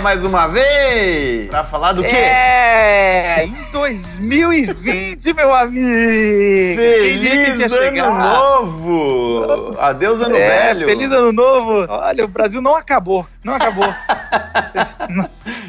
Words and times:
Mais 0.00 0.24
uma 0.24 0.46
vez 0.46 1.48
para 1.48 1.64
falar 1.64 1.92
do 1.92 2.02
quê? 2.02 2.14
É, 2.14 3.44
em 3.44 3.70
2020, 3.72 5.32
meu 5.32 5.54
amigo. 5.54 5.86
Feliz 6.76 7.60
ano 7.60 7.76
chegar? 7.76 8.10
novo. 8.10 9.76
Adeus 9.80 10.20
ano 10.20 10.36
é, 10.36 10.48
velho. 10.48 10.86
Feliz 10.86 11.10
ano 11.10 11.32
novo. 11.32 11.86
Olha, 11.88 12.24
o 12.24 12.28
Brasil 12.28 12.60
não 12.60 12.76
acabou, 12.76 13.26
não 13.42 13.54
acabou. 13.54 13.86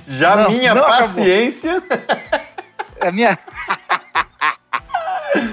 Já 0.08 0.36
não, 0.36 0.52
minha 0.52 0.76
não 0.76 0.84
paciência. 0.84 1.82
A 3.00 3.12
minha 3.12 3.38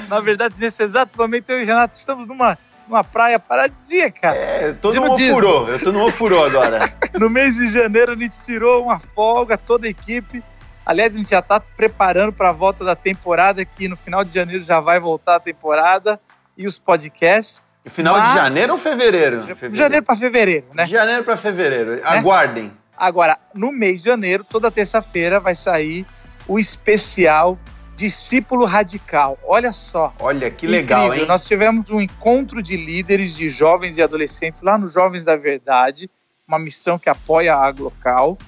Na 0.08 0.20
verdade, 0.20 0.60
nesse 0.60 0.82
exato 0.82 1.16
momento 1.16 1.50
eu 1.50 1.60
e 1.60 1.64
Renato 1.64 1.94
estamos 1.94 2.28
numa 2.28 2.58
numa 2.88 3.02
praia 3.02 3.38
paradisíaca. 3.38 4.34
É, 4.34 4.68
eu 4.68 4.76
tô 4.76 4.92
no 4.92 5.12
ofurô, 5.12 5.68
eu 5.68 5.80
tô 5.80 5.92
no 5.92 6.04
ofurô 6.04 6.44
agora. 6.44 6.80
No 7.18 7.30
mês 7.30 7.56
de 7.56 7.66
janeiro 7.66 8.12
a 8.12 8.16
gente 8.16 8.42
tirou 8.42 8.84
uma 8.84 8.98
folga, 8.98 9.56
toda 9.56 9.86
a 9.86 9.90
equipe. 9.90 10.42
Aliás, 10.84 11.14
a 11.14 11.18
gente 11.18 11.30
já 11.30 11.40
tá 11.40 11.58
preparando 11.58 12.32
para 12.32 12.50
a 12.50 12.52
volta 12.52 12.84
da 12.84 12.94
temporada, 12.94 13.64
que 13.64 13.88
no 13.88 13.96
final 13.96 14.22
de 14.22 14.34
janeiro 14.34 14.62
já 14.62 14.80
vai 14.80 15.00
voltar 15.00 15.36
a 15.36 15.40
temporada 15.40 16.20
e 16.56 16.66
os 16.66 16.78
podcasts. 16.78 17.62
Final 17.86 18.18
Mas... 18.18 18.28
de 18.28 18.34
janeiro 18.34 18.72
ou 18.74 18.78
fevereiro? 18.78 19.40
fevereiro. 19.42 19.74
Janeiro 19.74 20.04
para 20.04 20.16
fevereiro, 20.16 20.66
né? 20.74 20.84
De 20.84 20.90
janeiro 20.90 21.24
para 21.24 21.36
fevereiro. 21.36 22.00
Aguardem. 22.04 22.70
Agora, 22.96 23.38
no 23.54 23.72
mês 23.72 24.02
de 24.02 24.08
janeiro, 24.08 24.44
toda 24.44 24.70
terça-feira 24.70 25.40
vai 25.40 25.54
sair 25.54 26.06
o 26.46 26.58
especial 26.58 27.58
Discípulo 27.96 28.64
Radical. 28.64 29.38
Olha 29.44 29.72
só. 29.72 30.12
Olha 30.18 30.50
que 30.50 30.66
legal, 30.66 31.04
incrível. 31.06 31.22
hein? 31.22 31.28
Nós 31.28 31.44
tivemos 31.44 31.90
um 31.90 32.00
encontro 32.00 32.62
de 32.62 32.76
líderes 32.76 33.34
de 33.36 33.48
jovens 33.48 33.96
e 33.98 34.02
adolescentes 34.02 34.62
lá 34.62 34.76
no 34.76 34.88
Jovens 34.88 35.24
da 35.24 35.36
Verdade, 35.36 36.10
uma 36.46 36.58
missão 36.58 36.98
que 36.98 37.08
apoia 37.08 37.54
a 37.54 37.66
Aglocal, 37.66 38.38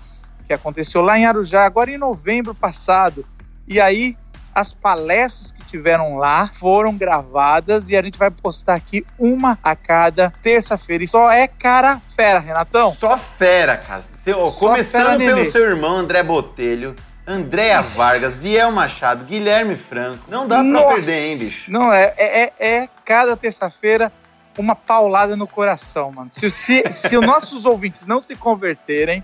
que 0.45 0.53
aconteceu 0.53 1.01
lá 1.01 1.19
em 1.19 1.27
Arujá, 1.27 1.65
agora 1.65 1.91
em 1.91 1.99
novembro 1.99 2.55
passado. 2.55 3.27
E 3.67 3.81
aí, 3.81 4.17
as 4.55 4.73
palestras 4.73 5.51
que 5.51 5.65
tiveram 5.65 6.17
lá 6.17 6.47
foram 6.47 6.97
gravadas 6.97 7.91
e 7.91 7.97
a 7.97 8.03
gente 8.03 8.19
vai 8.19 8.31
postar 8.31 8.75
aqui 8.75 9.05
uma 9.19 9.59
a 9.63 9.75
cada 9.75 10.31
terça-feira. 10.43 11.05
E 11.05 11.09
só 11.09 11.31
é 11.31 11.49
cara 11.49 12.01
fera, 12.15 12.39
Renatão. 12.39 12.93
Só 12.93 13.19
fera, 13.19 13.77
cara. 13.77 14.03
Só 14.25 14.51
Começando 14.53 15.19
fera, 15.19 15.19
pelo 15.19 15.45
seu 15.45 15.63
irmão 15.63 15.97
André 15.97 16.23
Botelho 16.23 16.95
Andréa 17.27 17.81
Vargas, 17.81 18.35
Ziel 18.35 18.71
Machado, 18.71 19.25
Guilherme 19.25 19.75
Franco. 19.75 20.31
Não 20.31 20.47
dá 20.47 20.63
Nossa, 20.63 20.87
pra 20.87 20.95
perder, 20.95 21.27
hein, 21.27 21.39
bicho? 21.39 21.73
Não, 21.73 21.93
é, 21.93 22.15
é, 22.17 22.43
é, 22.45 22.53
é 22.61 22.89
cada 23.05 23.37
terça-feira 23.37 24.13
uma 24.57 24.75
paulada 24.75 25.37
no 25.37 25.47
coração, 25.47 26.13
mano. 26.13 26.29
Se, 26.29 26.51
se, 26.51 26.85
se 26.91 27.17
os 27.17 27.27
nossos 27.27 27.65
ouvintes 27.67 28.07
não 28.07 28.21
se 28.21 28.35
converterem, 28.35 29.23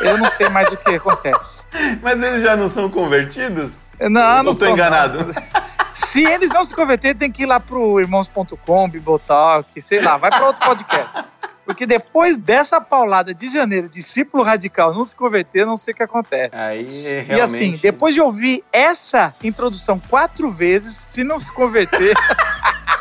eu 0.00 0.18
não 0.18 0.30
sei 0.30 0.48
mais 0.48 0.68
o 0.68 0.76
que 0.76 0.90
acontece. 0.90 1.64
Mas 2.02 2.22
eles 2.22 2.42
já 2.42 2.56
não 2.56 2.68
são 2.68 2.88
convertidos? 2.88 3.88
Não, 4.00 4.08
não, 4.08 4.42
não 4.44 4.54
tô 4.54 4.66
enganado. 4.66 5.18
Não. 5.18 5.78
Se 5.92 6.24
eles 6.24 6.50
não 6.50 6.62
se 6.62 6.74
converterem, 6.74 7.16
tem 7.16 7.32
que 7.32 7.42
ir 7.42 7.46
lá 7.46 7.58
pro 7.58 8.00
irmãos.com, 8.00 8.88
Bibotalk, 8.88 9.80
sei 9.82 10.00
lá, 10.00 10.16
vai 10.16 10.30
para 10.30 10.46
outro 10.46 10.64
podcast. 10.64 11.24
Porque 11.68 11.84
depois 11.84 12.38
dessa 12.38 12.80
paulada 12.80 13.34
de 13.34 13.48
janeiro, 13.48 13.90
discípulo 13.90 14.42
radical 14.42 14.94
não 14.94 15.04
se 15.04 15.14
converter, 15.14 15.66
não 15.66 15.76
sei 15.76 15.92
o 15.92 15.96
que 15.98 16.02
acontece. 16.02 16.70
Aí, 16.70 17.22
realmente... 17.26 17.32
E 17.36 17.40
assim, 17.40 17.78
depois 17.82 18.14
de 18.14 18.22
ouvir 18.22 18.64
essa 18.72 19.34
introdução 19.42 20.00
quatro 20.08 20.50
vezes, 20.50 21.08
se 21.10 21.22
não 21.22 21.38
se 21.38 21.52
converter. 21.52 22.16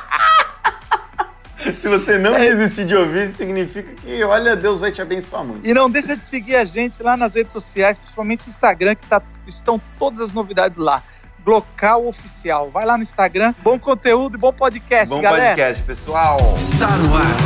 Se 1.82 1.88
você 1.88 2.18
não 2.18 2.34
desistir 2.34 2.86
de 2.86 2.96
ouvir, 2.96 3.32
significa 3.32 3.90
que, 3.96 4.24
olha, 4.24 4.56
Deus 4.56 4.82
vai 4.82 4.92
te 4.92 5.02
abençoar 5.02 5.44
muito. 5.44 5.68
E 5.68 5.74
não 5.74 5.90
deixa 5.90 6.16
de 6.16 6.24
seguir 6.24 6.56
a 6.56 6.66
gente 6.66 7.02
lá 7.02 7.18
nas 7.18 7.36
redes 7.36 7.52
sociais, 7.52 7.98
principalmente 7.98 8.46
no 8.46 8.50
Instagram, 8.50 8.96
que 8.96 9.08
tá, 9.08 9.22
estão 9.48 9.82
todas 9.98 10.22
as 10.22 10.34
novidades 10.34 10.78
lá. 10.78 11.04
Local 11.46 12.08
Oficial. 12.08 12.70
Vai 12.70 12.86
lá 12.86 12.98
no 12.98 13.04
Instagram. 13.04 13.56
Bom 13.64 13.80
conteúdo 13.80 14.36
e 14.36 14.38
bom 14.38 14.52
podcast, 14.52 15.16
bom 15.16 15.22
galera. 15.22 15.44
Bom 15.44 15.50
podcast, 15.56 15.84
pessoal. 15.84 16.38
Está 16.58 16.90
no 16.98 17.16
ar. 17.16 17.38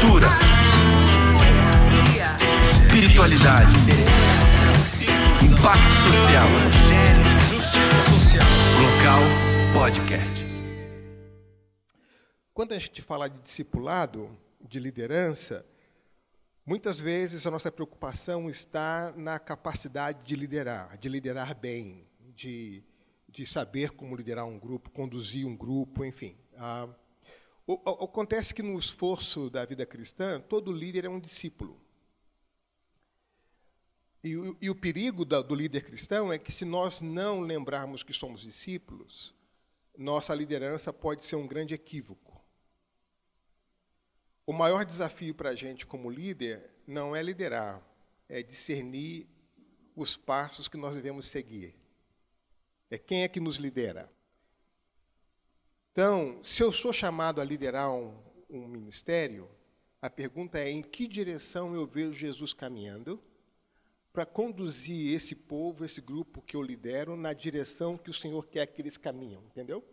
Cultura. 0.00 0.28
Espiritualidade. 2.62 3.74
Impacto 5.42 5.92
social. 5.92 6.46
Local 8.80 9.22
Podcast. 9.74 10.51
Quando 12.54 12.72
a 12.72 12.78
gente 12.78 13.00
fala 13.00 13.28
de 13.28 13.38
discipulado, 13.38 14.36
de 14.60 14.78
liderança, 14.78 15.64
muitas 16.66 17.00
vezes 17.00 17.46
a 17.46 17.50
nossa 17.50 17.72
preocupação 17.72 18.50
está 18.50 19.10
na 19.16 19.38
capacidade 19.38 20.22
de 20.22 20.36
liderar, 20.36 20.98
de 20.98 21.08
liderar 21.08 21.54
bem, 21.58 22.06
de, 22.36 22.82
de 23.26 23.46
saber 23.46 23.92
como 23.92 24.14
liderar 24.14 24.44
um 24.44 24.58
grupo, 24.58 24.90
conduzir 24.90 25.46
um 25.46 25.56
grupo, 25.56 26.04
enfim. 26.04 26.36
Ah, 26.56 26.88
o, 27.66 27.74
acontece 28.04 28.54
que 28.54 28.62
no 28.62 28.78
esforço 28.78 29.48
da 29.48 29.64
vida 29.64 29.86
cristã, 29.86 30.38
todo 30.38 30.70
líder 30.70 31.06
é 31.06 31.08
um 31.08 31.20
discípulo. 31.20 31.80
E, 34.22 34.36
o, 34.36 34.56
e 34.60 34.68
o 34.68 34.74
perigo 34.74 35.24
da, 35.24 35.40
do 35.40 35.54
líder 35.54 35.84
cristão 35.84 36.30
é 36.30 36.38
que, 36.38 36.52
se 36.52 36.66
nós 36.66 37.00
não 37.00 37.40
lembrarmos 37.40 38.02
que 38.02 38.12
somos 38.12 38.42
discípulos, 38.42 39.34
nossa 39.96 40.34
liderança 40.34 40.92
pode 40.92 41.24
ser 41.24 41.36
um 41.36 41.46
grande 41.46 41.74
equívoco. 41.74 42.31
O 44.44 44.52
maior 44.52 44.84
desafio 44.84 45.34
para 45.34 45.50
a 45.50 45.54
gente 45.54 45.86
como 45.86 46.10
líder 46.10 46.70
não 46.86 47.14
é 47.14 47.22
liderar, 47.22 47.80
é 48.28 48.42
discernir 48.42 49.28
os 49.94 50.16
passos 50.16 50.66
que 50.68 50.76
nós 50.76 50.94
devemos 50.94 51.26
seguir. 51.26 51.74
É 52.90 52.98
quem 52.98 53.22
é 53.22 53.28
que 53.28 53.40
nos 53.40 53.56
lidera. 53.56 54.10
Então, 55.92 56.42
se 56.42 56.62
eu 56.62 56.72
sou 56.72 56.92
chamado 56.92 57.40
a 57.40 57.44
liderar 57.44 57.92
um, 57.92 58.16
um 58.50 58.66
ministério, 58.66 59.48
a 60.00 60.10
pergunta 60.10 60.58
é 60.58 60.70
em 60.70 60.82
que 60.82 61.06
direção 61.06 61.74
eu 61.74 61.86
vejo 61.86 62.12
Jesus 62.12 62.52
caminhando 62.52 63.22
para 64.12 64.26
conduzir 64.26 65.14
esse 65.14 65.34
povo, 65.34 65.84
esse 65.84 66.00
grupo 66.00 66.42
que 66.42 66.56
eu 66.56 66.62
lidero, 66.62 67.16
na 67.16 67.32
direção 67.32 67.96
que 67.96 68.10
o 68.10 68.14
Senhor 68.14 68.46
quer 68.46 68.66
que 68.66 68.82
eles 68.82 68.96
caminham, 68.96 69.42
entendeu? 69.44 69.84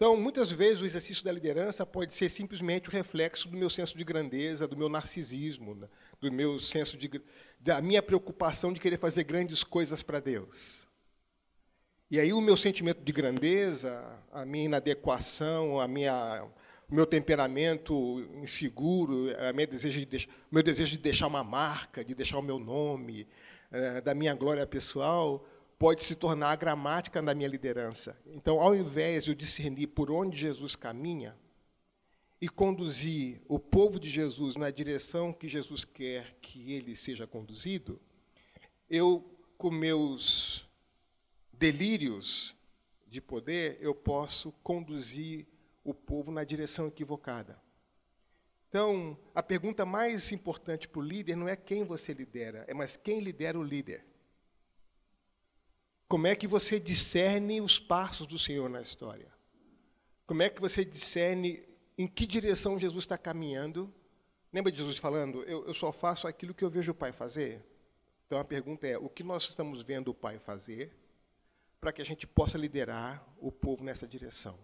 Então, 0.00 0.16
muitas 0.16 0.50
vezes 0.50 0.80
o 0.80 0.86
exercício 0.86 1.22
da 1.22 1.30
liderança 1.30 1.84
pode 1.84 2.14
ser 2.14 2.30
simplesmente 2.30 2.88
o 2.88 2.90
reflexo 2.90 3.46
do 3.46 3.54
meu 3.54 3.68
senso 3.68 3.98
de 3.98 4.02
grandeza, 4.02 4.66
do 4.66 4.74
meu 4.74 4.88
narcisismo, 4.88 5.74
né? 5.74 5.86
do 6.18 6.32
meu 6.32 6.58
senso 6.58 6.96
de 6.96 7.20
da 7.60 7.82
minha 7.82 8.02
preocupação 8.02 8.72
de 8.72 8.80
querer 8.80 8.96
fazer 8.96 9.24
grandes 9.24 9.62
coisas 9.62 10.02
para 10.02 10.18
Deus. 10.18 10.88
E 12.10 12.18
aí 12.18 12.32
o 12.32 12.40
meu 12.40 12.56
sentimento 12.56 13.02
de 13.02 13.12
grandeza, 13.12 14.02
a 14.32 14.46
minha 14.46 14.64
inadequação, 14.64 15.78
a 15.78 15.86
minha, 15.86 16.48
o 16.90 16.94
meu 16.94 17.04
temperamento 17.04 18.26
inseguro, 18.42 19.26
a 19.38 19.52
minha 19.52 19.66
desejo 19.66 20.06
de, 20.06 20.26
o 20.50 20.54
meu 20.54 20.62
desejo 20.62 20.92
de 20.92 21.02
deixar 21.02 21.26
uma 21.26 21.44
marca, 21.44 22.02
de 22.02 22.14
deixar 22.14 22.38
o 22.38 22.42
meu 22.42 22.58
nome, 22.58 23.28
é, 23.70 24.00
da 24.00 24.14
minha 24.14 24.34
glória 24.34 24.66
pessoal, 24.66 25.46
pode 25.80 26.04
se 26.04 26.14
tornar 26.14 26.50
a 26.50 26.56
gramática 26.56 27.22
da 27.22 27.34
minha 27.34 27.48
liderança. 27.48 28.14
Então, 28.26 28.60
ao 28.60 28.76
invés 28.76 29.24
de 29.24 29.30
eu 29.30 29.34
discernir 29.34 29.86
por 29.86 30.10
onde 30.10 30.36
Jesus 30.36 30.76
caminha 30.76 31.34
e 32.38 32.50
conduzir 32.50 33.40
o 33.48 33.58
povo 33.58 33.98
de 33.98 34.10
Jesus 34.10 34.56
na 34.56 34.70
direção 34.70 35.32
que 35.32 35.48
Jesus 35.48 35.82
quer 35.82 36.36
que 36.42 36.74
ele 36.74 36.94
seja 36.94 37.26
conduzido, 37.26 37.98
eu, 38.90 39.24
com 39.56 39.70
meus 39.70 40.68
delírios 41.50 42.54
de 43.08 43.22
poder, 43.22 43.78
eu 43.80 43.94
posso 43.94 44.52
conduzir 44.62 45.46
o 45.82 45.94
povo 45.94 46.30
na 46.30 46.44
direção 46.44 46.88
equivocada. 46.88 47.58
Então, 48.68 49.16
a 49.34 49.42
pergunta 49.42 49.86
mais 49.86 50.30
importante 50.30 50.86
para 50.86 51.00
o 51.00 51.02
líder 51.02 51.36
não 51.36 51.48
é 51.48 51.56
quem 51.56 51.84
você 51.84 52.12
lidera, 52.12 52.66
é 52.68 52.74
mais 52.74 52.98
quem 52.98 53.20
lidera 53.20 53.58
o 53.58 53.64
líder. 53.64 54.09
Como 56.10 56.26
é 56.26 56.36
que 56.36 56.46
você 56.46 56.78
discerne 56.78 57.62
os 57.62 57.78
passos 57.78 58.26
do 58.26 58.38
Senhor 58.38 58.68
na 58.68 58.82
história? 58.82 59.32
Como 60.26 60.42
é 60.42 60.50
que 60.50 60.60
você 60.60 60.84
discerne 60.84 61.66
em 61.96 62.06
que 62.06 62.26
direção 62.26 62.78
Jesus 62.78 63.04
está 63.04 63.16
caminhando? 63.16 63.90
Lembra 64.52 64.70
de 64.70 64.76
Jesus 64.76 64.98
falando, 64.98 65.42
eu, 65.44 65.66
eu 65.66 65.72
só 65.72 65.90
faço 65.90 66.28
aquilo 66.28 66.52
que 66.52 66.64
eu 66.64 66.68
vejo 66.68 66.92
o 66.92 66.94
Pai 66.94 67.12
fazer? 67.12 67.64
Então 68.26 68.38
a 68.38 68.44
pergunta 68.44 68.86
é: 68.86 68.98
o 68.98 69.08
que 69.08 69.24
nós 69.24 69.44
estamos 69.44 69.82
vendo 69.82 70.08
o 70.08 70.14
Pai 70.14 70.38
fazer? 70.38 71.00
para 71.80 71.92
que 71.92 72.02
a 72.02 72.04
gente 72.04 72.26
possa 72.26 72.58
liderar 72.58 73.26
o 73.38 73.50
povo 73.50 73.82
nessa 73.82 74.06
direção. 74.06 74.58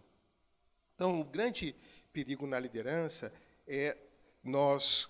Então, 0.95 1.19
o 1.19 1.25
grande 1.25 1.75
perigo 2.13 2.47
na 2.47 2.59
liderança 2.59 3.33
é 3.67 3.97
nós 4.45 5.09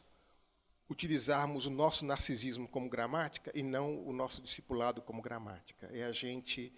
utilizarmos 0.89 1.67
o 1.67 1.71
nosso 1.71 2.05
narcisismo 2.05 2.69
como 2.69 2.89
gramática 2.89 3.51
e 3.55 3.63
não 3.63 4.07
o 4.07 4.13
nosso 4.13 4.41
discipulado 4.41 5.03
como 5.03 5.21
gramática. 5.21 5.91
É 5.93 6.05
a 6.05 6.13
gente 6.13 6.73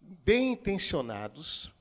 bem 0.00 0.52
intencionados, 0.52 1.74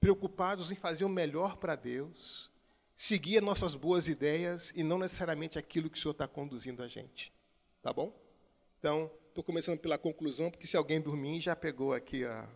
preocupados 0.00 0.70
em 0.70 0.76
fazer 0.76 1.04
o 1.04 1.08
melhor 1.08 1.56
para 1.56 1.76
Deus, 1.76 2.50
seguir 2.96 3.40
nossas 3.40 3.74
boas 3.74 4.08
ideias 4.08 4.72
e 4.74 4.82
não 4.82 4.98
necessariamente 4.98 5.58
aquilo 5.58 5.88
que 5.88 5.98
o 5.98 6.00
Senhor 6.00 6.12
está 6.12 6.26
conduzindo 6.26 6.82
a 6.82 6.88
gente. 6.88 7.32
Tá 7.82 7.92
bom? 7.92 8.12
Então, 8.78 9.10
estou 9.28 9.42
começando 9.42 9.78
pela 9.78 9.96
conclusão, 9.96 10.50
porque 10.50 10.66
se 10.66 10.76
alguém 10.76 11.00
dormir, 11.00 11.40
já 11.40 11.54
pegou 11.54 11.92
aqui 11.92 12.24
a. 12.24 12.48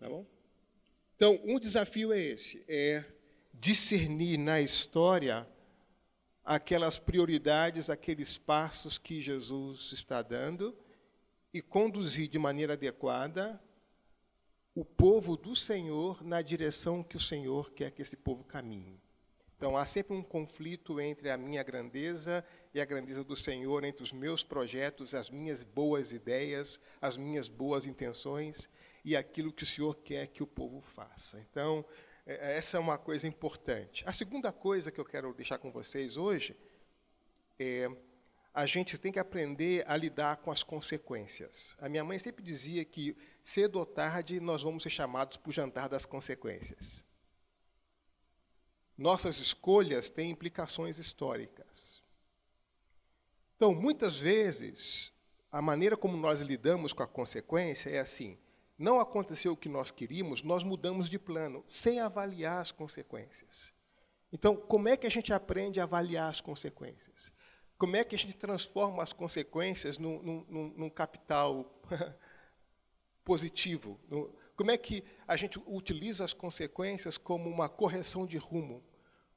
Tá 0.00 0.08
bom? 0.08 0.26
Então, 1.16 1.40
um 1.44 1.58
desafio 1.58 2.12
é 2.12 2.20
esse: 2.20 2.64
é 2.68 3.04
discernir 3.52 4.36
na 4.36 4.60
história 4.60 5.48
aquelas 6.44 6.98
prioridades, 6.98 7.88
aqueles 7.88 8.36
passos 8.36 8.98
que 8.98 9.22
Jesus 9.22 9.92
está 9.92 10.20
dando 10.20 10.76
e 11.52 11.62
conduzir 11.62 12.28
de 12.28 12.38
maneira 12.38 12.74
adequada 12.74 13.60
o 14.74 14.84
povo 14.84 15.36
do 15.36 15.54
Senhor 15.54 16.22
na 16.24 16.42
direção 16.42 17.02
que 17.02 17.16
o 17.16 17.20
Senhor 17.20 17.70
quer 17.70 17.92
que 17.92 18.02
esse 18.02 18.16
povo 18.16 18.44
caminhe. 18.44 19.00
Então 19.56 19.76
há 19.76 19.86
sempre 19.86 20.14
um 20.14 20.22
conflito 20.22 21.00
entre 21.00 21.30
a 21.30 21.38
minha 21.38 21.62
grandeza 21.62 22.44
e 22.74 22.80
a 22.80 22.84
grandeza 22.84 23.22
do 23.22 23.36
Senhor, 23.36 23.84
entre 23.84 24.02
os 24.02 24.12
meus 24.12 24.42
projetos, 24.42 25.14
as 25.14 25.30
minhas 25.30 25.62
boas 25.62 26.10
ideias, 26.10 26.80
as 27.00 27.16
minhas 27.16 27.48
boas 27.48 27.86
intenções 27.86 28.68
e 29.04 29.16
aquilo 29.16 29.52
que 29.52 29.62
o 29.62 29.66
Senhor 29.66 29.94
quer 29.96 30.26
que 30.26 30.42
o 30.42 30.46
povo 30.46 30.80
faça. 30.80 31.38
Então, 31.38 31.84
essa 32.26 32.76
é 32.76 32.80
uma 32.80 32.96
coisa 32.96 33.26
importante. 33.26 34.02
A 34.06 34.12
segunda 34.12 34.52
coisa 34.52 34.90
que 34.90 35.00
eu 35.00 35.04
quero 35.04 35.34
deixar 35.34 35.58
com 35.58 35.70
vocês 35.70 36.16
hoje 36.16 36.56
é 37.58 37.88
a 38.54 38.66
gente 38.66 38.96
tem 38.96 39.10
que 39.10 39.18
aprender 39.18 39.84
a 39.86 39.96
lidar 39.96 40.36
com 40.36 40.50
as 40.50 40.62
consequências. 40.62 41.76
A 41.80 41.88
minha 41.88 42.04
mãe 42.04 42.18
sempre 42.20 42.42
dizia 42.42 42.84
que 42.84 43.16
cedo 43.42 43.80
ou 43.80 43.84
tarde 43.84 44.38
nós 44.38 44.62
vamos 44.62 44.84
ser 44.84 44.90
chamados 44.90 45.36
para 45.36 45.50
o 45.50 45.52
jantar 45.52 45.88
das 45.88 46.06
consequências. 46.06 47.04
Nossas 48.96 49.38
escolhas 49.38 50.08
têm 50.08 50.30
implicações 50.30 50.98
históricas. 50.98 52.00
Então, 53.56 53.74
muitas 53.74 54.16
vezes, 54.16 55.12
a 55.50 55.60
maneira 55.60 55.96
como 55.96 56.16
nós 56.16 56.40
lidamos 56.40 56.92
com 56.92 57.02
a 57.02 57.08
consequência 57.08 57.90
é 57.90 57.98
assim: 57.98 58.38
não 58.78 58.98
aconteceu 58.98 59.52
o 59.52 59.56
que 59.56 59.68
nós 59.68 59.90
queríamos, 59.90 60.42
nós 60.42 60.64
mudamos 60.64 61.08
de 61.08 61.18
plano, 61.18 61.64
sem 61.68 62.00
avaliar 62.00 62.60
as 62.60 62.72
consequências. 62.72 63.72
Então, 64.32 64.56
como 64.56 64.88
é 64.88 64.96
que 64.96 65.06
a 65.06 65.10
gente 65.10 65.32
aprende 65.32 65.78
a 65.78 65.84
avaliar 65.84 66.28
as 66.28 66.40
consequências? 66.40 67.32
Como 67.78 67.96
é 67.96 68.04
que 68.04 68.14
a 68.14 68.18
gente 68.18 68.34
transforma 68.34 69.02
as 69.02 69.12
consequências 69.12 69.98
num, 69.98 70.20
num, 70.22 70.74
num 70.76 70.90
capital 70.90 71.80
positivo? 73.24 74.00
Como 74.56 74.70
é 74.70 74.76
que 74.76 75.04
a 75.26 75.36
gente 75.36 75.60
utiliza 75.66 76.24
as 76.24 76.32
consequências 76.32 77.16
como 77.16 77.48
uma 77.48 77.68
correção 77.68 78.26
de 78.26 78.36
rumo? 78.36 78.82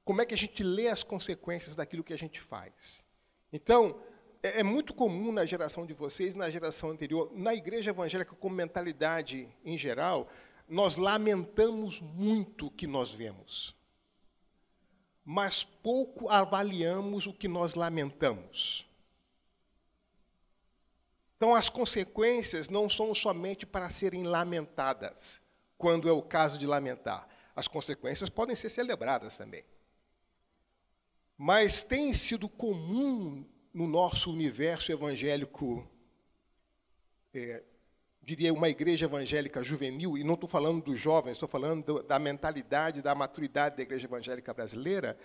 Como 0.04 0.22
é 0.22 0.26
que 0.26 0.34
a 0.34 0.38
gente 0.38 0.64
lê 0.64 0.88
as 0.88 1.04
consequências 1.04 1.76
daquilo 1.76 2.04
que 2.04 2.14
a 2.14 2.18
gente 2.18 2.40
faz? 2.40 3.06
Então, 3.52 4.02
é, 4.42 4.60
é, 4.60 4.64
muito 4.64 4.94
comum 4.94 5.32
na 5.32 5.46
geração 5.46 5.86
de 5.86 5.94
vocês, 5.94 6.36
na 6.36 6.50
geração 6.50 6.90
anterior, 6.90 7.32
na 7.34 7.54
igreja 7.54 7.90
evangélica, 7.90 8.36
como 8.36 8.56
mentalidade 8.56 9.48
em 9.64 9.78
geral, 9.78 10.30
nós 10.68 10.96
lamentamos 10.96 12.02
muito 12.02 12.68
o 12.68 12.72
que 12.72 12.86
nós 12.86 13.14
vemos, 13.14 13.76
mas 15.24 15.64
pouco 15.64 16.30
avaliamos 16.30 17.26
o 17.26 17.34
que 17.34 17.48
nós 17.48 17.74
lamentamos. 17.74 18.86
Então, 21.38 21.54
as 21.54 21.70
consequências 21.70 22.68
não 22.68 22.90
são 22.90 23.14
somente 23.14 23.66
para 23.66 23.90
serem 23.90 24.24
lamentadas, 24.24 25.42
quando 25.78 26.10
é 26.10 26.12
o 26.12 26.22
caso 26.22 26.58
de 26.58 26.66
lamentar. 26.66 27.28
As 27.56 27.68
consequências 27.68 28.30
podem 28.30 28.56
ser 28.56 28.70
celebradas 28.70 29.38
também. 29.38 29.64
Mas 31.38 31.84
tem 31.84 32.14
sido 32.16 32.50
comum 32.50 33.46
no 33.78 33.86
nosso 33.86 34.32
universo 34.32 34.92
evangélico, 34.92 35.88
é, 37.32 37.62
diria 38.24 38.52
uma 38.52 38.70
igreja 38.70 39.06
evangélica 39.06 39.64
juvenil, 39.64 40.18
e 40.18 40.24
não 40.24 40.34
estou 40.34 40.50
falando 40.50 40.84
dos 40.84 41.00
jovens, 41.00 41.34
estou 41.34 41.48
falando 41.48 42.02
da 42.02 42.18
mentalidade, 42.18 43.04
da 43.04 43.14
maturidade 43.14 43.78
da 43.78 43.84
igreja 43.84 44.08
evangélica 44.08 44.52
brasileira, 44.52 45.16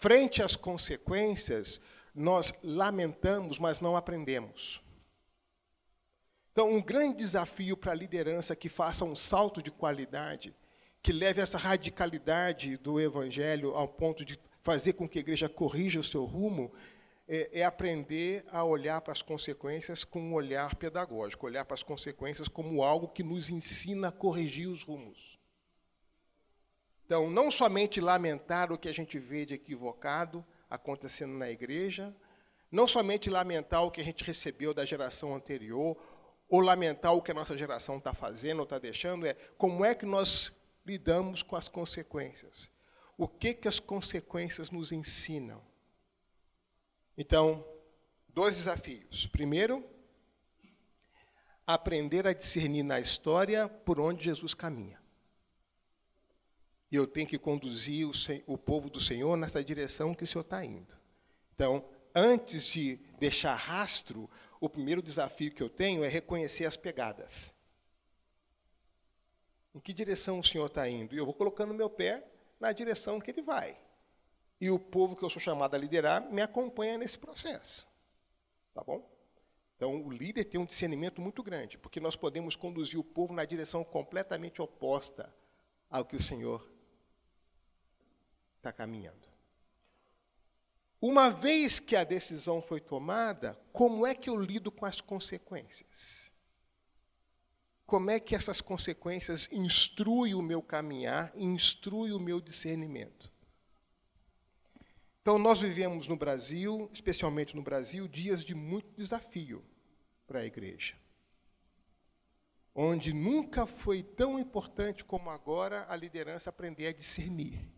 frente 0.00 0.42
às 0.42 0.56
consequências, 0.56 1.80
nós 2.12 2.52
lamentamos, 2.60 3.60
mas 3.60 3.80
não 3.80 3.96
aprendemos. 3.96 4.82
Então, 6.50 6.72
um 6.72 6.82
grande 6.82 7.18
desafio 7.18 7.76
para 7.76 7.92
a 7.92 7.94
liderança 7.94 8.56
que 8.56 8.68
faça 8.68 9.04
um 9.04 9.14
salto 9.14 9.62
de 9.62 9.70
qualidade, 9.70 10.52
que 11.00 11.12
leve 11.12 11.40
essa 11.40 11.56
radicalidade 11.56 12.76
do 12.78 13.00
evangelho 13.00 13.76
ao 13.76 13.86
ponto 13.86 14.24
de 14.24 14.36
fazer 14.60 14.94
com 14.94 15.08
que 15.08 15.18
a 15.18 15.20
igreja 15.20 15.48
corrija 15.48 16.00
o 16.00 16.04
seu 16.04 16.24
rumo, 16.24 16.72
é, 17.34 17.60
é 17.60 17.64
aprender 17.64 18.44
a 18.52 18.62
olhar 18.62 19.00
para 19.00 19.12
as 19.12 19.22
consequências 19.22 20.04
com 20.04 20.20
um 20.20 20.34
olhar 20.34 20.76
pedagógico, 20.76 21.46
olhar 21.46 21.64
para 21.64 21.74
as 21.74 21.82
consequências 21.82 22.46
como 22.46 22.82
algo 22.82 23.08
que 23.08 23.22
nos 23.22 23.48
ensina 23.48 24.08
a 24.08 24.12
corrigir 24.12 24.68
os 24.68 24.82
rumos. 24.82 25.38
Então, 27.06 27.30
não 27.30 27.50
somente 27.50 28.02
lamentar 28.02 28.70
o 28.70 28.76
que 28.76 28.86
a 28.86 28.92
gente 28.92 29.18
vê 29.18 29.46
de 29.46 29.54
equivocado 29.54 30.44
acontecendo 30.68 31.32
na 31.32 31.50
igreja, 31.50 32.14
não 32.70 32.86
somente 32.86 33.30
lamentar 33.30 33.82
o 33.82 33.90
que 33.90 34.02
a 34.02 34.04
gente 34.04 34.22
recebeu 34.24 34.74
da 34.74 34.84
geração 34.84 35.34
anterior, 35.34 35.96
ou 36.50 36.60
lamentar 36.60 37.14
o 37.14 37.22
que 37.22 37.30
a 37.30 37.34
nossa 37.34 37.56
geração 37.56 37.96
está 37.96 38.12
fazendo 38.12 38.58
ou 38.58 38.64
está 38.64 38.78
deixando, 38.78 39.26
é 39.26 39.32
como 39.56 39.86
é 39.86 39.94
que 39.94 40.04
nós 40.04 40.52
lidamos 40.84 41.42
com 41.42 41.56
as 41.56 41.66
consequências. 41.66 42.70
O 43.16 43.26
que, 43.26 43.54
que 43.54 43.68
as 43.68 43.80
consequências 43.80 44.70
nos 44.70 44.92
ensinam? 44.92 45.71
Então, 47.16 47.64
dois 48.28 48.56
desafios. 48.56 49.26
Primeiro, 49.26 49.84
aprender 51.66 52.26
a 52.26 52.32
discernir 52.32 52.82
na 52.82 53.00
história 53.00 53.68
por 53.68 54.00
onde 54.00 54.24
Jesus 54.24 54.54
caminha. 54.54 55.00
E 56.90 56.96
eu 56.96 57.06
tenho 57.06 57.26
que 57.26 57.38
conduzir 57.38 58.06
o, 58.06 58.12
o 58.46 58.58
povo 58.58 58.90
do 58.90 59.00
Senhor 59.00 59.36
nessa 59.36 59.62
direção 59.62 60.14
que 60.14 60.24
o 60.24 60.26
Senhor 60.26 60.42
está 60.42 60.64
indo. 60.64 60.98
Então, 61.54 61.84
antes 62.14 62.64
de 62.66 62.96
deixar 63.18 63.54
rastro, 63.54 64.28
o 64.60 64.68
primeiro 64.68 65.02
desafio 65.02 65.52
que 65.52 65.62
eu 65.62 65.70
tenho 65.70 66.04
é 66.04 66.08
reconhecer 66.08 66.64
as 66.64 66.76
pegadas. 66.76 67.52
Em 69.74 69.80
que 69.80 69.92
direção 69.92 70.38
o 70.38 70.44
Senhor 70.44 70.66
está 70.66 70.88
indo? 70.88 71.14
E 71.14 71.18
eu 71.18 71.24
vou 71.24 71.34
colocando 71.34 71.72
meu 71.72 71.88
pé 71.88 72.26
na 72.60 72.72
direção 72.72 73.20
que 73.20 73.30
ele 73.30 73.42
vai 73.42 73.81
e 74.62 74.70
o 74.70 74.78
povo 74.78 75.16
que 75.16 75.24
eu 75.24 75.28
sou 75.28 75.42
chamado 75.42 75.74
a 75.74 75.78
liderar 75.78 76.32
me 76.32 76.40
acompanha 76.40 76.96
nesse 76.96 77.18
processo. 77.18 77.84
Tá 78.72 78.84
bom? 78.84 79.04
Então, 79.74 80.00
o 80.04 80.08
líder 80.08 80.44
tem 80.44 80.60
um 80.60 80.64
discernimento 80.64 81.20
muito 81.20 81.42
grande, 81.42 81.76
porque 81.76 81.98
nós 81.98 82.14
podemos 82.14 82.54
conduzir 82.54 82.96
o 82.96 83.02
povo 83.02 83.34
na 83.34 83.44
direção 83.44 83.82
completamente 83.82 84.62
oposta 84.62 85.34
ao 85.90 86.04
que 86.04 86.14
o 86.14 86.22
Senhor 86.22 86.64
está 88.58 88.72
caminhando. 88.72 89.28
Uma 91.00 91.28
vez 91.28 91.80
que 91.80 91.96
a 91.96 92.04
decisão 92.04 92.62
foi 92.62 92.80
tomada, 92.80 93.60
como 93.72 94.06
é 94.06 94.14
que 94.14 94.30
eu 94.30 94.36
lido 94.36 94.70
com 94.70 94.86
as 94.86 95.00
consequências? 95.00 96.30
Como 97.84 98.12
é 98.12 98.20
que 98.20 98.36
essas 98.36 98.60
consequências 98.60 99.48
instruem 99.50 100.34
o 100.36 100.40
meu 100.40 100.62
caminhar, 100.62 101.32
instruem 101.34 102.12
o 102.12 102.20
meu 102.20 102.40
discernimento? 102.40 103.31
Então, 105.22 105.38
nós 105.38 105.60
vivemos 105.60 106.08
no 106.08 106.16
Brasil, 106.16 106.90
especialmente 106.92 107.54
no 107.54 107.62
Brasil, 107.62 108.08
dias 108.08 108.44
de 108.44 108.56
muito 108.56 108.92
desafio 108.96 109.64
para 110.26 110.40
a 110.40 110.44
igreja. 110.44 110.96
Onde 112.74 113.12
nunca 113.12 113.64
foi 113.64 114.02
tão 114.02 114.36
importante 114.36 115.04
como 115.04 115.30
agora 115.30 115.86
a 115.88 115.94
liderança 115.94 116.50
aprender 116.50 116.88
a 116.88 116.92
discernir. 116.92 117.68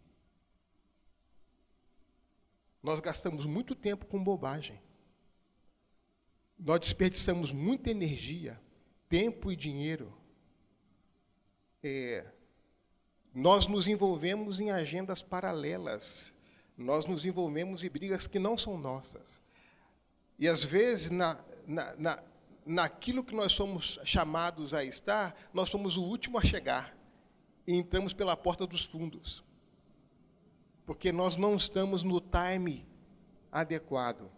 Nós 2.82 2.98
gastamos 3.00 3.44
muito 3.44 3.74
tempo 3.74 4.06
com 4.06 4.22
bobagem. 4.22 4.80
Nós 6.58 6.80
desperdiçamos 6.80 7.50
muita 7.52 7.90
energia, 7.90 8.58
tempo 9.08 9.52
e 9.52 9.56
dinheiro. 9.56 10.16
É, 11.82 12.24
nós 13.34 13.66
nos 13.66 13.86
envolvemos 13.86 14.60
em 14.60 14.70
agendas 14.70 15.22
paralelas 15.22 16.33
nós 16.76 17.06
nos 17.06 17.24
envolvemos 17.24 17.84
em 17.84 17.88
brigas 17.88 18.26
que 18.26 18.38
não 18.38 18.58
são 18.58 18.76
nossas. 18.76 19.42
E 20.38 20.48
às 20.48 20.64
vezes, 20.64 21.10
na, 21.10 21.38
na, 21.66 21.94
na, 21.96 22.22
naquilo 22.66 23.22
que 23.22 23.34
nós 23.34 23.52
somos 23.52 24.00
chamados 24.04 24.74
a 24.74 24.84
estar, 24.84 25.36
nós 25.52 25.70
somos 25.70 25.96
o 25.96 26.02
último 26.02 26.38
a 26.38 26.44
chegar. 26.44 26.96
E 27.66 27.74
entramos 27.74 28.12
pela 28.12 28.36
porta 28.36 28.66
dos 28.66 28.84
fundos. 28.84 29.44
Porque 30.84 31.12
nós 31.12 31.36
não 31.36 31.54
estamos 31.54 32.02
no 32.02 32.20
time 32.20 32.86
adequado. 33.50 34.30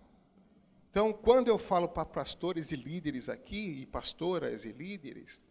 Então, 0.90 1.12
quando 1.12 1.48
eu 1.48 1.58
falo 1.58 1.88
para 1.88 2.04
pastores 2.04 2.70
e 2.70 2.76
líderes 2.76 3.28
aqui, 3.28 3.80
e 3.80 3.86
pastoras 3.86 4.64
e 4.64 4.72
líderes, 4.72 5.42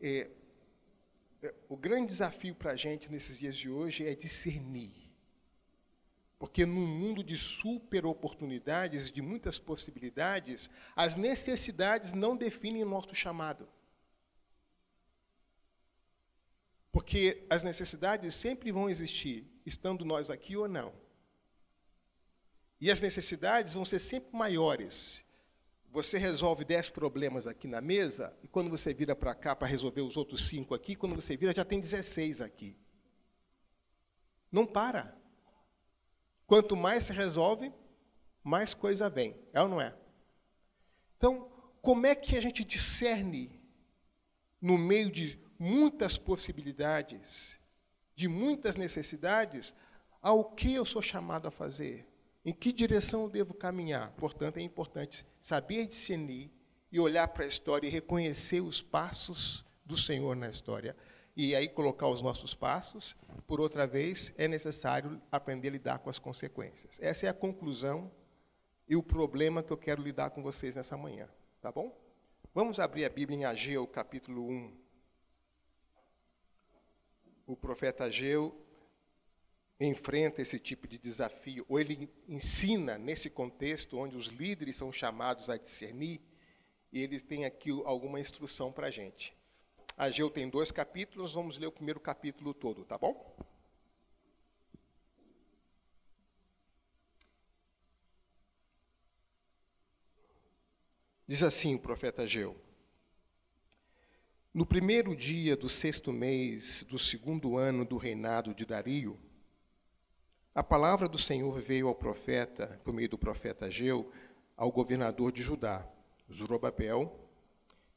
é, 0.00 0.30
é, 1.42 1.54
o 1.68 1.76
grande 1.76 2.08
desafio 2.08 2.54
para 2.54 2.72
a 2.72 2.76
gente 2.76 3.10
nesses 3.10 3.38
dias 3.38 3.56
de 3.56 3.70
hoje 3.70 4.06
é 4.06 4.14
discernir 4.14 5.03
Porque 6.44 6.66
num 6.66 6.86
mundo 6.86 7.24
de 7.24 7.38
super 7.38 8.04
oportunidades, 8.04 9.10
de 9.10 9.22
muitas 9.22 9.58
possibilidades, 9.58 10.68
as 10.94 11.16
necessidades 11.16 12.12
não 12.12 12.36
definem 12.36 12.84
nosso 12.84 13.14
chamado. 13.14 13.66
Porque 16.92 17.46
as 17.48 17.62
necessidades 17.62 18.34
sempre 18.34 18.70
vão 18.70 18.90
existir, 18.90 19.50
estando 19.64 20.04
nós 20.04 20.28
aqui 20.28 20.54
ou 20.54 20.68
não. 20.68 20.92
E 22.78 22.90
as 22.90 23.00
necessidades 23.00 23.72
vão 23.72 23.86
ser 23.86 23.98
sempre 23.98 24.36
maiores. 24.36 25.24
Você 25.90 26.18
resolve 26.18 26.62
dez 26.62 26.90
problemas 26.90 27.46
aqui 27.46 27.66
na 27.66 27.80
mesa, 27.80 28.36
e 28.42 28.48
quando 28.48 28.68
você 28.68 28.92
vira 28.92 29.16
para 29.16 29.34
cá 29.34 29.56
para 29.56 29.66
resolver 29.66 30.02
os 30.02 30.14
outros 30.14 30.46
cinco 30.46 30.74
aqui, 30.74 30.94
quando 30.94 31.14
você 31.14 31.38
vira 31.38 31.54
já 31.54 31.64
tem 31.64 31.80
16 31.80 32.42
aqui. 32.42 32.76
Não 34.52 34.66
para. 34.66 35.23
Quanto 36.46 36.76
mais 36.76 37.04
se 37.04 37.12
resolve, 37.12 37.72
mais 38.42 38.74
coisa 38.74 39.08
vem. 39.08 39.36
É 39.52 39.62
ou 39.62 39.68
não 39.68 39.80
é? 39.80 39.94
Então, 41.16 41.50
como 41.80 42.06
é 42.06 42.14
que 42.14 42.36
a 42.36 42.40
gente 42.40 42.64
discerne 42.64 43.60
no 44.60 44.76
meio 44.76 45.10
de 45.10 45.38
muitas 45.58 46.18
possibilidades, 46.18 47.58
de 48.14 48.28
muitas 48.28 48.76
necessidades, 48.76 49.74
ao 50.20 50.52
que 50.52 50.74
eu 50.74 50.84
sou 50.84 51.00
chamado 51.02 51.48
a 51.48 51.50
fazer? 51.50 52.06
Em 52.44 52.52
que 52.52 52.72
direção 52.72 53.22
eu 53.22 53.30
devo 53.30 53.54
caminhar? 53.54 54.12
Portanto, 54.12 54.58
é 54.58 54.62
importante 54.62 55.26
saber 55.40 55.86
discernir 55.86 56.50
e 56.92 57.00
olhar 57.00 57.26
para 57.28 57.44
a 57.44 57.48
história 57.48 57.86
e 57.86 57.90
reconhecer 57.90 58.60
os 58.60 58.82
passos 58.82 59.64
do 59.84 59.96
Senhor 59.96 60.36
na 60.36 60.48
história. 60.48 60.94
E 61.36 61.54
aí 61.54 61.68
colocar 61.68 62.08
os 62.08 62.22
nossos 62.22 62.54
passos. 62.54 63.16
Por 63.46 63.60
outra 63.60 63.86
vez, 63.86 64.32
é 64.36 64.46
necessário 64.46 65.20
aprender 65.30 65.68
a 65.68 65.72
lidar 65.72 65.98
com 65.98 66.10
as 66.10 66.18
consequências. 66.18 66.98
Essa 67.00 67.26
é 67.26 67.28
a 67.28 67.34
conclusão 67.34 68.10
e 68.88 68.94
o 68.94 69.02
problema 69.02 69.62
que 69.62 69.72
eu 69.72 69.76
quero 69.76 70.02
lidar 70.02 70.30
com 70.30 70.42
vocês 70.42 70.74
nessa 70.74 70.96
manhã. 70.96 71.28
Tá 71.60 71.72
bom? 71.72 71.96
Vamos 72.54 72.78
abrir 72.78 73.04
a 73.04 73.08
Bíblia 73.08 73.38
em 73.38 73.44
Ageu, 73.44 73.86
capítulo 73.86 74.48
1. 74.48 74.72
O 77.46 77.56
profeta 77.56 78.04
Ageu 78.04 78.64
enfrenta 79.80 80.40
esse 80.40 80.58
tipo 80.58 80.86
de 80.86 80.96
desafio, 80.98 81.66
ou 81.68 81.80
ele 81.80 82.08
ensina 82.28 82.96
nesse 82.96 83.28
contexto 83.28 83.98
onde 83.98 84.16
os 84.16 84.26
líderes 84.26 84.76
são 84.76 84.92
chamados 84.92 85.50
a 85.50 85.56
discernir, 85.56 86.20
e 86.92 87.00
ele 87.00 87.20
tem 87.20 87.44
aqui 87.44 87.70
alguma 87.84 88.20
instrução 88.20 88.70
para 88.70 88.86
a 88.86 88.90
gente. 88.90 89.36
Ageu 89.96 90.28
tem 90.28 90.48
dois 90.48 90.72
capítulos, 90.72 91.32
vamos 91.32 91.56
ler 91.56 91.68
o 91.68 91.72
primeiro 91.72 92.00
capítulo 92.00 92.52
todo, 92.52 92.84
tá 92.84 92.98
bom? 92.98 93.36
Diz 101.26 101.42
assim 101.42 101.76
o 101.76 101.78
profeta 101.78 102.22
Ageu: 102.22 102.56
No 104.52 104.66
primeiro 104.66 105.14
dia 105.14 105.56
do 105.56 105.68
sexto 105.68 106.12
mês 106.12 106.82
do 106.82 106.98
segundo 106.98 107.56
ano 107.56 107.84
do 107.84 107.96
reinado 107.96 108.52
de 108.52 108.66
Dario, 108.66 109.16
a 110.52 110.62
palavra 110.62 111.08
do 111.08 111.18
Senhor 111.18 111.60
veio 111.62 111.86
ao 111.86 111.94
profeta, 111.94 112.80
por 112.84 112.92
meio 112.92 113.08
do 113.08 113.16
profeta 113.16 113.66
Ageu, 113.66 114.12
ao 114.56 114.70
governador 114.70 115.32
de 115.32 115.42
Judá, 115.42 115.88
Zorobabel, 116.32 117.18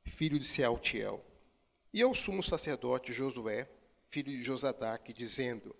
filho 0.06 0.40
de 0.40 0.46
Sealtiel, 0.46 1.24
e 1.98 2.02
ao 2.04 2.14
sumo 2.14 2.44
sacerdote 2.44 3.12
Josué, 3.12 3.68
filho 4.12 4.32
de 4.32 4.44
Josadaque, 4.44 5.12
dizendo: 5.12 5.76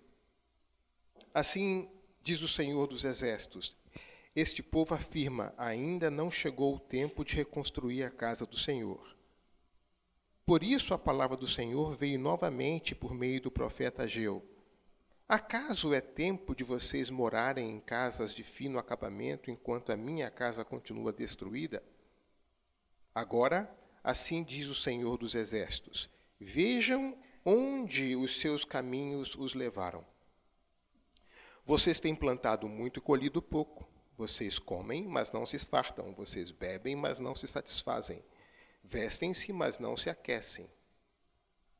Assim 1.32 1.88
diz 2.24 2.42
o 2.42 2.48
Senhor 2.48 2.88
dos 2.88 3.04
Exércitos: 3.04 3.76
Este 4.34 4.60
povo 4.60 4.96
afirma: 4.96 5.54
ainda 5.56 6.10
não 6.10 6.28
chegou 6.28 6.74
o 6.74 6.80
tempo 6.80 7.24
de 7.24 7.36
reconstruir 7.36 8.02
a 8.02 8.10
casa 8.10 8.44
do 8.44 8.58
Senhor. 8.58 9.16
Por 10.44 10.64
isso 10.64 10.92
a 10.92 10.98
palavra 10.98 11.36
do 11.36 11.46
Senhor 11.46 11.94
veio 11.94 12.18
novamente 12.18 12.96
por 12.96 13.14
meio 13.14 13.40
do 13.40 13.50
profeta 13.50 14.02
Ageu 14.02 14.44
Acaso 15.28 15.94
é 15.94 16.00
tempo 16.00 16.52
de 16.52 16.64
vocês 16.64 17.10
morarem 17.10 17.70
em 17.70 17.78
casas 17.78 18.34
de 18.34 18.42
fino 18.42 18.76
acabamento 18.76 19.52
enquanto 19.52 19.92
a 19.92 19.96
minha 19.96 20.28
casa 20.32 20.64
continua 20.64 21.12
destruída? 21.12 21.80
Agora, 23.14 23.72
assim 24.02 24.42
diz 24.42 24.68
o 24.68 24.74
Senhor 24.74 25.16
dos 25.16 25.34
Exércitos: 25.34 26.08
Vejam 26.40 27.16
onde 27.44 28.14
os 28.14 28.40
seus 28.40 28.64
caminhos 28.64 29.34
os 29.34 29.54
levaram. 29.54 30.04
Vocês 31.64 32.00
têm 32.00 32.14
plantado 32.14 32.68
muito 32.68 32.98
e 32.98 33.02
colhido 33.02 33.42
pouco. 33.42 33.88
Vocês 34.16 34.58
comem, 34.58 35.06
mas 35.06 35.30
não 35.32 35.46
se 35.46 35.58
fartam. 35.58 36.14
Vocês 36.14 36.50
bebem, 36.50 36.96
mas 36.96 37.20
não 37.20 37.34
se 37.34 37.46
satisfazem. 37.46 38.24
Vestem-se, 38.82 39.52
mas 39.52 39.78
não 39.78 39.96
se 39.96 40.10
aquecem. 40.10 40.68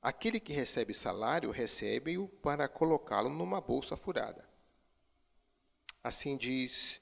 Aquele 0.01 0.39
que 0.39 0.53
recebe 0.53 0.95
salário, 0.95 1.51
recebe-o 1.51 2.29
para 2.29 2.69
colocá-lo 2.69 3.29
numa 3.29 3.61
bolsa 3.61 3.97
furada. 3.97 4.49
Assim 6.05 6.37
diz 6.37 7.01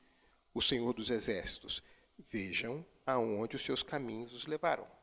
o 0.54 0.62
Senhor 0.62 0.92
dos 0.94 1.10
Exércitos: 1.10 1.82
Vejam 2.30 2.84
aonde 3.04 3.56
os 3.56 3.62
seus 3.62 3.82
caminhos 3.82 4.32
os 4.32 4.46
levaram. 4.46 4.95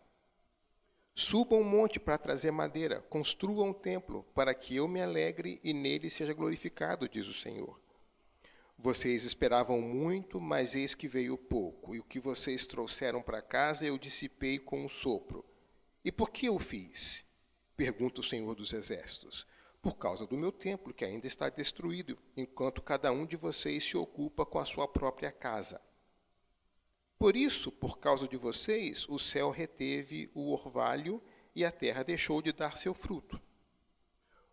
Subam 1.16 1.60
um 1.60 1.64
monte 1.64 2.00
para 2.00 2.18
trazer 2.18 2.50
madeira, 2.50 3.00
construam 3.02 3.70
um 3.70 3.74
templo, 3.74 4.24
para 4.34 4.54
que 4.54 4.76
eu 4.76 4.88
me 4.88 5.00
alegre 5.00 5.60
e 5.64 5.72
nele 5.72 6.10
seja 6.10 6.34
glorificado, 6.34 7.08
diz 7.08 7.28
o 7.28 7.34
Senhor. 7.34 7.80
Vocês 8.78 9.24
esperavam 9.24 9.80
muito, 9.80 10.42
mas 10.42 10.74
eis 10.74 10.96
que 10.96 11.08
veio 11.08 11.38
pouco, 11.38 11.94
e 11.94 12.00
o 12.00 12.04
que 12.04 12.20
vocês 12.20 12.66
trouxeram 12.66 13.22
para 13.22 13.44
casa 13.44 13.86
eu 13.86 13.98
dissipei 13.98 14.58
com 14.58 14.84
um 14.84 14.90
sopro. 14.90 15.46
E 16.04 16.12
por 16.12 16.32
que 16.32 16.48
eu 16.48 16.58
fiz? 16.58 17.24
Pergunta 17.78 18.20
o 18.20 18.24
Senhor 18.24 18.56
dos 18.56 18.74
Exércitos. 18.74 19.46
Por 19.84 19.98
causa 19.98 20.26
do 20.26 20.36
meu 20.36 20.52
templo, 20.52 20.94
que 20.94 21.06
ainda 21.06 21.28
está 21.28 21.48
destruído, 21.48 22.18
enquanto 22.36 22.82
cada 22.82 23.12
um 23.12 23.26
de 23.26 23.38
vocês 23.38 23.84
se 23.84 23.96
ocupa 23.96 24.46
com 24.46 24.58
a 24.58 24.66
sua 24.66 24.88
própria 24.88 25.32
casa. 25.32 25.80
Por 27.24 27.38
isso, 27.38 27.72
por 27.72 28.00
causa 28.00 28.28
de 28.28 28.36
vocês, 28.36 29.08
o 29.08 29.18
céu 29.18 29.50
reteve 29.50 30.30
o 30.36 30.52
orvalho 30.52 31.24
e 31.56 31.64
a 31.64 31.72
terra 31.72 32.04
deixou 32.04 32.42
de 32.42 32.52
dar 32.52 32.76
seu 32.76 32.94
fruto. 32.94 33.42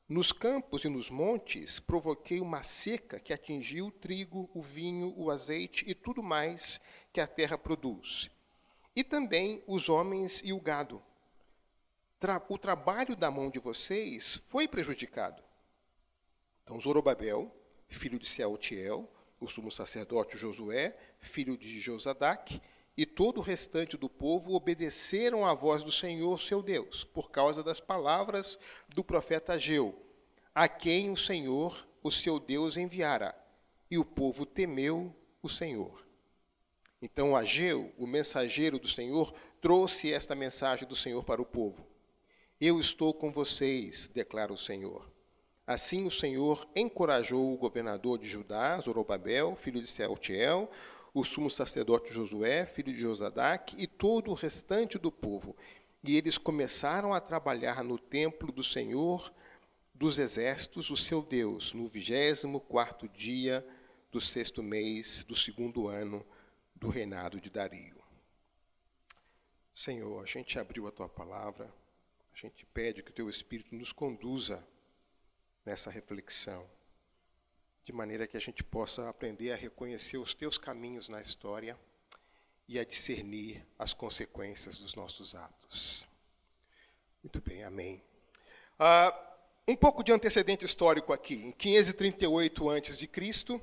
Nos 0.09 0.31
campos 0.31 0.85
e 0.85 0.89
nos 0.89 1.11
montes 1.11 1.81
provoquei 1.81 2.41
uma 2.41 2.63
seca 2.63 3.19
que 3.19 3.33
atingiu 3.33 3.89
o 3.89 3.91
trigo, 3.91 4.49
o 4.55 4.63
vinho, 4.63 5.13
o 5.17 5.33
azeite 5.33 5.85
e 5.85 5.97
tudo 5.97 6.23
mais 6.23 6.81
que 7.13 7.21
a 7.21 7.27
terra 7.27 7.59
produz, 7.59 8.31
e 8.95 9.03
também 9.03 9.65
os 9.67 9.89
homens 9.89 10.41
e 10.45 10.53
o 10.53 10.61
gado 10.61 11.03
tra 12.21 12.41
o 12.49 12.57
trabalho 12.57 13.17
da 13.17 13.33
mão 13.33 13.51
de 13.51 13.59
vocês 13.59 14.41
foi 14.47 14.69
prejudicado. 14.69 15.43
Então, 16.63 16.81
Zorobabel, 16.81 17.53
filho 17.89 18.17
de 18.17 18.29
Sealtiel, 18.29 19.11
o 19.41 19.49
sumo 19.49 19.73
sacerdote 19.73 20.37
Josué, 20.37 20.97
filho 21.19 21.57
de 21.57 21.81
Josadac, 21.81 22.61
e 22.97 23.07
todo 23.07 23.39
o 23.39 23.43
restante 23.43 23.97
do 23.97 24.09
povo 24.09 24.55
obedeceram 24.55 25.47
à 25.47 25.55
voz 25.55 25.83
do 25.83 25.91
Senhor, 25.91 26.39
seu 26.39 26.63
Deus, 26.63 27.03
por 27.03 27.31
causa 27.31 27.63
das 27.63 27.81
palavras 27.81 28.59
do 28.89 29.03
profeta 29.03 29.55
Ageu, 29.55 29.99
a 30.55 30.69
quem 30.69 31.11
o 31.11 31.17
Senhor, 31.17 31.89
o 32.03 32.11
seu 32.11 32.39
Deus, 32.39 32.77
enviara. 32.77 33.35
E 33.91 33.97
o 33.97 34.05
povo 34.05 34.45
temeu 34.45 35.15
o 35.43 35.49
Senhor. 35.49 36.07
Então 37.01 37.35
Ageu, 37.35 37.93
o 37.97 38.07
mensageiro 38.07 38.79
do 38.79 38.87
Senhor, 38.87 39.33
trouxe 39.61 40.13
esta 40.13 40.35
mensagem 40.35 40.87
do 40.87 40.95
Senhor 40.95 41.25
para 41.25 41.41
o 41.41 41.47
povo. 41.47 41.87
Eu 42.61 42.79
estou 42.79 43.15
com 43.15 43.33
vocês, 43.33 44.09
declara 44.09 44.53
o 44.53 44.59
Senhor. 44.59 45.10
Assim 45.71 46.05
o 46.05 46.11
Senhor 46.11 46.69
encorajou 46.75 47.55
o 47.55 47.57
governador 47.57 48.19
de 48.19 48.29
Judá, 48.29 48.77
Zorobabel, 48.81 49.55
filho 49.55 49.81
de 49.81 49.89
Sealtiel, 49.89 50.69
o 51.15 51.23
sumo 51.23 51.49
sacerdote 51.49 52.13
Josué, 52.13 52.67
filho 52.67 52.93
de 52.93 52.99
Josadac, 52.99 53.77
e 53.79 53.87
todo 53.87 54.33
o 54.33 54.35
restante 54.35 54.99
do 54.99 55.13
povo. 55.13 55.57
E 56.03 56.17
eles 56.17 56.37
começaram 56.37 57.15
a 57.15 57.21
trabalhar 57.21 57.85
no 57.85 58.01
templo 58.01 58.51
do 58.51 58.65
Senhor 58.65 59.33
dos 59.95 60.19
exércitos, 60.19 60.91
o 60.91 60.97
seu 60.97 61.23
Deus, 61.23 61.73
no 61.73 61.87
vigésimo 61.87 62.59
quarto 62.59 63.09
dia 63.09 63.65
do 64.11 64.21
sexto 64.21 64.65
mês 64.65 65.23
do 65.23 65.37
segundo 65.37 65.87
ano 65.87 66.27
do 66.75 66.89
reinado 66.89 67.41
de 67.41 67.49
Dario. 67.49 68.03
Senhor, 69.73 70.21
a 70.21 70.27
gente 70.27 70.59
abriu 70.59 70.89
a 70.89 70.91
tua 70.91 71.09
palavra 71.09 71.73
a 72.33 72.47
gente 72.47 72.65
pede 72.67 73.03
que 73.03 73.11
o 73.11 73.15
Teu 73.15 73.29
Espírito 73.29 73.75
nos 73.75 73.93
conduza 73.93 74.67
nessa 75.65 75.91
reflexão, 75.91 76.67
de 77.85 77.93
maneira 77.93 78.27
que 78.27 78.37
a 78.37 78.41
gente 78.41 78.63
possa 78.63 79.09
aprender 79.09 79.53
a 79.53 79.57
reconhecer 79.57 80.19
os 80.19 80.35
Teus 80.35 80.59
caminhos 80.59 81.09
na 81.09 81.21
história 81.21 81.79
e 82.69 82.79
a 82.79 82.85
discernir 82.85 83.67
as 83.79 83.93
consequências 83.93 84.79
dos 84.79 84.95
nossos 84.95 85.35
atos. 85.35 86.07
Muito 87.23 87.41
bem, 87.41 87.65
amém. 87.65 88.03
Uh, 88.79 89.31
um 89.69 89.77
pouco 89.77 90.03
de 90.03 90.13
antecedente 90.13 90.65
histórico 90.65 91.13
aqui. 91.13 91.35
Em 91.35 91.53
538 91.53 92.71
a.C., 92.71 93.61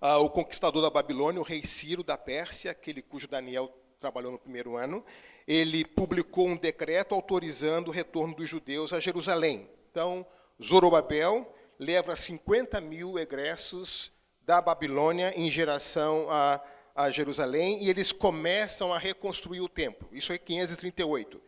ah, 0.00 0.18
o 0.18 0.30
conquistador 0.30 0.80
da 0.80 0.88
Babilônia, 0.88 1.40
o 1.40 1.44
rei 1.44 1.64
Ciro 1.64 2.02
da 2.02 2.16
Pérsia, 2.16 2.70
aquele 2.70 3.02
cujo 3.02 3.28
Daniel 3.28 3.70
trabalhou 3.98 4.32
no 4.32 4.38
primeiro 4.38 4.76
ano, 4.76 5.04
ele 5.46 5.84
publicou 5.84 6.46
um 6.46 6.56
decreto 6.56 7.14
autorizando 7.14 7.88
o 7.88 7.90
retorno 7.90 8.34
dos 8.34 8.48
judeus 8.48 8.94
a 8.94 9.00
Jerusalém. 9.00 9.68
Então, 9.90 10.26
Zorobabel 10.62 11.54
leva 11.78 12.14
50 12.14 12.80
mil 12.80 13.18
egressos 13.18 14.12
da 14.42 14.60
Babilônia 14.60 15.32
em 15.34 15.50
geração 15.50 16.30
a, 16.30 16.62
a 16.94 17.10
Jerusalém 17.10 17.82
e 17.82 17.88
eles 17.88 18.12
começam 18.12 18.92
a 18.92 18.98
reconstruir 18.98 19.60
o 19.60 19.68
templo. 19.68 20.08
Isso 20.12 20.32
é 20.32 20.38
538. 20.38 21.40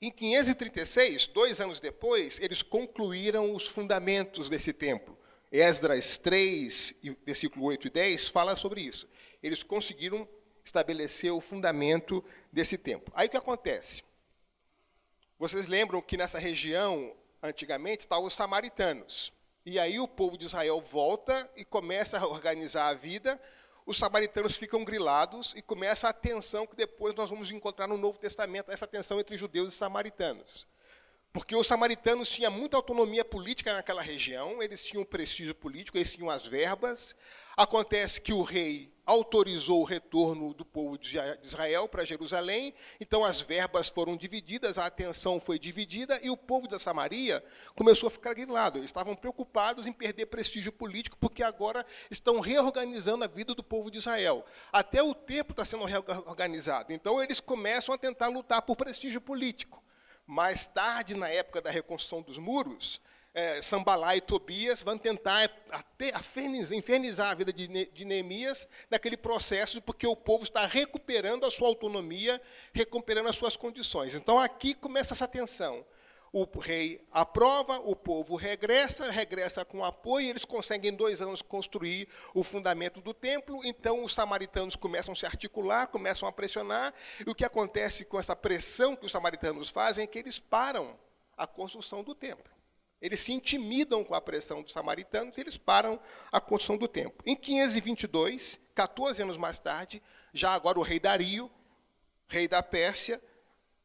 Em 0.00 0.12
536, 0.12 1.26
dois 1.26 1.60
anos 1.60 1.80
depois, 1.80 2.38
eles 2.38 2.62
concluíram 2.62 3.52
os 3.52 3.66
fundamentos 3.66 4.48
desse 4.48 4.72
templo. 4.72 5.18
Esdras 5.50 6.16
3, 6.18 6.94
versículo 7.24 7.64
8 7.66 7.88
e 7.88 7.90
10, 7.90 8.28
fala 8.28 8.54
sobre 8.54 8.82
isso. 8.82 9.08
Eles 9.42 9.64
conseguiram 9.64 10.28
estabelecer 10.64 11.32
o 11.32 11.40
fundamento 11.40 12.22
desse 12.52 12.78
templo. 12.78 13.12
Aí 13.16 13.26
o 13.26 13.30
que 13.30 13.36
acontece? 13.36 14.04
Vocês 15.38 15.66
lembram 15.66 16.00
que 16.00 16.16
nessa 16.16 16.38
região, 16.38 17.12
antigamente, 17.42 18.00
estavam 18.00 18.26
os 18.26 18.34
samaritanos. 18.34 19.32
E 19.64 19.78
aí 19.78 20.00
o 20.00 20.08
povo 20.08 20.38
de 20.38 20.46
Israel 20.46 20.80
volta 20.80 21.50
e 21.56 21.64
começa 21.64 22.18
a 22.18 22.26
organizar 22.26 22.88
a 22.88 22.94
vida 22.94 23.40
os 23.88 23.96
samaritanos 23.96 24.54
ficam 24.54 24.84
grilados 24.84 25.54
e 25.56 25.62
começa 25.62 26.10
a 26.10 26.12
tensão 26.12 26.66
que 26.66 26.76
depois 26.76 27.14
nós 27.14 27.30
vamos 27.30 27.50
encontrar 27.50 27.86
no 27.86 27.96
Novo 27.96 28.18
Testamento, 28.18 28.70
essa 28.70 28.86
tensão 28.86 29.18
entre 29.18 29.34
judeus 29.34 29.72
e 29.72 29.76
samaritanos. 29.78 30.68
Porque 31.32 31.56
os 31.56 31.66
samaritanos 31.66 32.28
tinham 32.28 32.52
muita 32.52 32.76
autonomia 32.76 33.24
política 33.24 33.72
naquela 33.72 34.02
região, 34.02 34.62
eles 34.62 34.84
tinham 34.84 35.06
prestígio 35.06 35.54
político, 35.54 35.96
eles 35.96 36.12
tinham 36.12 36.28
as 36.28 36.46
verbas. 36.46 37.16
Acontece 37.56 38.20
que 38.20 38.30
o 38.30 38.42
rei 38.42 38.92
autorizou 39.08 39.80
o 39.80 39.84
retorno 39.84 40.52
do 40.52 40.66
povo 40.66 40.98
de 40.98 41.16
Israel 41.42 41.88
para 41.88 42.04
Jerusalém, 42.04 42.74
então 43.00 43.24
as 43.24 43.40
verbas 43.40 43.88
foram 43.88 44.14
divididas, 44.14 44.76
a 44.76 44.84
atenção 44.84 45.40
foi 45.40 45.58
dividida 45.58 46.20
e 46.22 46.28
o 46.28 46.36
povo 46.36 46.68
da 46.68 46.78
Samaria 46.78 47.42
começou 47.74 48.08
a 48.08 48.10
ficar 48.10 48.34
grilado. 48.34 48.76
Eles 48.76 48.90
estavam 48.90 49.16
preocupados 49.16 49.86
em 49.86 49.94
perder 49.94 50.26
prestígio 50.26 50.70
político, 50.70 51.16
porque 51.18 51.42
agora 51.42 51.86
estão 52.10 52.38
reorganizando 52.38 53.24
a 53.24 53.26
vida 53.26 53.54
do 53.54 53.64
povo 53.64 53.90
de 53.90 53.96
Israel. 53.96 54.44
Até 54.70 55.02
o 55.02 55.14
templo 55.14 55.52
está 55.52 55.64
sendo 55.64 55.86
reorganizado. 55.86 56.92
Então 56.92 57.22
eles 57.22 57.40
começam 57.40 57.94
a 57.94 57.98
tentar 57.98 58.28
lutar 58.28 58.60
por 58.60 58.76
prestígio 58.76 59.22
político. 59.22 59.82
Mais 60.26 60.66
tarde, 60.66 61.14
na 61.14 61.30
época 61.30 61.62
da 61.62 61.70
reconstrução 61.70 62.20
dos 62.20 62.36
muros, 62.36 63.00
é, 63.38 63.62
Sambalá 63.62 64.16
e 64.16 64.20
Tobias 64.20 64.82
vão 64.82 64.98
tentar 64.98 65.48
infernizar 66.72 67.30
a 67.30 67.34
vida 67.34 67.52
de, 67.52 67.86
de 67.86 68.04
Neemias 68.04 68.66
naquele 68.90 69.16
processo, 69.16 69.80
porque 69.80 70.08
o 70.08 70.16
povo 70.16 70.42
está 70.42 70.66
recuperando 70.66 71.46
a 71.46 71.50
sua 71.50 71.68
autonomia, 71.68 72.42
recuperando 72.72 73.28
as 73.28 73.36
suas 73.36 73.56
condições. 73.56 74.16
Então 74.16 74.40
aqui 74.40 74.74
começa 74.74 75.14
essa 75.14 75.28
tensão. 75.28 75.86
O 76.32 76.44
rei 76.58 77.00
aprova, 77.12 77.78
o 77.78 77.94
povo 77.94 78.34
regressa, 78.34 79.08
regressa 79.08 79.64
com 79.64 79.84
apoio, 79.84 80.28
eles 80.28 80.44
conseguem 80.44 80.90
em 80.90 80.96
dois 80.96 81.22
anos 81.22 81.40
construir 81.40 82.08
o 82.34 82.42
fundamento 82.42 83.00
do 83.00 83.14
templo, 83.14 83.60
então 83.64 84.04
os 84.04 84.12
samaritanos 84.12 84.76
começam 84.76 85.12
a 85.12 85.16
se 85.16 85.24
articular, 85.24 85.86
começam 85.86 86.28
a 86.28 86.32
pressionar, 86.32 86.92
e 87.24 87.30
o 87.30 87.34
que 87.34 87.44
acontece 87.44 88.04
com 88.04 88.18
essa 88.18 88.36
pressão 88.36 88.96
que 88.96 89.06
os 89.06 89.12
samaritanos 89.12 89.70
fazem 89.70 90.04
é 90.04 90.06
que 90.06 90.18
eles 90.18 90.38
param 90.38 90.98
a 91.36 91.46
construção 91.46 92.02
do 92.02 92.14
templo. 92.14 92.57
Eles 93.00 93.20
se 93.20 93.32
intimidam 93.32 94.02
com 94.02 94.14
a 94.14 94.20
pressão 94.20 94.62
dos 94.62 94.72
samaritanos 94.72 95.36
e 95.38 95.40
eles 95.40 95.56
param 95.56 96.00
a 96.32 96.40
construção 96.40 96.76
do 96.76 96.88
templo. 96.88 97.22
Em 97.24 97.36
522, 97.36 98.58
14 98.74 99.22
anos 99.22 99.36
mais 99.36 99.58
tarde, 99.58 100.02
já 100.32 100.52
agora 100.52 100.78
o 100.78 100.82
rei 100.82 100.98
Dario, 100.98 101.50
rei 102.26 102.48
da 102.48 102.62
Pérsia, 102.62 103.22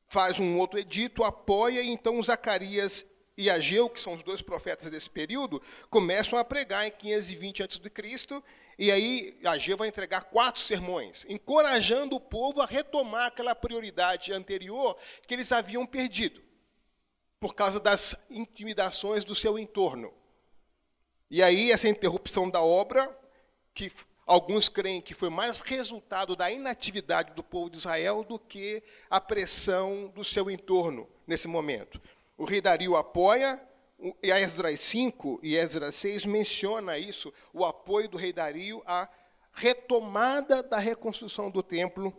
faz 0.08 0.40
um 0.40 0.58
outro 0.58 0.80
edito, 0.80 1.24
apoia, 1.24 1.82
e 1.82 1.90
então 1.90 2.22
Zacarias 2.22 3.06
e 3.38 3.50
Ageu, 3.50 3.90
que 3.90 4.00
são 4.00 4.14
os 4.14 4.24
dois 4.24 4.42
profetas 4.42 4.90
desse 4.90 5.10
período, 5.10 5.62
começam 5.90 6.38
a 6.38 6.44
pregar 6.44 6.88
em 6.88 6.92
520 6.92 7.64
a.C., 7.64 8.44
e 8.78 8.92
aí 8.92 9.40
Ageu 9.46 9.78
vai 9.78 9.88
entregar 9.88 10.22
quatro 10.22 10.60
sermões, 10.60 11.26
encorajando 11.30 12.16
o 12.16 12.20
povo 12.20 12.62
a 12.62 12.66
retomar 12.66 13.28
aquela 13.28 13.54
prioridade 13.54 14.34
anterior 14.34 14.98
que 15.28 15.36
eles 15.36 15.52
haviam 15.52 15.86
perdido 15.86 16.42
por 17.44 17.54
causa 17.54 17.78
das 17.78 18.16
intimidações 18.30 19.26
do 19.26 19.36
seu 19.36 19.60
entorno. 19.60 20.14
E 21.30 21.44
aí, 21.44 21.74
essa 21.74 21.90
interrupção 21.90 22.50
da 22.50 22.62
obra, 22.62 23.14
que 23.74 23.92
alguns 24.26 24.70
creem 24.70 25.02
que 25.02 25.14
foi 25.14 25.30
mais 25.30 25.60
resultado 25.60 26.38
da 26.38 26.50
inatividade 26.50 27.34
do 27.34 27.44
povo 27.44 27.70
de 27.70 27.80
Israel 27.80 28.24
do 28.24 28.40
que 28.40 28.82
a 29.10 29.20
pressão 29.20 30.08
do 30.16 30.24
seu 30.24 30.50
entorno 30.50 31.06
nesse 31.28 31.46
momento. 31.46 32.00
O 32.38 32.46
rei 32.46 32.62
Dario 32.62 32.96
apoia, 32.96 33.62
e 34.24 34.32
Esdras 34.32 34.80
5 34.80 35.42
e 35.44 35.58
Esdras 35.58 35.96
6 35.96 36.26
menciona 36.26 36.98
isso, 36.98 37.34
o 37.52 37.66
apoio 37.66 38.08
do 38.08 38.16
rei 38.16 38.32
Dario 38.32 38.82
à 38.86 39.10
retomada 39.52 40.64
da 40.64 40.78
reconstrução 40.78 41.52
do 41.52 41.62
templo 41.62 42.16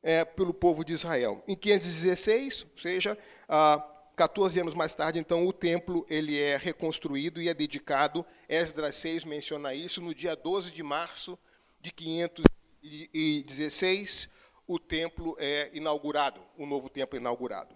é, 0.00 0.24
pelo 0.24 0.54
povo 0.54 0.84
de 0.84 0.92
Israel. 0.92 1.42
Em 1.48 1.56
516, 1.56 2.66
ou 2.72 2.80
seja, 2.80 3.18
a 3.48 3.96
14 4.20 4.60
anos 4.60 4.74
mais 4.74 4.94
tarde, 4.94 5.18
então, 5.18 5.46
o 5.46 5.52
templo 5.52 6.04
ele 6.06 6.38
é 6.38 6.54
reconstruído 6.54 7.40
e 7.40 7.48
é 7.48 7.54
dedicado. 7.54 8.22
Esdras 8.46 8.96
6 8.96 9.24
menciona 9.24 9.72
isso. 9.72 10.02
No 10.02 10.14
dia 10.14 10.36
12 10.36 10.70
de 10.70 10.82
março 10.82 11.38
de 11.80 11.90
516, 11.90 14.28
o 14.66 14.78
templo 14.78 15.34
é 15.38 15.70
inaugurado, 15.72 16.42
o 16.58 16.66
novo 16.66 16.90
templo 16.90 17.16
é 17.16 17.18
inaugurado. 17.18 17.74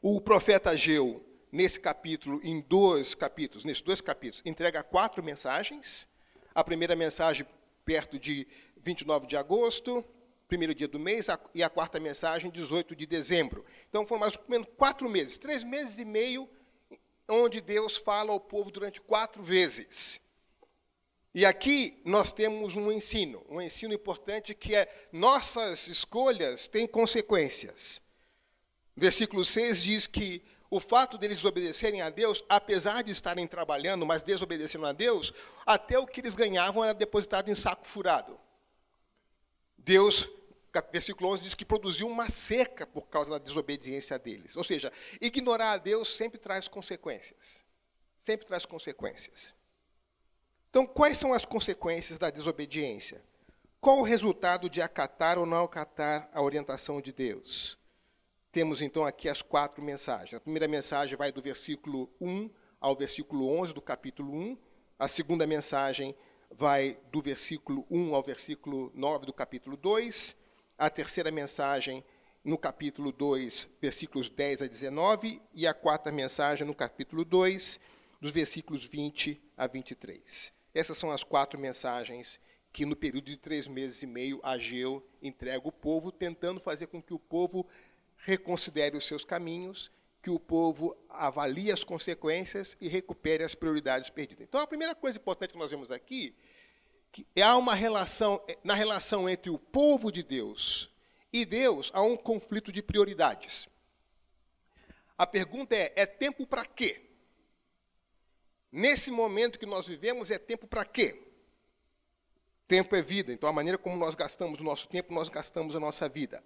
O 0.00 0.18
profeta 0.18 0.70
Ageu, 0.70 1.22
nesse 1.52 1.78
capítulo, 1.78 2.40
em 2.42 2.62
dois 2.62 3.14
capítulos, 3.14 3.66
nesses 3.66 3.82
dois 3.82 4.00
capítulos, 4.00 4.40
entrega 4.46 4.82
quatro 4.82 5.22
mensagens. 5.22 6.08
A 6.54 6.64
primeira 6.64 6.96
mensagem 6.96 7.46
perto 7.84 8.18
de 8.18 8.48
29 8.78 9.26
de 9.26 9.36
agosto, 9.36 10.02
primeiro 10.52 10.74
dia 10.74 10.86
do 10.86 10.98
mês, 10.98 11.28
e 11.54 11.62
a 11.62 11.70
quarta 11.70 11.98
mensagem, 11.98 12.50
18 12.50 12.94
de 12.94 13.06
dezembro. 13.06 13.64
Então 13.88 14.06
foram 14.06 14.20
mais 14.20 14.36
ou 14.36 14.42
menos 14.46 14.68
quatro 14.76 15.08
meses, 15.08 15.38
três 15.38 15.64
meses 15.64 15.98
e 15.98 16.04
meio, 16.04 16.46
onde 17.26 17.58
Deus 17.58 17.96
fala 17.96 18.32
ao 18.32 18.38
povo 18.38 18.70
durante 18.70 19.00
quatro 19.00 19.42
vezes. 19.42 20.20
E 21.34 21.46
aqui 21.46 22.02
nós 22.04 22.32
temos 22.32 22.76
um 22.76 22.92
ensino, 22.92 23.42
um 23.48 23.62
ensino 23.62 23.94
importante 23.94 24.54
que 24.54 24.74
é 24.74 25.08
nossas 25.10 25.88
escolhas 25.88 26.68
têm 26.68 26.86
consequências. 26.86 28.02
Versículo 28.94 29.46
6 29.46 29.82
diz 29.82 30.06
que 30.06 30.44
o 30.68 30.80
fato 30.80 31.16
deles 31.16 31.38
desobedecerem 31.38 32.02
a 32.02 32.10
Deus, 32.10 32.44
apesar 32.46 33.02
de 33.02 33.10
estarem 33.10 33.46
trabalhando, 33.46 34.04
mas 34.04 34.22
desobedecendo 34.22 34.84
a 34.84 34.92
Deus, 34.92 35.32
até 35.64 35.98
o 35.98 36.06
que 36.06 36.20
eles 36.20 36.36
ganhavam 36.36 36.84
era 36.84 36.92
depositado 36.92 37.50
em 37.50 37.54
saco 37.54 37.86
furado. 37.86 38.38
Deus 39.78 40.28
versículo 40.80 41.30
11 41.30 41.42
diz 41.42 41.54
que 41.54 41.64
produziu 41.64 42.08
uma 42.08 42.30
seca 42.30 42.86
por 42.86 43.08
causa 43.08 43.30
da 43.30 43.38
desobediência 43.38 44.18
deles. 44.18 44.56
Ou 44.56 44.64
seja, 44.64 44.90
ignorar 45.20 45.72
a 45.72 45.76
Deus 45.76 46.08
sempre 46.08 46.38
traz 46.38 46.66
consequências. 46.66 47.62
Sempre 48.22 48.46
traz 48.46 48.64
consequências. 48.64 49.52
Então, 50.70 50.86
quais 50.86 51.18
são 51.18 51.34
as 51.34 51.44
consequências 51.44 52.18
da 52.18 52.30
desobediência? 52.30 53.22
Qual 53.80 53.98
o 53.98 54.02
resultado 54.02 54.70
de 54.70 54.80
acatar 54.80 55.38
ou 55.38 55.44
não 55.44 55.64
acatar 55.64 56.30
a 56.32 56.40
orientação 56.40 57.00
de 57.00 57.12
Deus? 57.12 57.76
Temos 58.50 58.80
então 58.80 59.04
aqui 59.04 59.28
as 59.28 59.42
quatro 59.42 59.82
mensagens. 59.82 60.34
A 60.34 60.40
primeira 60.40 60.68
mensagem 60.68 61.16
vai 61.16 61.32
do 61.32 61.42
versículo 61.42 62.08
1 62.20 62.48
ao 62.80 62.96
versículo 62.96 63.48
11 63.60 63.74
do 63.74 63.82
capítulo 63.82 64.32
1. 64.32 64.58
A 64.98 65.08
segunda 65.08 65.46
mensagem 65.46 66.14
vai 66.50 66.98
do 67.10 67.20
versículo 67.20 67.86
1 67.90 68.14
ao 68.14 68.22
versículo 68.22 68.90
9 68.94 69.26
do 69.26 69.32
capítulo 69.32 69.76
2 69.76 70.41
a 70.78 70.90
terceira 70.90 71.30
mensagem 71.30 72.04
no 72.44 72.58
capítulo 72.58 73.12
2, 73.12 73.68
versículos 73.80 74.28
10 74.28 74.62
a 74.62 74.66
19, 74.66 75.40
e 75.54 75.66
a 75.66 75.72
quarta 75.72 76.10
mensagem 76.10 76.66
no 76.66 76.74
capítulo 76.74 77.24
2, 77.24 77.78
dos 78.20 78.30
versículos 78.30 78.84
20 78.84 79.40
a 79.56 79.66
23. 79.66 80.52
Essas 80.74 80.98
são 80.98 81.10
as 81.10 81.22
quatro 81.22 81.58
mensagens 81.58 82.40
que, 82.72 82.86
no 82.86 82.96
período 82.96 83.26
de 83.26 83.36
três 83.36 83.66
meses 83.66 84.02
e 84.02 84.06
meio, 84.06 84.40
Ageu 84.42 85.06
entrega 85.20 85.64
ao 85.64 85.72
povo, 85.72 86.10
tentando 86.10 86.60
fazer 86.60 86.86
com 86.86 87.02
que 87.02 87.12
o 87.12 87.18
povo 87.18 87.66
reconsidere 88.16 88.96
os 88.96 89.06
seus 89.06 89.24
caminhos, 89.24 89.90
que 90.22 90.30
o 90.30 90.38
povo 90.38 90.96
avalie 91.08 91.70
as 91.70 91.84
consequências 91.84 92.76
e 92.80 92.88
recupere 92.88 93.44
as 93.44 93.54
prioridades 93.54 94.08
perdidas. 94.08 94.46
Então, 94.48 94.60
a 94.60 94.66
primeira 94.66 94.94
coisa 94.94 95.18
importante 95.18 95.52
que 95.52 95.58
nós 95.58 95.70
vemos 95.70 95.90
aqui 95.90 96.34
que 97.12 97.26
há 97.40 97.56
uma 97.56 97.74
relação, 97.74 98.42
na 98.64 98.74
relação 98.74 99.28
entre 99.28 99.50
o 99.50 99.58
povo 99.58 100.10
de 100.10 100.22
Deus 100.22 100.90
e 101.32 101.44
Deus, 101.44 101.90
há 101.94 102.02
um 102.02 102.16
conflito 102.16 102.72
de 102.72 102.82
prioridades. 102.82 103.68
A 105.16 105.26
pergunta 105.26 105.76
é: 105.76 105.92
é 105.94 106.06
tempo 106.06 106.46
para 106.46 106.64
quê? 106.64 107.02
Nesse 108.72 109.10
momento 109.10 109.58
que 109.58 109.66
nós 109.66 109.86
vivemos, 109.86 110.30
é 110.30 110.38
tempo 110.38 110.66
para 110.66 110.84
quê? 110.84 111.32
tempo 112.72 112.96
é 112.96 113.02
vida, 113.02 113.30
então 113.30 113.46
a 113.46 113.52
maneira 113.52 113.76
como 113.76 113.98
nós 113.98 114.14
gastamos 114.14 114.58
o 114.58 114.64
nosso 114.64 114.88
tempo, 114.88 115.12
nós 115.12 115.28
gastamos 115.28 115.76
a 115.76 115.80
nossa 115.80 116.08
vida. 116.08 116.42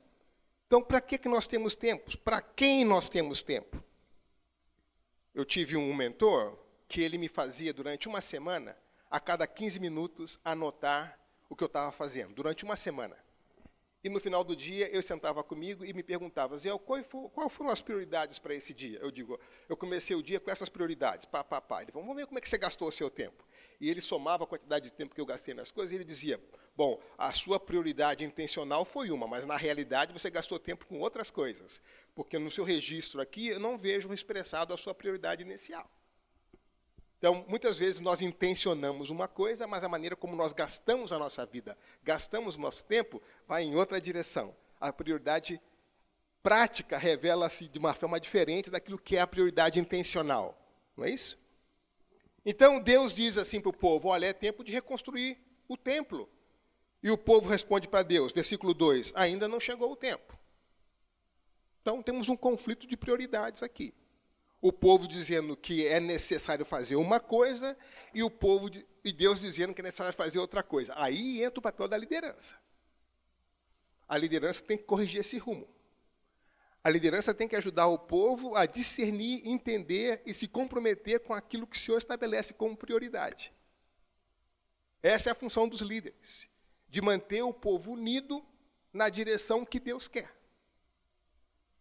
Então, 0.66 0.82
para 0.82 1.00
que, 1.00 1.16
que 1.16 1.28
nós 1.28 1.46
temos 1.46 1.76
tempos? 1.76 2.16
Para 2.16 2.42
quem 2.42 2.84
nós 2.84 3.08
temos 3.08 3.44
tempo? 3.44 3.80
Eu 5.32 5.44
tive 5.44 5.76
um 5.76 5.94
mentor 5.94 6.58
que 6.88 7.00
ele 7.00 7.16
me 7.16 7.28
fazia 7.28 7.72
durante 7.72 8.08
uma 8.08 8.20
semana, 8.20 8.76
a 9.10 9.20
cada 9.20 9.46
15 9.46 9.78
minutos, 9.80 10.38
anotar 10.44 11.18
o 11.48 11.56
que 11.56 11.62
eu 11.62 11.66
estava 11.66 11.92
fazendo, 11.92 12.34
durante 12.34 12.64
uma 12.64 12.76
semana. 12.76 13.16
E 14.06 14.08
no 14.08 14.20
final 14.20 14.44
do 14.44 14.54
dia 14.54 14.88
eu 14.94 15.02
sentava 15.02 15.42
comigo 15.42 15.84
e 15.84 15.92
me 15.92 16.02
perguntava, 16.02 16.56
Zé, 16.56 16.70
qual, 16.78 17.50
foram 17.50 17.70
as 17.70 17.82
prioridades 17.82 18.38
para 18.38 18.54
esse 18.54 18.72
dia? 18.72 19.00
Eu 19.00 19.10
digo, 19.10 19.36
eu 19.68 19.76
comecei 19.76 20.14
o 20.14 20.22
dia 20.22 20.38
com 20.38 20.48
essas 20.48 20.68
prioridades, 20.68 21.24
pá, 21.24 21.42
pá, 21.42 21.60
pá. 21.60 21.82
Ele 21.82 21.90
falou, 21.90 22.06
vamos 22.06 22.20
ver 22.20 22.26
como 22.26 22.38
é 22.38 22.40
que 22.40 22.48
você 22.48 22.56
gastou 22.56 22.86
o 22.86 22.92
seu 22.92 23.10
tempo. 23.10 23.44
E 23.80 23.90
ele 23.90 24.00
somava 24.00 24.44
a 24.44 24.46
quantidade 24.46 24.84
de 24.84 24.92
tempo 24.92 25.12
que 25.12 25.20
eu 25.20 25.26
gastei 25.26 25.54
nas 25.54 25.72
coisas 25.72 25.92
e 25.92 25.96
ele 25.96 26.04
dizia, 26.04 26.40
bom, 26.76 27.00
a 27.18 27.32
sua 27.32 27.58
prioridade 27.58 28.24
intencional 28.24 28.84
foi 28.84 29.10
uma, 29.10 29.26
mas 29.26 29.44
na 29.44 29.56
realidade 29.56 30.12
você 30.12 30.30
gastou 30.30 30.58
tempo 30.58 30.86
com 30.86 31.00
outras 31.00 31.28
coisas. 31.28 31.80
Porque 32.14 32.38
no 32.38 32.50
seu 32.50 32.62
registro 32.62 33.20
aqui 33.20 33.48
eu 33.48 33.58
não 33.58 33.76
vejo 33.76 34.12
expressado 34.12 34.72
a 34.72 34.76
sua 34.76 34.94
prioridade 34.94 35.42
inicial. 35.42 35.90
Então, 37.18 37.44
muitas 37.48 37.78
vezes 37.78 37.98
nós 37.98 38.20
intencionamos 38.20 39.08
uma 39.08 39.26
coisa, 39.26 39.66
mas 39.66 39.82
a 39.82 39.88
maneira 39.88 40.14
como 40.14 40.36
nós 40.36 40.52
gastamos 40.52 41.12
a 41.12 41.18
nossa 41.18 41.46
vida, 41.46 41.76
gastamos 42.02 42.56
nosso 42.56 42.84
tempo, 42.84 43.22
vai 43.48 43.62
em 43.62 43.74
outra 43.74 44.00
direção. 44.00 44.54
A 44.78 44.92
prioridade 44.92 45.60
prática 46.42 46.98
revela-se 46.98 47.68
de 47.68 47.78
uma 47.78 47.94
forma 47.94 48.20
diferente 48.20 48.70
daquilo 48.70 48.98
que 48.98 49.16
é 49.16 49.20
a 49.20 49.26
prioridade 49.26 49.80
intencional. 49.80 50.56
Não 50.96 51.04
é 51.04 51.10
isso? 51.10 51.38
Então, 52.44 52.78
Deus 52.78 53.14
diz 53.14 53.38
assim 53.38 53.60
para 53.60 53.70
o 53.70 53.76
povo: 53.76 54.08
olha, 54.08 54.26
é 54.26 54.32
tempo 54.34 54.62
de 54.62 54.70
reconstruir 54.70 55.38
o 55.66 55.76
templo. 55.76 56.28
E 57.02 57.10
o 57.10 57.16
povo 57.16 57.48
responde 57.48 57.88
para 57.88 58.02
Deus, 58.02 58.30
versículo 58.30 58.74
2: 58.74 59.12
ainda 59.14 59.48
não 59.48 59.58
chegou 59.58 59.90
o 59.90 59.96
tempo. 59.96 60.38
Então, 61.80 62.02
temos 62.02 62.28
um 62.28 62.36
conflito 62.36 62.86
de 62.86 62.96
prioridades 62.96 63.62
aqui 63.62 63.94
o 64.66 64.72
povo 64.72 65.06
dizendo 65.06 65.56
que 65.56 65.86
é 65.86 66.00
necessário 66.00 66.64
fazer 66.64 66.96
uma 66.96 67.20
coisa 67.20 67.76
e 68.12 68.20
o 68.22 68.28
povo 68.28 68.68
e 69.04 69.12
Deus 69.12 69.40
dizendo 69.40 69.72
que 69.72 69.80
é 69.80 69.84
necessário 69.84 70.12
fazer 70.12 70.40
outra 70.40 70.60
coisa. 70.60 70.92
Aí 70.96 71.40
entra 71.40 71.60
o 71.60 71.62
papel 71.62 71.86
da 71.86 71.96
liderança. 71.96 72.56
A 74.08 74.18
liderança 74.18 74.64
tem 74.64 74.76
que 74.76 74.82
corrigir 74.82 75.20
esse 75.20 75.38
rumo. 75.38 75.68
A 76.82 76.90
liderança 76.90 77.32
tem 77.32 77.46
que 77.46 77.54
ajudar 77.54 77.86
o 77.86 77.98
povo 77.98 78.56
a 78.56 78.66
discernir, 78.66 79.46
entender 79.46 80.20
e 80.26 80.34
se 80.34 80.48
comprometer 80.48 81.20
com 81.20 81.32
aquilo 81.32 81.66
que 81.66 81.76
o 81.76 81.80
Senhor 81.80 81.98
estabelece 81.98 82.52
como 82.52 82.76
prioridade. 82.76 83.52
Essa 85.00 85.30
é 85.30 85.32
a 85.32 85.36
função 85.36 85.68
dos 85.68 85.80
líderes, 85.80 86.48
de 86.88 87.00
manter 87.00 87.42
o 87.42 87.54
povo 87.54 87.92
unido 87.92 88.44
na 88.92 89.08
direção 89.08 89.64
que 89.64 89.78
Deus 89.78 90.08
quer. 90.08 90.35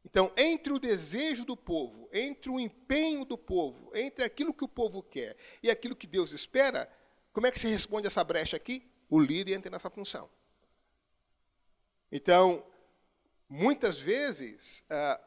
Então, 0.06 0.32
entre 0.38 0.72
o 0.72 0.80
desejo 0.80 1.44
do 1.44 1.58
povo, 1.58 2.08
entre 2.14 2.50
o 2.50 2.60
empenho 2.60 3.26
do 3.26 3.38
povo, 3.38 3.92
entre 3.96 4.24
aquilo 4.24 4.54
que 4.54 4.64
o 4.64 4.68
povo 4.68 5.02
quer 5.02 5.36
e 5.64 5.70
aquilo 5.70 5.96
que 5.96 6.06
Deus 6.06 6.32
espera, 6.32 6.88
como 7.34 7.48
é 7.48 7.52
que 7.52 7.60
se 7.60 7.68
responde 7.68 8.06
essa 8.06 8.24
brecha 8.24 8.56
aqui? 8.56 8.88
O 9.10 9.20
líder 9.20 9.56
entra 9.56 9.72
nessa 9.72 9.90
função. 9.90 10.30
Então, 12.12 12.64
muitas 13.50 14.00
vezes, 14.00 14.84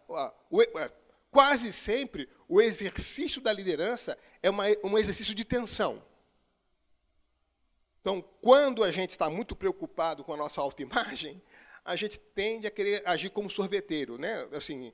uh, 0.09 0.13
uh, 0.13 0.63
uh, 0.63 0.93
quase 1.31 1.73
sempre, 1.73 2.29
o 2.49 2.61
exercício 2.63 3.43
da 3.43 3.53
liderança 3.53 4.17
é 4.43 4.49
um 4.51 4.97
exercício 4.97 5.35
de 5.35 5.45
tensão. 5.45 6.03
Então, 8.01 8.23
quando 8.41 8.85
a 8.85 8.93
gente 8.93 9.11
está 9.11 9.29
muito 9.29 9.57
preocupado 9.57 10.25
com 10.25 10.33
a 10.33 10.37
nossa 10.37 10.61
autoimagem, 10.61 11.43
a 11.89 11.97
gente 11.97 12.19
tende 12.19 12.67
a 12.67 12.71
querer 12.71 13.03
agir 13.07 13.31
como 13.31 13.49
sorveteiro, 13.49 14.19
né? 14.19 14.47
Assim, 14.53 14.93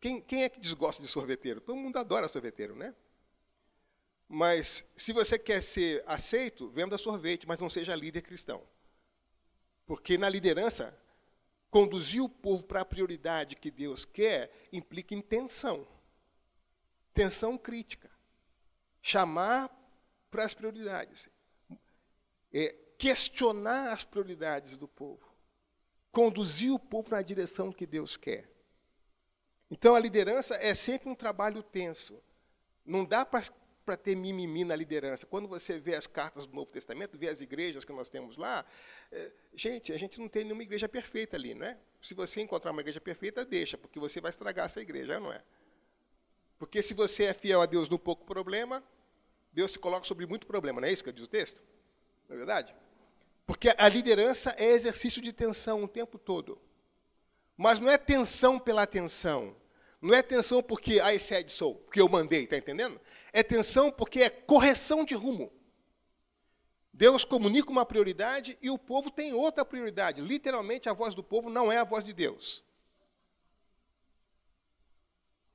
quem, 0.00 0.20
quem 0.20 0.44
é 0.44 0.48
que 0.48 0.60
desgosta 0.60 1.02
de 1.02 1.08
sorveteiro? 1.08 1.60
Todo 1.60 1.76
mundo 1.76 1.96
adora 1.98 2.28
sorveteiro, 2.28 2.76
né? 2.76 2.94
Mas 4.28 4.84
se 4.96 5.12
você 5.12 5.36
quer 5.36 5.60
ser 5.60 6.04
aceito, 6.06 6.68
venda 6.70 6.96
sorvete, 6.96 7.44
mas 7.44 7.58
não 7.58 7.68
seja 7.68 7.96
líder 7.96 8.22
cristão. 8.22 8.62
Porque 9.84 10.16
na 10.16 10.28
liderança, 10.28 10.96
conduzir 11.72 12.22
o 12.22 12.28
povo 12.28 12.62
para 12.62 12.82
a 12.82 12.84
prioridade 12.84 13.56
que 13.56 13.70
Deus 13.70 14.04
quer 14.04 14.68
implica 14.72 15.16
em 15.16 15.20
tensão. 15.20 15.88
Tensão 17.12 17.58
crítica. 17.58 18.08
Chamar 19.02 19.68
para 20.30 20.44
as 20.44 20.54
prioridades. 20.54 21.28
É, 22.52 22.76
questionar 22.96 23.92
as 23.92 24.04
prioridades 24.04 24.76
do 24.76 24.86
povo 24.86 25.27
conduzir 26.12 26.72
o 26.72 26.78
povo 26.78 27.10
na 27.10 27.22
direção 27.22 27.72
que 27.72 27.86
Deus 27.86 28.16
quer. 28.16 28.48
Então 29.70 29.94
a 29.94 30.00
liderança 30.00 30.56
é 30.56 30.74
sempre 30.74 31.08
um 31.08 31.14
trabalho 31.14 31.62
tenso. 31.62 32.22
Não 32.84 33.04
dá 33.04 33.24
para 33.24 33.96
ter 33.96 34.16
mimimi 34.16 34.64
na 34.64 34.74
liderança. 34.74 35.26
Quando 35.26 35.46
você 35.46 35.78
vê 35.78 35.94
as 35.94 36.06
cartas 36.06 36.46
do 36.46 36.54
Novo 36.54 36.70
Testamento, 36.70 37.18
vê 37.18 37.28
as 37.28 37.40
igrejas 37.40 37.84
que 37.84 37.92
nós 37.92 38.08
temos 38.08 38.36
lá, 38.36 38.64
é, 39.12 39.30
gente, 39.54 39.92
a 39.92 39.98
gente 39.98 40.18
não 40.18 40.28
tem 40.28 40.44
nenhuma 40.44 40.62
igreja 40.62 40.88
perfeita 40.88 41.36
ali, 41.36 41.54
não 41.54 41.66
é? 41.66 41.76
Se 42.02 42.14
você 42.14 42.40
encontrar 42.40 42.72
uma 42.72 42.80
igreja 42.80 43.00
perfeita, 43.00 43.44
deixa, 43.44 43.76
porque 43.76 43.98
você 43.98 44.20
vai 44.20 44.30
estragar 44.30 44.66
essa 44.66 44.80
igreja, 44.80 45.20
não 45.20 45.32
é? 45.32 45.42
Porque 46.58 46.82
se 46.82 46.94
você 46.94 47.24
é 47.24 47.34
fiel 47.34 47.60
a 47.60 47.66
Deus 47.66 47.88
no 47.88 47.98
pouco 47.98 48.24
problema, 48.24 48.82
Deus 49.52 49.72
te 49.72 49.78
coloca 49.78 50.06
sobre 50.06 50.26
muito 50.26 50.46
problema, 50.46 50.80
não 50.80 50.88
é 50.88 50.92
isso 50.92 51.04
que 51.04 51.12
diz 51.12 51.24
o 51.24 51.28
texto? 51.28 51.62
Não 52.28 52.34
é 52.34 52.38
verdade? 52.38 52.74
Porque 53.48 53.74
a 53.78 53.88
liderança 53.88 54.54
é 54.58 54.66
exercício 54.66 55.22
de 55.22 55.32
tensão 55.32 55.82
o 55.82 55.88
tempo 55.88 56.18
todo. 56.18 56.60
Mas 57.56 57.78
não 57.78 57.88
é 57.88 57.96
tensão 57.96 58.58
pela 58.58 58.86
tensão. 58.86 59.56
Não 60.02 60.14
é 60.14 60.22
tensão 60.22 60.62
porque 60.62 61.00
I 61.00 61.18
said 61.18 61.50
so, 61.50 61.76
porque 61.76 61.98
eu 61.98 62.10
mandei, 62.10 62.44
está 62.44 62.58
entendendo? 62.58 63.00
É 63.32 63.42
tensão 63.42 63.90
porque 63.90 64.20
é 64.20 64.28
correção 64.28 65.02
de 65.02 65.14
rumo. 65.14 65.50
Deus 66.92 67.24
comunica 67.24 67.70
uma 67.70 67.86
prioridade 67.86 68.58
e 68.60 68.68
o 68.68 68.76
povo 68.76 69.10
tem 69.10 69.32
outra 69.32 69.64
prioridade. 69.64 70.20
Literalmente, 70.20 70.90
a 70.90 70.92
voz 70.92 71.14
do 71.14 71.24
povo 71.24 71.48
não 71.48 71.72
é 71.72 71.78
a 71.78 71.84
voz 71.84 72.04
de 72.04 72.12
Deus. 72.12 72.62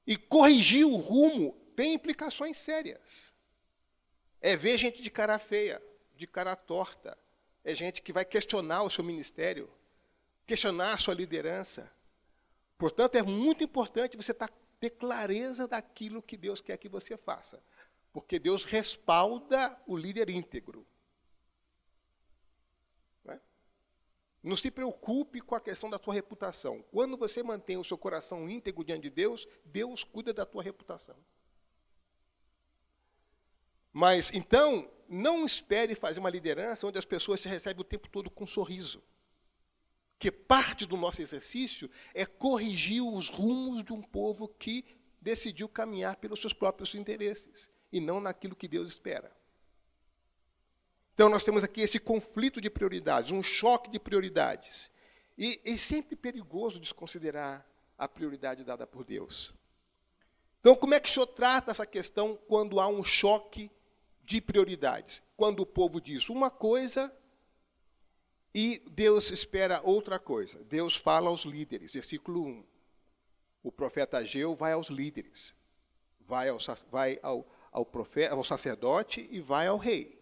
E 0.08 0.18
corrigir 0.18 0.84
o 0.84 0.96
rumo 0.96 1.52
tem 1.76 1.94
implicações 1.94 2.58
sérias. 2.58 3.32
É 4.42 4.58
ver 4.58 4.80
gente 4.80 5.00
de 5.00 5.12
cara 5.12 5.38
feia, 5.38 5.80
de 6.18 6.26
cara 6.26 6.56
torta, 6.56 7.16
é 7.64 7.74
gente 7.74 8.02
que 8.02 8.12
vai 8.12 8.26
questionar 8.26 8.84
o 8.84 8.90
seu 8.90 9.04
ministério, 9.04 9.72
questionar 10.46 10.94
a 10.94 10.98
sua 10.98 11.14
liderança. 11.14 11.90
Portanto, 12.78 13.16
é 13.16 13.24
muito 13.24 13.64
importante 13.64 14.18
você 14.18 14.34
ter 14.80 14.90
clareza 14.90 15.68
daquilo 15.68 16.22
que 16.22 16.36
Deus 16.36 16.60
quer 16.60 16.78
que 16.78 16.90
você 16.90 17.16
faça. 17.16 17.64
Porque 18.12 18.38
Deus 18.38 18.66
respalda 18.66 19.80
o 19.88 19.96
líder 19.96 20.30
íntegro. 20.30 20.86
Não, 23.24 23.34
é? 23.34 23.42
Não 24.44 24.58
se 24.58 24.70
preocupe 24.70 25.40
com 25.40 25.56
a 25.56 25.62
questão 25.62 25.90
da 25.90 25.98
tua 25.98 26.14
reputação. 26.14 26.84
Quando 26.92 27.16
você 27.16 27.42
mantém 27.42 27.78
o 27.78 27.84
seu 27.84 27.98
coração 27.98 28.50
íntegro 28.50 28.84
diante 28.84 29.04
de 29.04 29.10
Deus, 29.10 29.48
Deus 29.64 30.04
cuida 30.04 30.34
da 30.34 30.46
tua 30.46 30.62
reputação. 30.62 31.16
Mas 33.94 34.32
então, 34.34 34.92
não 35.14 35.46
espere 35.46 35.94
fazer 35.94 36.20
uma 36.20 36.30
liderança 36.30 36.88
onde 36.88 36.98
as 36.98 37.06
pessoas 37.06 37.40
te 37.40 37.48
recebem 37.48 37.82
o 37.82 37.86
tempo 37.86 38.10
todo 38.10 38.32
com 38.32 38.46
um 38.46 38.48
sorriso. 38.48 39.04
Que 40.18 40.32
parte 40.32 40.86
do 40.86 40.98
nosso 40.98 41.22
exercício 41.22 41.90
é 42.14 42.26
corrigir 42.26 43.04
os 43.04 43.30
rumos 43.30 43.84
de 43.84 43.94
um 43.94 44.02
povo 44.02 44.48
que 44.48 44.84
decidiu 45.22 45.70
caminhar 45.70 46.16
pelos 46.16 46.42
seus 46.42 46.54
próprios 46.54 46.96
interesses 46.96 47.70
e 47.92 48.00
não 48.00 48.20
naquilo 48.20 48.56
que 48.56 48.68
Deus 48.68 48.90
espera. 48.90 49.32
Então, 51.14 51.30
nós 51.30 51.44
temos 51.44 51.64
aqui 51.64 51.82
esse 51.82 52.00
conflito 52.00 52.60
de 52.60 52.70
prioridades, 52.70 53.32
um 53.32 53.44
choque 53.44 53.92
de 53.92 54.00
prioridades. 54.00 54.90
E 55.38 55.62
é 55.64 55.78
sempre 55.78 56.16
perigoso 56.16 56.80
desconsiderar 56.80 57.64
a 57.98 58.08
prioridade 58.08 58.64
dada 58.64 58.88
por 58.88 59.04
Deus. 59.04 59.54
Então, 60.60 60.76
como 60.76 60.96
é 60.96 61.00
que 61.00 61.08
o 61.08 61.12
senhor 61.12 61.28
trata 61.28 61.70
essa 61.70 61.86
questão 61.86 62.36
quando 62.48 62.80
há 62.80 62.88
um 62.88 63.04
choque 63.04 63.70
de 64.24 64.40
prioridades. 64.42 65.22
Quando 65.36 65.62
o 65.62 65.66
povo 65.66 66.00
diz 66.00 66.30
uma 66.30 66.50
coisa 66.50 67.14
e 68.54 68.84
Deus 68.92 69.32
espera 69.32 69.82
outra 69.84 70.20
coisa. 70.20 70.64
Deus 70.66 70.96
fala 70.96 71.30
aos 71.30 71.42
líderes, 71.42 71.94
versículo 71.94 72.46
1. 72.46 72.64
O 73.64 73.72
profeta 73.72 74.18
Ageu 74.18 74.56
vai 74.56 74.74
aos 74.74 74.88
líderes, 74.88 75.56
vai 76.20 76.50
ao, 76.50 76.58
vai 76.92 77.20
ao, 77.24 77.48
ao, 77.72 77.86
profeta, 77.86 78.36
ao 78.36 78.44
sacerdote 78.44 79.28
e 79.32 79.40
vai 79.40 79.68
ao 79.68 79.78
rei. 79.78 80.22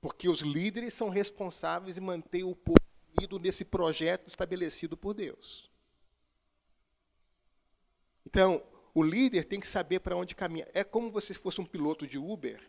Porque 0.00 0.28
os 0.28 0.40
líderes 0.40 0.94
são 0.94 1.08
responsáveis 1.08 1.98
em 1.98 2.00
manter 2.00 2.44
o 2.44 2.54
povo 2.54 2.78
unido 3.16 3.38
nesse 3.38 3.64
projeto 3.64 4.28
estabelecido 4.28 4.96
por 4.96 5.14
Deus. 5.14 5.70
Então, 8.24 8.62
o 8.94 9.02
líder 9.02 9.44
tem 9.44 9.60
que 9.60 9.66
saber 9.66 10.00
para 10.00 10.16
onde 10.16 10.34
caminha. 10.34 10.68
É 10.74 10.82
como 10.82 11.18
se 11.20 11.34
fosse 11.34 11.60
um 11.60 11.66
piloto 11.66 12.06
de 12.06 12.18
Uber 12.18 12.60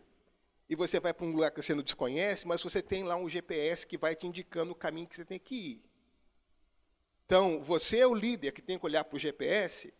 e 0.68 0.76
você 0.76 0.98
vai 0.98 1.12
para 1.12 1.26
um 1.26 1.32
lugar 1.32 1.50
que 1.50 1.60
você 1.62 1.74
não 1.74 1.82
desconhece, 1.82 2.46
mas 2.46 2.62
você 2.62 2.80
tem 2.80 3.02
lá 3.02 3.16
um 3.16 3.28
GPS 3.28 3.86
que 3.86 3.98
vai 3.98 4.14
te 4.14 4.26
indicando 4.26 4.72
o 4.72 4.74
caminho 4.74 5.06
que 5.06 5.16
você 5.16 5.24
tem 5.24 5.38
que 5.38 5.54
ir. 5.54 5.82
Então, 7.26 7.62
você 7.62 7.98
é 7.98 8.06
o 8.06 8.14
líder 8.14 8.52
que 8.52 8.62
tem 8.62 8.78
que 8.78 8.86
olhar 8.86 9.04
para 9.04 9.16
o 9.16 9.18
GPS 9.18 9.92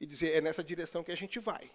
e 0.00 0.06
dizer: 0.06 0.32
é 0.32 0.40
nessa 0.40 0.62
direção 0.62 1.04
que 1.04 1.12
a 1.12 1.16
gente 1.16 1.38
vai. 1.38 1.70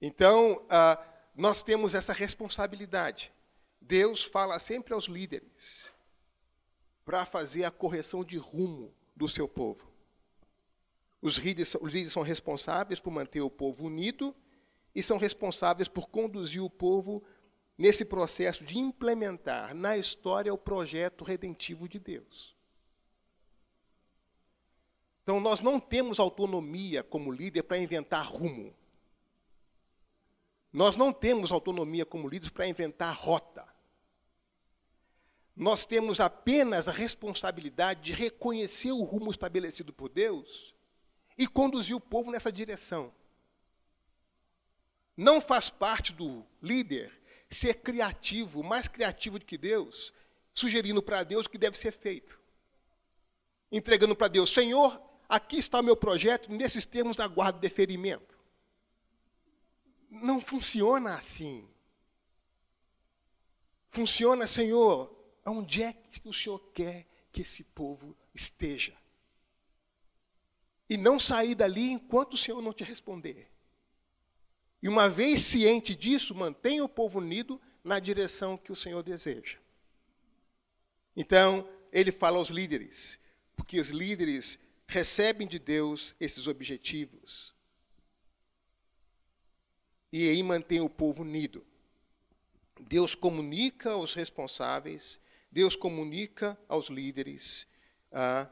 Então, 0.00 0.64
ah, 0.68 1.04
nós 1.34 1.62
temos 1.62 1.94
essa 1.94 2.12
responsabilidade. 2.12 3.32
Deus 3.80 4.24
fala 4.24 4.58
sempre 4.58 4.92
aos 4.94 5.06
líderes 5.06 5.92
para 7.04 7.26
fazer 7.26 7.64
a 7.64 7.70
correção 7.70 8.24
de 8.24 8.36
rumo 8.36 8.94
do 9.16 9.26
seu 9.26 9.48
povo. 9.48 9.89
Os 11.22 11.36
líderes, 11.36 11.74
os 11.74 11.92
líderes 11.92 12.12
são 12.12 12.22
responsáveis 12.22 12.98
por 12.98 13.10
manter 13.10 13.40
o 13.40 13.50
povo 13.50 13.84
unido 13.84 14.34
e 14.94 15.02
são 15.02 15.18
responsáveis 15.18 15.88
por 15.88 16.08
conduzir 16.08 16.62
o 16.62 16.70
povo 16.70 17.22
nesse 17.76 18.04
processo 18.04 18.64
de 18.64 18.78
implementar 18.78 19.74
na 19.74 19.96
história 19.96 20.52
o 20.52 20.58
projeto 20.58 21.24
redentivo 21.24 21.88
de 21.88 21.98
Deus. 21.98 22.56
Então, 25.22 25.40
nós 25.40 25.60
não 25.60 25.78
temos 25.78 26.18
autonomia 26.18 27.02
como 27.02 27.30
líder 27.30 27.62
para 27.62 27.78
inventar 27.78 28.26
rumo. 28.26 28.74
Nós 30.72 30.96
não 30.96 31.12
temos 31.12 31.52
autonomia 31.52 32.06
como 32.06 32.28
líderes 32.28 32.50
para 32.50 32.66
inventar 32.66 33.14
rota. 33.14 33.66
Nós 35.54 35.84
temos 35.84 36.18
apenas 36.18 36.88
a 36.88 36.92
responsabilidade 36.92 38.00
de 38.00 38.12
reconhecer 38.12 38.92
o 38.92 39.02
rumo 39.02 39.30
estabelecido 39.30 39.92
por 39.92 40.08
Deus 40.08 40.74
e 41.40 41.46
conduzir 41.46 41.96
o 41.96 42.00
povo 42.00 42.30
nessa 42.30 42.52
direção. 42.52 43.10
Não 45.16 45.40
faz 45.40 45.70
parte 45.70 46.12
do 46.12 46.44
líder 46.62 47.10
ser 47.48 47.76
criativo, 47.76 48.62
mais 48.62 48.86
criativo 48.86 49.38
do 49.38 49.46
que 49.46 49.56
Deus, 49.56 50.12
sugerindo 50.52 51.02
para 51.02 51.24
Deus 51.24 51.46
o 51.46 51.50
que 51.50 51.56
deve 51.56 51.78
ser 51.78 51.92
feito. 51.92 52.38
Entregando 53.72 54.14
para 54.14 54.28
Deus, 54.28 54.50
Senhor, 54.52 55.02
aqui 55.26 55.56
está 55.56 55.80
o 55.80 55.82
meu 55.82 55.96
projeto, 55.96 56.52
nesses 56.52 56.84
termos 56.84 57.18
aguardo 57.18 57.58
deferimento. 57.58 58.38
Não 60.10 60.42
funciona 60.42 61.16
assim. 61.16 61.66
Funciona, 63.88 64.46
Senhor, 64.46 65.10
onde 65.46 65.82
é 65.84 65.94
que 65.94 66.20
o 66.28 66.34
Senhor 66.34 66.58
quer 66.74 67.06
que 67.32 67.40
esse 67.40 67.64
povo 67.64 68.14
esteja? 68.34 68.99
E 70.90 70.96
não 70.96 71.20
sair 71.20 71.54
dali 71.54 71.92
enquanto 71.92 72.34
o 72.34 72.36
Senhor 72.36 72.60
não 72.60 72.72
te 72.72 72.82
responder. 72.82 73.48
E 74.82 74.88
uma 74.88 75.08
vez 75.08 75.40
ciente 75.42 75.94
disso, 75.94 76.34
mantenha 76.34 76.84
o 76.84 76.88
povo 76.88 77.20
unido 77.20 77.60
na 77.84 78.00
direção 78.00 78.56
que 78.56 78.72
o 78.72 78.76
Senhor 78.76 79.00
deseja. 79.00 79.58
Então, 81.16 81.68
ele 81.92 82.10
fala 82.10 82.38
aos 82.38 82.48
líderes, 82.48 83.20
porque 83.54 83.78
os 83.78 83.90
líderes 83.90 84.58
recebem 84.88 85.46
de 85.46 85.60
Deus 85.60 86.14
esses 86.18 86.48
objetivos. 86.48 87.54
E 90.12 90.28
aí 90.28 90.42
mantém 90.42 90.80
o 90.80 90.90
povo 90.90 91.22
unido. 91.22 91.64
Deus 92.80 93.14
comunica 93.14 93.92
aos 93.92 94.14
responsáveis, 94.14 95.20
Deus 95.52 95.76
comunica 95.76 96.58
aos 96.68 96.88
líderes. 96.88 97.68
Ah, 98.10 98.48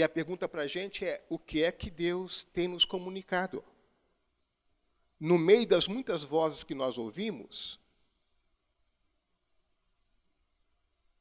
e 0.00 0.02
a 0.02 0.08
pergunta 0.08 0.48
para 0.48 0.62
a 0.62 0.66
gente 0.66 1.04
é: 1.04 1.22
o 1.28 1.38
que 1.38 1.62
é 1.62 1.70
que 1.70 1.90
Deus 1.90 2.44
tem 2.54 2.66
nos 2.66 2.86
comunicado? 2.86 3.62
No 5.18 5.38
meio 5.38 5.66
das 5.66 5.86
muitas 5.86 6.24
vozes 6.24 6.64
que 6.64 6.74
nós 6.74 6.96
ouvimos, 6.96 7.78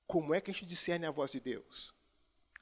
como 0.08 0.34
é 0.34 0.40
que 0.40 0.50
a 0.50 0.54
gente 0.54 0.66
discerne 0.66 1.06
a 1.06 1.12
voz 1.12 1.30
de 1.30 1.42
Deus? 1.42 1.94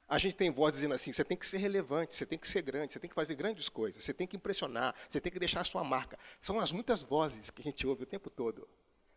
A 0.08 0.18
gente 0.18 0.34
tem 0.34 0.50
voz 0.50 0.72
dizendo 0.72 0.94
assim: 0.94 1.12
você 1.12 1.24
tem 1.24 1.36
que 1.36 1.46
ser 1.46 1.58
relevante, 1.58 2.16
você 2.16 2.26
tem 2.26 2.36
que 2.36 2.48
ser 2.48 2.62
grande, 2.62 2.92
você 2.92 2.98
tem 2.98 3.08
que 3.08 3.14
fazer 3.14 3.36
grandes 3.36 3.68
coisas, 3.68 4.02
você 4.02 4.12
tem 4.12 4.26
que 4.26 4.36
impressionar, 4.36 4.96
você 5.08 5.20
tem 5.20 5.30
que 5.30 5.38
deixar 5.38 5.60
a 5.60 5.64
sua 5.64 5.84
marca. 5.84 6.18
São 6.42 6.58
as 6.58 6.72
muitas 6.72 7.04
vozes 7.04 7.48
que 7.48 7.60
a 7.60 7.64
gente 7.64 7.86
ouve 7.86 8.02
o 8.02 8.06
tempo 8.06 8.28
todo. 8.28 8.68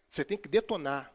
Você 0.08 0.24
tem 0.24 0.38
que 0.38 0.48
detonar. 0.48 1.12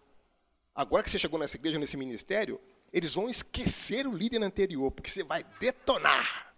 Agora 0.75 1.05
que 1.05 1.11
você 1.11 1.18
chegou 1.18 1.38
nessa 1.38 1.57
igreja, 1.57 1.79
nesse 1.79 1.96
ministério, 1.96 2.61
eles 2.96 3.14
vão 3.14 3.28
esquecer 3.28 4.06
o 4.06 4.16
líder 4.16 4.42
anterior, 4.42 4.90
porque 4.90 5.11
você 5.11 5.22
vai 5.22 5.44
detonar. 5.61 6.56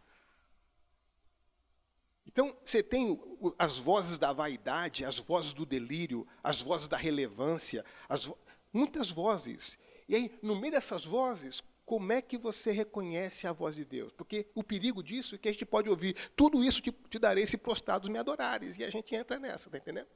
Então, 2.24 2.56
você 2.64 2.80
tem 2.80 3.20
as 3.58 3.80
vozes 3.80 4.18
da 4.18 4.32
vaidade, 4.32 5.04
as 5.04 5.18
vozes 5.18 5.52
do 5.52 5.66
delírio, 5.66 6.24
as 6.40 6.62
vozes 6.62 6.86
da 6.86 6.96
relevância, 6.96 7.84
vo 8.08 8.38
muitas 8.72 9.10
vozes. 9.10 9.76
E 10.08 10.14
aí, 10.14 10.38
no 10.40 10.54
meio 10.54 10.74
dessas 10.74 11.04
vozes, 11.04 11.60
como 11.84 12.12
é 12.12 12.22
que 12.22 12.38
você 12.38 12.70
reconhece 12.70 13.44
a 13.44 13.52
voz 13.52 13.74
de 13.74 13.84
Deus? 13.84 14.12
Porque 14.12 14.46
o 14.54 14.62
perigo 14.62 15.02
disso 15.02 15.34
é 15.34 15.38
que 15.38 15.48
a 15.48 15.52
gente 15.52 15.66
pode 15.66 15.88
ouvir 15.88 16.14
tudo 16.36 16.62
isso 16.62 16.80
te, 16.80 16.92
te 16.92 17.18
darei 17.18 17.48
se 17.48 17.56
prostrados 17.58 18.08
me 18.08 18.16
adorares. 18.16 18.78
E 18.78 18.84
a 18.84 18.90
gente 18.90 19.12
entra 19.12 19.40
nessa, 19.40 19.66
está 19.66 19.78
entendendo? 19.78 20.06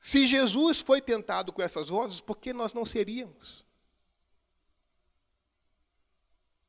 Se 0.00 0.26
Jesus 0.26 0.80
foi 0.80 1.00
tentado 1.02 1.52
com 1.52 1.60
essas 1.60 1.90
vozes, 1.90 2.20
por 2.20 2.38
que 2.38 2.54
nós 2.54 2.72
não 2.72 2.86
seríamos? 2.86 3.64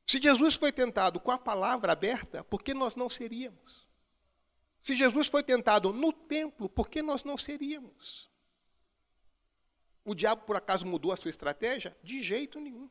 Se 0.05 0.21
Jesus 0.21 0.55
foi 0.55 0.73
tentado 0.73 1.17
com 1.17 1.31
a 1.31 1.37
palavra 1.37 1.93
aberta, 1.93 2.43
por 2.43 2.61
que 2.61 2.73
nós 2.73 2.93
não 2.93 3.09
seríamos? 3.09 3.87
Se 4.83 4.93
Jesus 4.93 5.27
foi 5.27 5.41
tentado 5.41 5.93
no 5.93 6.11
templo, 6.11 6.67
por 6.67 6.89
que 6.89 7.01
nós 7.01 7.23
não 7.23 7.37
seríamos? 7.37 8.29
O 10.03 10.13
diabo, 10.13 10.43
por 10.43 10.57
acaso, 10.57 10.85
mudou 10.85 11.13
a 11.13 11.17
sua 11.17 11.29
estratégia? 11.29 11.95
De 12.03 12.21
jeito 12.21 12.59
nenhum. 12.59 12.89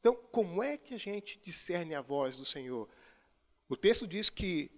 Então, 0.00 0.16
como 0.32 0.64
é 0.64 0.76
que 0.76 0.94
a 0.94 0.98
gente 0.98 1.38
discerne 1.44 1.94
a 1.94 2.02
voz 2.02 2.36
do 2.36 2.44
Senhor? 2.44 2.88
O 3.68 3.76
texto 3.76 4.04
diz 4.04 4.28
que 4.28 4.68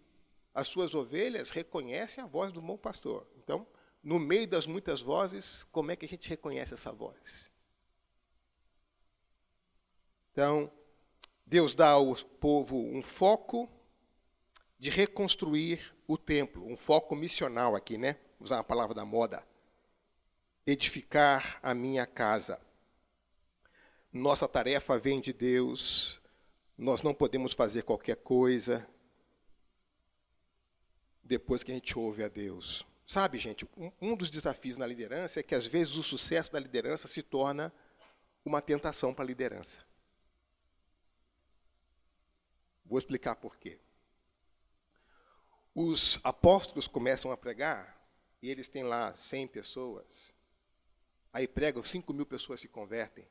as 0.55 0.69
suas 0.69 0.95
ovelhas 0.95 1.51
reconhecem 1.51 2.23
a 2.23 2.27
voz 2.27 2.53
do 2.53 2.63
bom 2.63 2.79
pastor. 2.79 3.27
Então, 3.37 3.67
no 4.03 4.21
meio 4.21 4.47
das 4.47 4.67
muitas 4.67 5.03
vozes, 5.03 5.65
como 5.73 5.91
é 5.91 5.97
que 5.97 6.05
a 6.07 6.09
gente 6.09 6.29
reconhece 6.29 6.75
essa 6.75 6.93
voz? 6.93 7.51
Então, 10.31 10.71
Deus 11.45 11.75
dá 11.75 11.91
ao 11.91 12.15
povo 12.15 12.77
um 12.77 13.03
foco 13.03 13.69
de 14.79 14.91
reconstruir 14.91 15.95
o 16.07 16.17
templo, 16.17 16.65
um 16.67 16.77
foco 16.77 17.17
missional 17.17 17.75
aqui, 17.75 17.99
né? 17.99 18.17
usar 18.39 18.61
a 18.61 18.65
palavra 18.65 18.95
da 18.95 19.05
moda, 19.05 19.43
edificar 20.67 21.59
a 21.63 21.75
minha 21.75 22.07
casa. 22.07 22.61
Nossa 24.13 24.47
tarefa 24.47 24.99
vem 24.99 25.21
de 25.21 25.33
Deus, 25.33 26.21
nós 26.77 27.03
não 27.03 27.15
podemos 27.15 27.53
fazer 27.53 27.83
qualquer 27.83 28.17
coisa 28.17 28.87
depois 31.25 31.63
que 31.63 31.73
a 31.73 31.75
gente 31.75 31.99
ouve 31.99 32.23
a 32.23 32.29
Deus. 32.29 32.87
Sabe, 33.07 33.39
gente, 33.39 33.67
um, 33.77 33.91
um 34.01 34.17
dos 34.17 34.31
desafios 34.31 34.77
na 34.77 34.87
liderança 34.87 35.41
é 35.41 35.43
que 35.43 35.55
às 35.55 35.67
vezes 35.67 35.97
o 35.97 36.03
sucesso 36.03 36.53
da 36.53 36.61
liderança 36.61 37.09
se 37.09 37.23
torna 37.23 37.73
uma 38.45 38.61
tentação 38.61 39.15
para 39.15 39.25
a 39.25 39.27
liderança. 39.27 39.79
Vou 42.85 42.99
explicar 42.99 43.37
por 43.37 43.57
quê. 43.57 43.79
Os 45.75 46.21
apóstolos 46.23 46.87
começam 46.87 47.33
a 47.33 47.37
pregar 47.37 47.99
e 48.41 48.51
eles 48.51 48.69
têm 48.69 48.85
lá 48.85 49.15
100 49.15 49.49
pessoas. 49.49 50.35
Aí 51.33 51.49
pregam 51.49 51.83
5 51.83 52.13
mil 52.13 52.27
pessoas 52.27 52.61
se 52.61 52.69
convertem. 52.69 53.27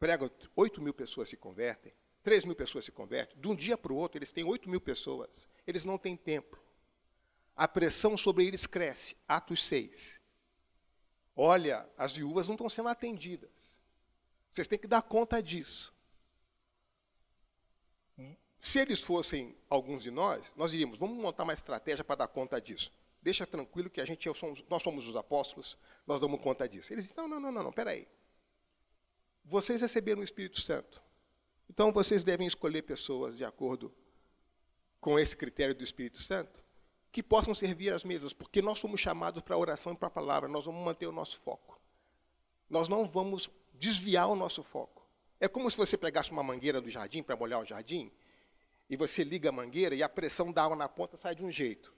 Pregam 0.00 0.30
8 0.56 0.82
mil 0.82 0.94
pessoas 0.94 1.28
se 1.28 1.36
convertem. 1.36 1.92
3 2.22 2.44
mil 2.44 2.56
pessoas 2.56 2.84
se 2.84 2.92
convertem. 2.92 3.38
De 3.38 3.48
um 3.48 3.54
dia 3.54 3.78
para 3.78 3.92
o 3.92 3.96
outro, 3.96 4.18
eles 4.18 4.32
têm 4.32 4.44
8 4.44 4.68
mil 4.68 4.80
pessoas. 4.80 5.48
Eles 5.66 5.84
não 5.84 5.96
têm 5.96 6.16
templo. 6.16 6.60
A 7.58 7.66
pressão 7.66 8.16
sobre 8.16 8.46
eles 8.46 8.68
cresce. 8.68 9.16
Atos 9.26 9.64
6. 9.64 10.20
Olha, 11.34 11.84
as 11.98 12.14
viúvas 12.14 12.46
não 12.46 12.54
estão 12.54 12.68
sendo 12.68 12.88
atendidas. 12.88 13.82
Vocês 14.52 14.68
têm 14.68 14.78
que 14.78 14.86
dar 14.86 15.02
conta 15.02 15.42
disso. 15.42 15.92
Se 18.60 18.78
eles 18.78 19.00
fossem 19.00 19.56
alguns 19.68 20.04
de 20.04 20.10
nós, 20.10 20.52
nós 20.54 20.70
diríamos, 20.70 20.98
vamos 20.98 21.20
montar 21.20 21.42
uma 21.42 21.52
estratégia 21.52 22.04
para 22.04 22.16
dar 22.16 22.28
conta 22.28 22.60
disso. 22.60 22.92
Deixa 23.20 23.44
tranquilo 23.44 23.90
que 23.90 24.00
a 24.00 24.04
gente, 24.04 24.28
nós 24.68 24.82
somos 24.82 25.08
os 25.08 25.16
apóstolos, 25.16 25.76
nós 26.06 26.20
damos 26.20 26.40
conta 26.40 26.68
disso. 26.68 26.92
Eles 26.92 27.06
dizem, 27.08 27.16
não, 27.16 27.26
não, 27.26 27.40
não, 27.40 27.50
não, 27.50 27.62
não, 27.64 27.72
peraí. 27.72 28.06
Vocês 29.44 29.80
receberam 29.80 30.20
o 30.20 30.24
Espírito 30.24 30.60
Santo. 30.60 31.02
Então 31.68 31.90
vocês 31.90 32.22
devem 32.22 32.46
escolher 32.46 32.82
pessoas 32.82 33.36
de 33.36 33.44
acordo 33.44 33.92
com 35.00 35.18
esse 35.18 35.36
critério 35.36 35.74
do 35.74 35.82
Espírito 35.82 36.18
Santo, 36.18 36.62
que 37.10 37.22
possam 37.22 37.54
servir 37.54 37.92
às 37.92 38.04
mesas, 38.04 38.32
porque 38.32 38.60
nós 38.60 38.78
somos 38.78 39.00
chamados 39.00 39.42
para 39.42 39.54
a 39.54 39.58
oração 39.58 39.92
e 39.92 39.96
para 39.96 40.08
a 40.08 40.10
palavra, 40.10 40.48
nós 40.48 40.66
vamos 40.66 40.84
manter 40.84 41.06
o 41.06 41.12
nosso 41.12 41.38
foco. 41.40 41.80
Nós 42.68 42.88
não 42.88 43.08
vamos 43.08 43.48
desviar 43.74 44.28
o 44.28 44.36
nosso 44.36 44.62
foco. 44.62 45.06
É 45.40 45.48
como 45.48 45.70
se 45.70 45.76
você 45.76 45.96
pegasse 45.96 46.30
uma 46.30 46.42
mangueira 46.42 46.80
do 46.80 46.90
jardim 46.90 47.22
para 47.22 47.36
molhar 47.36 47.60
o 47.60 47.64
jardim 47.64 48.10
e 48.90 48.96
você 48.96 49.22
liga 49.22 49.48
a 49.48 49.52
mangueira 49.52 49.94
e 49.94 50.02
a 50.02 50.08
pressão 50.08 50.52
da 50.52 50.64
água 50.64 50.76
na 50.76 50.88
ponta 50.88 51.16
sai 51.16 51.34
de 51.34 51.44
um 51.44 51.50
jeito. 51.50 51.92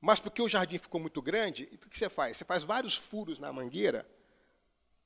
Mas 0.00 0.18
porque 0.18 0.42
o 0.42 0.48
jardim 0.48 0.78
ficou 0.78 1.00
muito 1.00 1.20
grande, 1.20 1.68
o 1.72 1.88
que 1.88 1.98
você 1.98 2.08
faz? 2.08 2.36
Você 2.36 2.44
faz 2.44 2.64
vários 2.64 2.96
furos 2.96 3.38
na 3.38 3.52
mangueira 3.52 4.08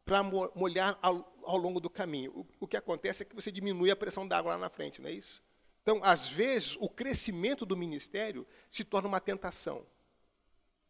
para 0.04 0.22
molhar 0.22 0.98
ao, 1.02 1.32
ao, 1.42 1.56
longo 1.56 1.80
do 1.80 1.90
caminho. 1.90 2.30
O, 2.32 2.46
o, 2.60 2.68
que 2.68 2.76
acontece 2.76 3.22
é 3.22 3.26
que 3.26 3.34
você 3.34 3.50
diminui 3.50 3.90
a 3.90 3.96
pressão 3.96 4.26
da 4.26 4.38
água 4.38 4.52
lá 4.52 4.58
na 4.58 4.70
frente, 4.70 5.00
não 5.00 5.08
é 5.08 5.12
isso? 5.12 5.42
Então, 5.84 6.00
às 6.02 6.30
vezes, 6.30 6.78
o 6.80 6.88
crescimento 6.88 7.66
do 7.66 7.76
ministério 7.76 8.46
se 8.70 8.82
torna 8.82 9.06
uma 9.06 9.20
tentação. 9.20 9.84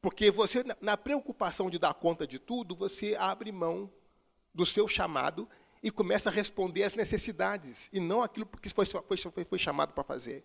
Porque 0.00 0.30
você, 0.30 0.64
na 0.80 0.96
preocupação 0.96 1.68
de 1.68 1.80
dar 1.80 1.94
conta 1.94 2.24
de 2.24 2.38
tudo, 2.38 2.76
você 2.76 3.16
abre 3.18 3.50
mão 3.50 3.90
do 4.54 4.64
seu 4.64 4.86
chamado 4.86 5.48
e 5.82 5.90
começa 5.90 6.30
a 6.30 6.32
responder 6.32 6.84
às 6.84 6.94
necessidades, 6.94 7.90
e 7.92 7.98
não 7.98 8.22
aquilo 8.22 8.46
que 8.46 8.70
foi, 8.70 8.86
foi, 8.86 9.44
foi 9.44 9.58
chamado 9.58 9.92
para 9.92 10.04
fazer. 10.04 10.44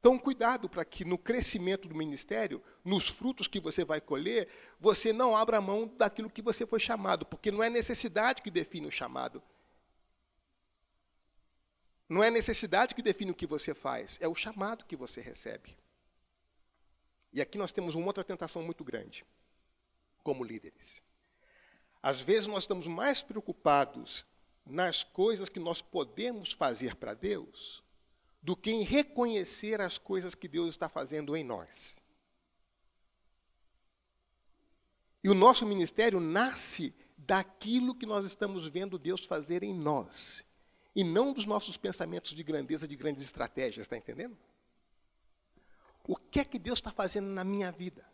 Então, 0.00 0.18
cuidado 0.18 0.68
para 0.68 0.84
que 0.84 1.04
no 1.04 1.16
crescimento 1.16 1.86
do 1.86 1.94
ministério, 1.94 2.60
nos 2.84 3.08
frutos 3.08 3.46
que 3.46 3.60
você 3.60 3.84
vai 3.84 4.00
colher, 4.00 4.48
você 4.80 5.12
não 5.12 5.36
abra 5.36 5.60
mão 5.60 5.86
daquilo 5.96 6.28
que 6.28 6.42
você 6.42 6.66
foi 6.66 6.80
chamado, 6.80 7.24
porque 7.24 7.52
não 7.52 7.62
é 7.62 7.70
necessidade 7.70 8.42
que 8.42 8.50
define 8.50 8.88
o 8.88 8.92
chamado. 8.92 9.40
Não 12.08 12.24
é 12.24 12.30
necessidade 12.30 12.94
que 12.94 13.02
define 13.02 13.30
o 13.30 13.34
que 13.34 13.46
você 13.46 13.74
faz, 13.74 14.18
é 14.20 14.26
o 14.26 14.34
chamado 14.34 14.84
que 14.84 14.96
você 14.96 15.20
recebe. 15.20 15.76
E 17.32 17.42
aqui 17.42 17.58
nós 17.58 17.72
temos 17.72 17.94
uma 17.94 18.06
outra 18.06 18.24
tentação 18.24 18.62
muito 18.62 18.82
grande, 18.82 19.24
como 20.22 20.42
líderes. 20.42 21.02
Às 22.02 22.22
vezes 22.22 22.46
nós 22.46 22.64
estamos 22.64 22.86
mais 22.86 23.22
preocupados 23.22 24.24
nas 24.64 25.04
coisas 25.04 25.48
que 25.48 25.60
nós 25.60 25.82
podemos 25.82 26.52
fazer 26.52 26.94
para 26.94 27.14
Deus 27.14 27.82
do 28.40 28.56
que 28.56 28.70
em 28.70 28.82
reconhecer 28.82 29.80
as 29.80 29.98
coisas 29.98 30.34
que 30.34 30.48
Deus 30.48 30.70
está 30.70 30.88
fazendo 30.88 31.36
em 31.36 31.44
nós. 31.44 31.98
E 35.22 35.28
o 35.28 35.34
nosso 35.34 35.66
ministério 35.66 36.20
nasce 36.20 36.94
daquilo 37.16 37.94
que 37.94 38.06
nós 38.06 38.24
estamos 38.24 38.66
vendo 38.68 38.98
Deus 38.98 39.24
fazer 39.24 39.62
em 39.62 39.74
nós, 39.74 40.44
e 40.94 41.04
não 41.04 41.32
dos 41.32 41.44
nossos 41.44 41.76
pensamentos 41.76 42.32
de 42.32 42.42
grandeza, 42.42 42.88
de 42.88 42.96
grandes 42.96 43.24
estratégias, 43.24 43.86
está 43.86 43.96
entendendo? 43.96 44.36
O 46.04 46.16
que 46.16 46.40
é 46.40 46.44
que 46.44 46.58
Deus 46.58 46.78
está 46.78 46.90
fazendo 46.90 47.28
na 47.28 47.44
minha 47.44 47.70
vida? 47.70 48.04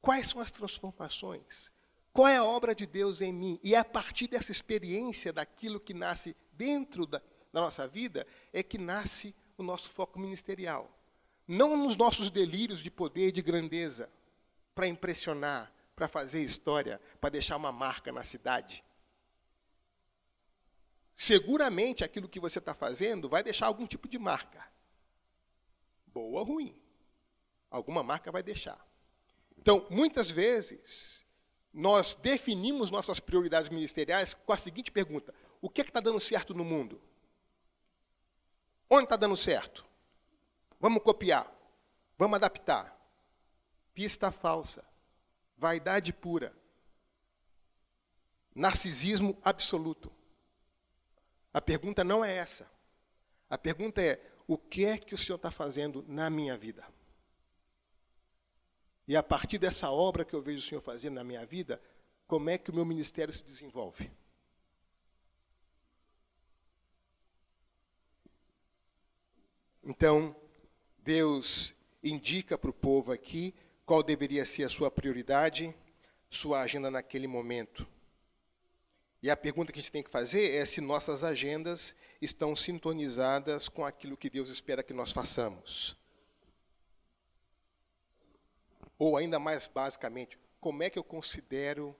Quais 0.00 0.28
são 0.28 0.40
as 0.40 0.50
transformações? 0.50 1.70
Qual 2.12 2.28
é 2.28 2.36
a 2.36 2.44
obra 2.44 2.74
de 2.74 2.86
Deus 2.86 3.20
em 3.20 3.32
mim? 3.32 3.60
E 3.62 3.74
é 3.74 3.78
a 3.78 3.84
partir 3.84 4.26
dessa 4.26 4.52
experiência, 4.52 5.32
daquilo 5.32 5.80
que 5.80 5.94
nasce 5.94 6.36
dentro 6.52 7.06
da, 7.06 7.18
da 7.52 7.60
nossa 7.60 7.86
vida 7.86 8.26
é 8.52 8.62
que 8.62 8.78
nasce 8.78 9.34
o 9.56 9.62
nosso 9.62 9.90
foco 9.90 10.18
ministerial. 10.18 10.90
Não 11.46 11.76
nos 11.76 11.96
nossos 11.96 12.30
delírios 12.30 12.80
de 12.80 12.90
poder 12.90 13.28
e 13.28 13.32
de 13.32 13.42
grandeza, 13.42 14.08
para 14.74 14.86
impressionar, 14.86 15.72
para 15.94 16.08
fazer 16.08 16.42
história, 16.42 17.00
para 17.20 17.30
deixar 17.30 17.56
uma 17.56 17.72
marca 17.72 18.12
na 18.12 18.24
cidade. 18.24 18.84
Seguramente 21.20 22.02
aquilo 22.02 22.26
que 22.26 22.40
você 22.40 22.58
está 22.58 22.72
fazendo 22.72 23.28
vai 23.28 23.42
deixar 23.42 23.66
algum 23.66 23.86
tipo 23.86 24.08
de 24.08 24.18
marca. 24.18 24.66
Boa 26.06 26.40
ou 26.40 26.46
ruim. 26.46 26.82
Alguma 27.70 28.02
marca 28.02 28.32
vai 28.32 28.42
deixar. 28.42 28.82
Então, 29.58 29.86
muitas 29.90 30.30
vezes, 30.30 31.26
nós 31.74 32.14
definimos 32.14 32.90
nossas 32.90 33.20
prioridades 33.20 33.68
ministeriais 33.68 34.32
com 34.32 34.50
a 34.50 34.56
seguinte 34.56 34.90
pergunta: 34.90 35.34
o 35.60 35.68
que 35.68 35.82
é 35.82 35.84
está 35.84 36.00
dando 36.00 36.18
certo 36.18 36.54
no 36.54 36.64
mundo? 36.64 36.98
Onde 38.88 39.04
está 39.04 39.16
dando 39.16 39.36
certo? 39.36 39.84
Vamos 40.80 41.02
copiar. 41.02 41.54
Vamos 42.16 42.36
adaptar. 42.36 42.98
Pista 43.92 44.32
falsa. 44.32 44.82
Vaidade 45.58 46.14
pura. 46.14 46.56
Narcisismo 48.54 49.38
absoluto. 49.44 50.10
A 51.52 51.60
pergunta 51.60 52.04
não 52.04 52.24
é 52.24 52.36
essa. 52.36 52.70
A 53.48 53.58
pergunta 53.58 54.00
é: 54.00 54.20
o 54.46 54.56
que 54.56 54.84
é 54.84 54.96
que 54.98 55.14
o 55.14 55.18
Senhor 55.18 55.36
está 55.36 55.50
fazendo 55.50 56.04
na 56.06 56.30
minha 56.30 56.56
vida? 56.56 56.86
E 59.06 59.16
a 59.16 59.22
partir 59.22 59.58
dessa 59.58 59.90
obra 59.90 60.24
que 60.24 60.34
eu 60.34 60.40
vejo 60.40 60.64
o 60.64 60.68
Senhor 60.68 60.80
fazendo 60.80 61.14
na 61.14 61.24
minha 61.24 61.44
vida, 61.44 61.82
como 62.26 62.48
é 62.48 62.56
que 62.56 62.70
o 62.70 62.74
meu 62.74 62.84
ministério 62.84 63.34
se 63.34 63.44
desenvolve? 63.44 64.10
Então, 69.82 70.36
Deus 70.98 71.74
indica 72.02 72.56
para 72.56 72.70
o 72.70 72.74
povo 72.74 73.10
aqui 73.10 73.52
qual 73.84 74.02
deveria 74.02 74.46
ser 74.46 74.62
a 74.62 74.68
sua 74.68 74.90
prioridade, 74.90 75.74
sua 76.30 76.60
agenda 76.60 76.90
naquele 76.90 77.26
momento. 77.26 77.84
E 79.22 79.30
a 79.30 79.36
pergunta 79.36 79.72
que 79.72 79.78
a 79.78 79.82
gente 79.82 79.92
tem 79.92 80.02
que 80.02 80.10
fazer 80.10 80.54
é 80.54 80.64
se 80.64 80.80
nossas 80.80 81.22
agendas 81.22 81.94
estão 82.20 82.56
sintonizadas 82.56 83.68
com 83.68 83.84
aquilo 83.84 84.16
que 84.16 84.30
Deus 84.30 84.50
espera 84.50 84.82
que 84.82 84.94
nós 84.94 85.12
façamos. 85.12 85.96
Ou 88.98 89.16
ainda 89.16 89.38
mais 89.38 89.66
basicamente, 89.66 90.38
como 90.60 90.82
é 90.82 90.90
que 90.90 90.98
eu 90.98 91.04
considero 91.04 91.94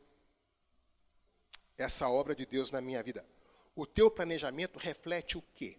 essa 1.76 2.08
obra 2.08 2.34
de 2.34 2.46
Deus 2.46 2.70
na 2.70 2.80
minha 2.80 3.02
vida? 3.02 3.24
O 3.74 3.86
teu 3.86 4.10
planejamento 4.10 4.78
reflete 4.78 5.36
o 5.36 5.42
quê? 5.54 5.78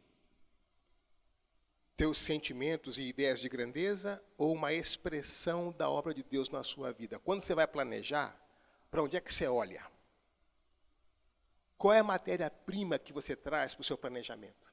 teus 2.01 2.17
sentimentos 2.17 2.97
e 2.97 3.03
ideias 3.03 3.39
de 3.39 3.47
grandeza 3.47 4.19
ou 4.35 4.53
uma 4.53 4.73
expressão 4.73 5.71
da 5.71 5.87
obra 5.87 6.15
de 6.15 6.23
Deus 6.23 6.49
na 6.49 6.63
sua 6.63 6.91
vida? 6.91 7.19
Quando 7.19 7.43
você 7.43 7.53
vai 7.53 7.67
planejar, 7.67 8.35
para 8.89 9.03
onde 9.03 9.15
é 9.15 9.21
que 9.21 9.31
você 9.31 9.45
olha? 9.45 9.85
Qual 11.81 11.91
é 11.91 11.97
a 11.97 12.03
matéria-prima 12.03 12.99
que 12.99 13.11
você 13.11 13.35
traz 13.35 13.73
para 13.73 13.81
o 13.81 13.83
seu 13.83 13.97
planejamento? 13.97 14.71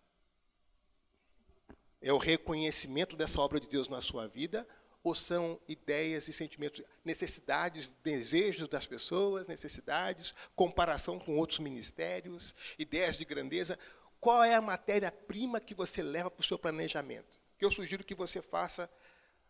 É 2.03 2.13
o 2.13 2.19
reconhecimento 2.19 3.17
dessa 3.17 3.41
obra 3.41 3.59
de 3.59 3.67
Deus 3.67 3.89
na 3.89 4.03
sua 4.03 4.29
vida 4.29 4.69
ou 5.03 5.15
são 5.15 5.59
ideias 5.67 6.29
e 6.29 6.35
sentimentos, 6.35 6.85
necessidades, 7.03 7.91
desejos 8.05 8.69
das 8.69 8.87
pessoas, 8.87 9.49
necessidades, 9.49 10.35
comparação 10.55 11.19
com 11.19 11.39
outros 11.39 11.61
ministérios, 11.61 12.55
ideias 12.79 13.17
de 13.17 13.25
grandeza? 13.25 13.79
Qual 14.21 14.45
é 14.45 14.55
a 14.55 14.61
matéria-prima 14.61 15.63
que 15.63 15.75
você 15.75 16.03
leva 16.03 16.31
para 16.31 16.43
o 16.43 16.47
seu 16.47 16.59
planejamento? 16.59 17.41
Que 17.59 17.65
eu 17.65 17.73
sugiro 17.73 18.05
que 18.05 18.15
você 18.15 18.43
faça 18.43 18.91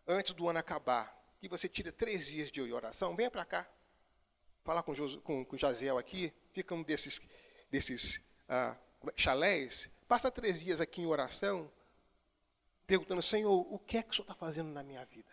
antes 0.07 0.33
do 0.33 0.47
ano 0.47 0.59
acabar. 0.59 1.13
Que 1.41 1.49
você 1.49 1.67
tire 1.67 1.91
três 1.91 2.27
dias 2.27 2.49
de 2.49 2.61
oração. 2.71 3.17
Venha 3.17 3.29
para 3.29 3.43
cá. 3.43 3.69
Falar 4.63 4.81
com, 4.81 4.93
com, 5.19 5.43
com 5.43 5.57
Jaziel 5.57 5.97
aqui. 5.97 6.31
Fica 6.53 6.73
um 6.73 6.83
desses, 6.83 7.19
desses 7.69 8.21
ah, 8.47 8.75
chalés. 9.15 9.89
Passa 10.07 10.31
três 10.31 10.59
dias 10.59 10.81
aqui 10.81 11.01
em 11.01 11.05
oração. 11.05 11.71
Perguntando, 12.85 13.21
Senhor, 13.21 13.65
o 13.71 13.77
que 13.79 13.97
é 13.97 14.03
que 14.03 14.09
o 14.09 14.13
Senhor 14.13 14.23
está 14.23 14.33
fazendo 14.33 14.69
na 14.69 14.81
minha 14.81 15.05
vida? 15.05 15.29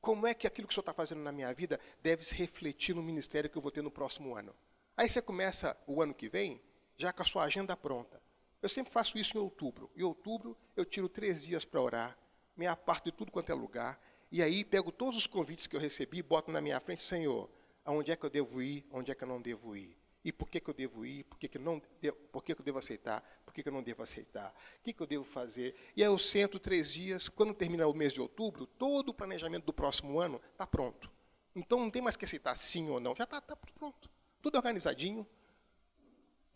Como 0.00 0.26
é 0.26 0.34
que 0.34 0.46
aquilo 0.46 0.68
que 0.68 0.72
o 0.72 0.74
Senhor 0.74 0.82
está 0.82 0.94
fazendo 0.94 1.22
na 1.22 1.32
minha 1.32 1.52
vida 1.52 1.80
deve 2.02 2.24
se 2.24 2.34
refletir 2.34 2.94
no 2.94 3.02
ministério 3.02 3.50
que 3.50 3.56
eu 3.56 3.62
vou 3.62 3.70
ter 3.70 3.82
no 3.82 3.90
próximo 3.90 4.36
ano? 4.36 4.54
Aí 4.96 5.08
você 5.08 5.20
começa 5.20 5.76
o 5.86 6.02
ano 6.02 6.14
que 6.14 6.28
vem 6.28 6.60
já 6.96 7.12
com 7.12 7.22
a 7.22 7.26
sua 7.26 7.44
agenda 7.44 7.76
pronta. 7.76 8.20
Eu 8.60 8.68
sempre 8.68 8.92
faço 8.92 9.18
isso 9.18 9.36
em 9.36 9.40
outubro. 9.40 9.90
Em 9.96 10.02
outubro 10.02 10.56
eu 10.76 10.84
tiro 10.84 11.08
três 11.08 11.42
dias 11.42 11.64
para 11.64 11.80
orar, 11.80 12.18
me 12.56 12.66
aparto 12.66 13.10
de 13.10 13.16
tudo 13.16 13.30
quanto 13.30 13.50
é 13.50 13.54
lugar, 13.54 14.00
e 14.30 14.42
aí 14.42 14.64
pego 14.64 14.90
todos 14.90 15.16
os 15.16 15.26
convites 15.26 15.66
que 15.66 15.76
eu 15.76 15.80
recebi, 15.80 16.22
boto 16.22 16.50
na 16.50 16.60
minha 16.60 16.80
frente, 16.80 17.02
Senhor, 17.02 17.48
aonde 17.88 18.12
é 18.12 18.16
que 18.16 18.26
eu 18.26 18.28
devo 18.28 18.60
ir, 18.60 18.86
onde 18.92 19.10
é 19.10 19.14
que 19.14 19.24
eu 19.24 19.28
não 19.28 19.40
devo 19.40 19.74
ir? 19.74 19.96
E 20.22 20.30
por 20.30 20.50
que, 20.50 20.60
que 20.60 20.68
eu 20.68 20.74
devo 20.74 21.06
ir? 21.06 21.24
Por 21.24 21.38
que, 21.38 21.48
que, 21.48 21.58
não 21.58 21.80
devo, 22.02 22.18
por 22.30 22.44
que, 22.44 22.54
que 22.54 22.60
eu 22.60 22.64
devo 22.64 22.78
aceitar? 22.78 23.22
Por 23.46 23.54
que, 23.54 23.62
que 23.62 23.68
eu 23.70 23.72
não 23.72 23.82
devo 23.82 24.02
aceitar? 24.02 24.54
O 24.78 24.82
que, 24.84 24.92
que 24.92 25.00
eu 25.00 25.06
devo 25.06 25.24
fazer? 25.24 25.74
E 25.96 26.02
aí 26.02 26.10
eu 26.10 26.18
sento 26.18 26.58
três 26.58 26.92
dias, 26.92 27.30
quando 27.30 27.54
terminar 27.54 27.86
o 27.86 27.94
mês 27.94 28.12
de 28.12 28.20
outubro, 28.20 28.66
todo 28.66 29.08
o 29.08 29.14
planejamento 29.14 29.64
do 29.64 29.72
próximo 29.72 30.20
ano 30.20 30.38
está 30.52 30.66
pronto. 30.66 31.10
Então 31.56 31.80
não 31.80 31.90
tem 31.90 32.02
mais 32.02 32.14
que 32.14 32.26
aceitar 32.26 32.58
sim 32.58 32.90
ou 32.90 33.00
não, 33.00 33.16
já 33.16 33.24
está 33.24 33.40
tá 33.40 33.56
pronto. 33.56 34.10
Tudo 34.42 34.56
organizadinho. 34.56 35.26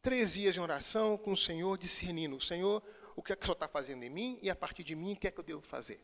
Três 0.03 0.35
dias 0.35 0.53
de 0.53 0.61
oração 0.61 1.17
com 1.17 1.33
o 1.33 1.37
Senhor, 1.37 1.79
discernindo. 1.79 2.39
Senhor, 2.43 2.83
o 3.17 3.23
que 3.23 3.33
é 3.33 3.37
que 3.37 3.43
o 3.43 3.47
Senhor 3.47 3.55
está 3.55 3.69
fazendo 3.69 4.03
em 4.03 4.11
mim 4.11 4.39
e 4.43 4.51
a 4.51 4.55
partir 4.55 4.85
de 4.85 4.95
mim, 4.95 5.15
o 5.15 5.17
que 5.17 5.29
é 5.29 5.31
que 5.31 5.41
eu 5.41 5.45
devo 5.45 5.63
fazer? 5.63 5.99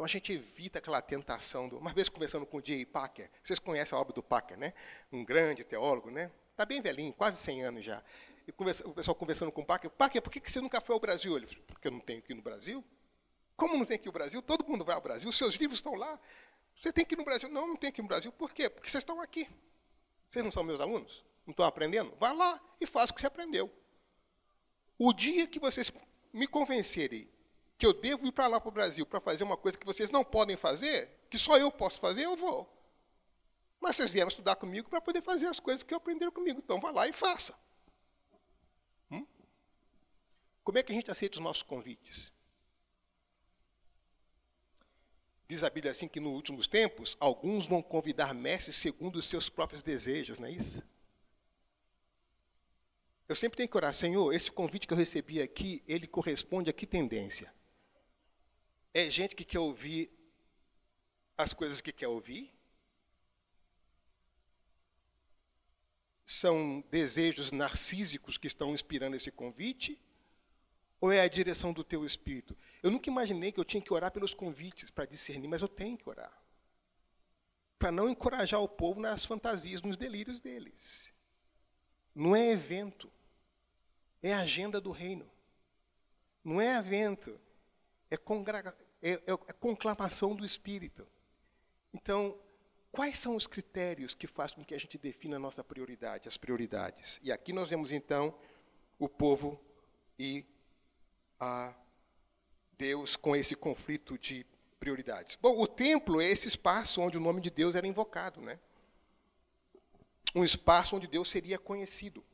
Então 0.00 0.06
a 0.06 0.08
gente 0.08 0.32
evita 0.32 0.78
aquela 0.78 1.02
tentação. 1.02 1.68
Do... 1.68 1.76
Uma 1.76 1.92
vez 1.92 2.08
conversando 2.08 2.46
com 2.46 2.56
o 2.56 2.62
J. 2.62 2.86
Packer, 2.86 3.30
vocês 3.44 3.58
conhecem 3.58 3.94
a 3.94 4.00
obra 4.00 4.14
do 4.14 4.22
Packer, 4.22 4.56
né? 4.56 4.72
Um 5.12 5.22
grande 5.22 5.62
teólogo, 5.62 6.10
né? 6.10 6.30
Está 6.52 6.64
bem 6.64 6.80
velhinho, 6.80 7.12
quase 7.12 7.36
100 7.36 7.64
anos 7.64 7.84
já. 7.84 8.02
E 8.48 8.50
conversa... 8.50 8.88
o 8.88 8.94
pessoal 8.94 9.14
conversando 9.14 9.52
com 9.52 9.60
o 9.60 9.64
Packer, 9.66 9.90
Packer, 9.90 10.22
por 10.22 10.32
que 10.32 10.40
você 10.50 10.58
nunca 10.58 10.80
foi 10.80 10.94
ao 10.94 11.00
Brasil? 11.00 11.36
Ele 11.36 11.46
falou, 11.46 11.64
porque 11.66 11.86
eu 11.86 11.92
não 11.92 12.00
tenho 12.00 12.22
ir 12.26 12.32
no 12.32 12.40
Brasil. 12.40 12.82
Como 13.54 13.76
não 13.76 13.84
tem 13.84 14.00
ir 14.02 14.06
ao 14.06 14.12
Brasil? 14.14 14.40
Todo 14.40 14.66
mundo 14.66 14.86
vai 14.86 14.94
ao 14.94 15.02
Brasil, 15.02 15.30
seus 15.32 15.56
livros 15.56 15.80
estão 15.80 15.94
lá. 15.94 16.18
Você 16.80 16.90
tem 16.90 17.04
que 17.04 17.14
ir 17.14 17.18
no 17.18 17.24
Brasil. 17.26 17.50
Não, 17.50 17.68
não 17.68 17.76
tem 17.76 17.90
ir 17.90 18.00
no 18.00 18.08
Brasil. 18.08 18.32
Por 18.32 18.54
quê? 18.54 18.70
Porque 18.70 18.88
vocês 18.88 19.02
estão 19.02 19.20
aqui. 19.20 19.46
Vocês 20.30 20.42
não 20.42 20.50
são 20.50 20.64
meus 20.64 20.80
alunos? 20.80 21.22
Não 21.46 21.50
estão 21.50 21.66
aprendendo? 21.66 22.16
Vá 22.18 22.32
lá 22.32 22.58
e 22.80 22.86
faça 22.86 23.12
o 23.12 23.14
que 23.14 23.20
você 23.20 23.26
aprendeu. 23.26 23.70
O 24.96 25.12
dia 25.12 25.46
que 25.46 25.60
vocês 25.60 25.92
me 26.32 26.46
convencerem 26.46 27.28
que 27.80 27.86
eu 27.86 27.94
devo 27.94 28.26
ir 28.26 28.32
para 28.32 28.46
lá 28.46 28.60
para 28.60 28.68
o 28.68 28.72
Brasil 28.72 29.06
para 29.06 29.22
fazer 29.22 29.42
uma 29.42 29.56
coisa 29.56 29.78
que 29.78 29.86
vocês 29.86 30.10
não 30.10 30.22
podem 30.22 30.54
fazer, 30.54 31.08
que 31.30 31.38
só 31.38 31.56
eu 31.56 31.72
posso 31.72 31.98
fazer, 31.98 32.24
eu 32.26 32.36
vou. 32.36 32.70
Mas 33.80 33.96
vocês 33.96 34.10
vieram 34.10 34.28
estudar 34.28 34.54
comigo 34.56 34.90
para 34.90 35.00
poder 35.00 35.22
fazer 35.22 35.46
as 35.46 35.58
coisas 35.58 35.82
que 35.82 35.94
aprenderam 35.94 36.30
comigo. 36.30 36.60
Então 36.62 36.78
vá 36.78 36.90
lá 36.90 37.08
e 37.08 37.12
faça. 37.14 37.58
Hum? 39.10 39.26
Como 40.62 40.76
é 40.76 40.82
que 40.82 40.92
a 40.92 40.94
gente 40.94 41.10
aceita 41.10 41.38
os 41.38 41.42
nossos 41.42 41.62
convites? 41.62 42.30
Diz 45.48 45.64
a 45.64 45.70
Bíblia 45.70 45.92
assim 45.92 46.06
que 46.06 46.20
nos 46.20 46.34
últimos 46.34 46.68
tempos, 46.68 47.16
alguns 47.18 47.66
vão 47.66 47.82
convidar 47.82 48.34
mestres 48.34 48.76
segundo 48.76 49.16
os 49.16 49.24
seus 49.24 49.48
próprios 49.48 49.82
desejos, 49.82 50.38
não 50.38 50.48
é 50.48 50.52
isso? 50.52 50.82
Eu 53.26 53.34
sempre 53.34 53.56
tenho 53.56 53.68
que 53.70 53.76
orar, 53.76 53.94
Senhor, 53.94 54.34
esse 54.34 54.52
convite 54.52 54.86
que 54.86 54.92
eu 54.92 54.98
recebi 54.98 55.40
aqui, 55.40 55.82
ele 55.88 56.06
corresponde 56.06 56.68
a 56.68 56.74
que 56.74 56.86
tendência? 56.86 57.50
É 58.92 59.08
gente 59.08 59.36
que 59.36 59.44
quer 59.44 59.60
ouvir 59.60 60.10
as 61.36 61.52
coisas 61.52 61.80
que 61.80 61.92
quer 61.92 62.08
ouvir? 62.08 62.52
São 66.26 66.82
desejos 66.90 67.50
narcísicos 67.52 68.36
que 68.36 68.46
estão 68.46 68.72
inspirando 68.72 69.16
esse 69.16 69.30
convite? 69.30 69.98
Ou 71.00 71.10
é 71.10 71.20
a 71.22 71.28
direção 71.28 71.72
do 71.72 71.82
teu 71.82 72.04
espírito? 72.04 72.56
Eu 72.82 72.90
nunca 72.90 73.08
imaginei 73.08 73.52
que 73.52 73.58
eu 73.58 73.64
tinha 73.64 73.82
que 73.82 73.92
orar 73.92 74.10
pelos 74.10 74.34
convites 74.34 74.90
para 74.90 75.06
discernir, 75.06 75.48
mas 75.48 75.62
eu 75.62 75.68
tenho 75.68 75.96
que 75.96 76.08
orar. 76.08 76.36
Para 77.78 77.90
não 77.90 78.08
encorajar 78.08 78.60
o 78.60 78.68
povo 78.68 79.00
nas 79.00 79.24
fantasias, 79.24 79.80
nos 79.80 79.96
delírios 79.96 80.40
deles. 80.40 81.10
Não 82.14 82.36
é 82.36 82.50
evento. 82.50 83.10
É 84.22 84.34
agenda 84.34 84.80
do 84.80 84.90
reino. 84.90 85.30
Não 86.44 86.60
é 86.60 86.76
evento, 86.76 87.40
é, 88.10 88.16
é, 89.02 89.12
é, 89.12 89.32
é 89.32 89.52
conclamação 89.52 90.34
do 90.34 90.44
Espírito. 90.44 91.06
Então, 91.94 92.36
quais 92.90 93.18
são 93.18 93.36
os 93.36 93.46
critérios 93.46 94.14
que 94.14 94.26
fazem 94.26 94.56
com 94.56 94.64
que 94.64 94.74
a 94.74 94.78
gente 94.78 94.98
defina 94.98 95.36
a 95.36 95.38
nossa 95.38 95.62
prioridade, 95.62 96.28
as 96.28 96.36
prioridades? 96.36 97.20
E 97.22 97.30
aqui 97.30 97.52
nós 97.52 97.68
vemos 97.68 97.92
então 97.92 98.34
o 98.98 99.08
povo 99.08 99.60
e 100.18 100.44
a 101.38 101.74
Deus 102.76 103.16
com 103.16 103.34
esse 103.36 103.54
conflito 103.54 104.18
de 104.18 104.44
prioridades. 104.78 105.36
Bom, 105.40 105.60
o 105.60 105.66
templo 105.66 106.20
é 106.20 106.26
esse 106.26 106.48
espaço 106.48 107.00
onde 107.00 107.16
o 107.16 107.20
nome 107.20 107.40
de 107.40 107.50
Deus 107.50 107.74
era 107.74 107.86
invocado, 107.86 108.40
né? 108.40 108.58
Um 110.34 110.44
espaço 110.44 110.96
onde 110.96 111.06
Deus 111.06 111.30
seria 111.30 111.58
conhecido. 111.58 112.24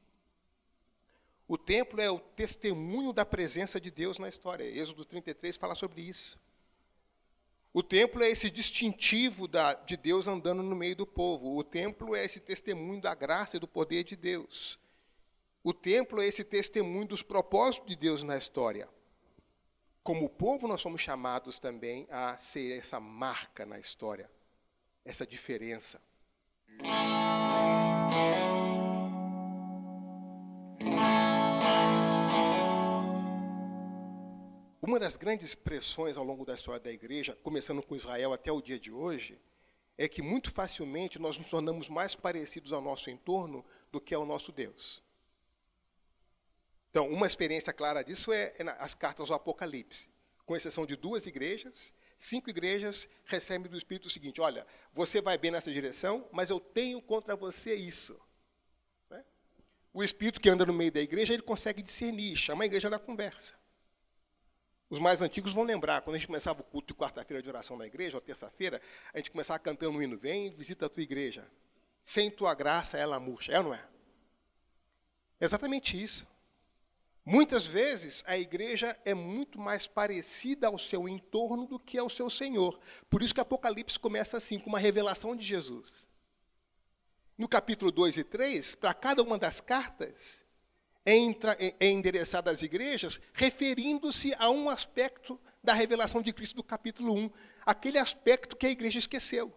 O 1.48 1.56
templo 1.56 2.00
é 2.00 2.10
o 2.10 2.18
testemunho 2.18 3.12
da 3.12 3.24
presença 3.24 3.80
de 3.80 3.90
Deus 3.90 4.18
na 4.18 4.28
história. 4.28 4.64
Êxodo 4.64 5.04
33 5.04 5.56
fala 5.56 5.74
sobre 5.74 6.02
isso. 6.02 6.38
O 7.72 7.82
templo 7.82 8.22
é 8.22 8.30
esse 8.30 8.50
distintivo 8.50 9.46
da, 9.46 9.74
de 9.74 9.96
Deus 9.96 10.26
andando 10.26 10.62
no 10.62 10.74
meio 10.74 10.96
do 10.96 11.06
povo. 11.06 11.56
O 11.56 11.62
templo 11.62 12.16
é 12.16 12.24
esse 12.24 12.40
testemunho 12.40 13.00
da 13.00 13.14
graça 13.14 13.56
e 13.56 13.60
do 13.60 13.68
poder 13.68 14.02
de 14.02 14.16
Deus. 14.16 14.78
O 15.62 15.74
templo 15.74 16.20
é 16.22 16.26
esse 16.26 16.42
testemunho 16.42 17.06
dos 17.06 17.22
propósitos 17.22 17.88
de 17.88 17.94
Deus 17.94 18.22
na 18.22 18.36
história. 18.36 18.88
Como 20.02 20.28
povo, 20.28 20.66
nós 20.66 20.80
somos 20.80 21.02
chamados 21.02 21.58
também 21.58 22.06
a 22.10 22.38
ser 22.38 22.78
essa 22.78 22.98
marca 22.98 23.66
na 23.66 23.78
história, 23.78 24.30
essa 25.04 25.26
diferença. 25.26 26.00
Uma 34.86 35.00
das 35.00 35.16
grandes 35.16 35.52
pressões 35.52 36.16
ao 36.16 36.22
longo 36.22 36.44
da 36.44 36.54
história 36.54 36.78
da 36.78 36.92
igreja, 36.92 37.36
começando 37.42 37.82
com 37.82 37.96
Israel 37.96 38.32
até 38.32 38.52
o 38.52 38.62
dia 38.62 38.78
de 38.78 38.92
hoje, 38.92 39.36
é 39.98 40.06
que 40.06 40.22
muito 40.22 40.52
facilmente 40.52 41.18
nós 41.18 41.36
nos 41.36 41.50
tornamos 41.50 41.88
mais 41.88 42.14
parecidos 42.14 42.72
ao 42.72 42.80
nosso 42.80 43.10
entorno 43.10 43.66
do 43.90 44.00
que 44.00 44.14
ao 44.14 44.24
nosso 44.24 44.52
Deus. 44.52 45.02
Então, 46.88 47.10
uma 47.10 47.26
experiência 47.26 47.72
clara 47.72 48.04
disso 48.04 48.32
é, 48.32 48.54
é 48.56 48.62
as 48.78 48.94
cartas 48.94 49.26
do 49.26 49.34
Apocalipse. 49.34 50.08
Com 50.44 50.54
exceção 50.54 50.86
de 50.86 50.94
duas 50.94 51.26
igrejas, 51.26 51.92
cinco 52.16 52.48
igrejas 52.48 53.08
recebem 53.24 53.68
do 53.68 53.76
Espírito 53.76 54.06
o 54.06 54.10
seguinte: 54.10 54.40
olha, 54.40 54.64
você 54.94 55.20
vai 55.20 55.36
bem 55.36 55.50
nessa 55.50 55.72
direção, 55.72 56.28
mas 56.30 56.48
eu 56.48 56.60
tenho 56.60 57.02
contra 57.02 57.34
você 57.34 57.74
isso. 57.74 58.16
Né? 59.10 59.24
O 59.92 60.04
Espírito 60.04 60.40
que 60.40 60.48
anda 60.48 60.64
no 60.64 60.72
meio 60.72 60.92
da 60.92 61.00
igreja, 61.00 61.34
ele 61.34 61.42
consegue 61.42 61.82
discernir, 61.82 62.36
chama 62.36 62.62
a 62.62 62.66
igreja 62.66 62.88
na 62.88 63.00
conversa. 63.00 63.65
Os 64.88 64.98
mais 64.98 65.20
antigos 65.20 65.52
vão 65.52 65.64
lembrar, 65.64 66.02
quando 66.02 66.14
a 66.14 66.18
gente 66.18 66.28
começava 66.28 66.60
o 66.60 66.64
culto 66.64 66.94
de 66.94 66.98
quarta-feira 66.98 67.42
de 67.42 67.48
oração 67.48 67.76
na 67.76 67.86
igreja, 67.86 68.16
ou 68.16 68.20
terça-feira, 68.20 68.80
a 69.12 69.18
gente 69.18 69.32
começava 69.32 69.58
cantando 69.58 69.98
o 69.98 70.02
hino, 70.02 70.16
vem, 70.16 70.50
visita 70.50 70.86
a 70.86 70.88
tua 70.88 71.02
igreja. 71.02 71.46
Sem 72.04 72.30
tua 72.30 72.54
graça 72.54 72.96
ela 72.96 73.18
murcha, 73.18 73.52
é 73.52 73.58
ou 73.58 73.64
não 73.64 73.74
é? 73.74 73.84
exatamente 75.40 76.00
isso. 76.00 76.26
Muitas 77.24 77.66
vezes 77.66 78.22
a 78.24 78.38
igreja 78.38 78.96
é 79.04 79.12
muito 79.12 79.58
mais 79.58 79.88
parecida 79.88 80.68
ao 80.68 80.78
seu 80.78 81.08
entorno 81.08 81.66
do 81.66 81.76
que 81.76 81.98
ao 81.98 82.08
seu 82.08 82.30
Senhor. 82.30 82.78
Por 83.10 83.20
isso 83.20 83.34
que 83.34 83.40
Apocalipse 83.40 83.98
começa 83.98 84.36
assim, 84.36 84.60
com 84.60 84.68
uma 84.68 84.78
revelação 84.78 85.34
de 85.34 85.44
Jesus. 85.44 86.08
No 87.36 87.48
capítulo 87.48 87.90
2 87.90 88.18
e 88.18 88.24
3, 88.24 88.76
para 88.76 88.94
cada 88.94 89.24
uma 89.24 89.36
das 89.36 89.60
cartas, 89.60 90.45
é, 91.06 91.86
endereçada 91.86 92.50
às 92.50 92.62
igrejas, 92.62 93.20
referindo-se 93.32 94.34
a 94.38 94.50
um 94.50 94.68
aspecto 94.68 95.40
da 95.62 95.72
revelação 95.72 96.20
de 96.20 96.32
Cristo 96.32 96.56
do 96.56 96.64
capítulo 96.64 97.14
1, 97.14 97.30
aquele 97.64 97.98
aspecto 97.98 98.56
que 98.56 98.66
a 98.66 98.70
igreja 98.70 98.98
esqueceu. 98.98 99.52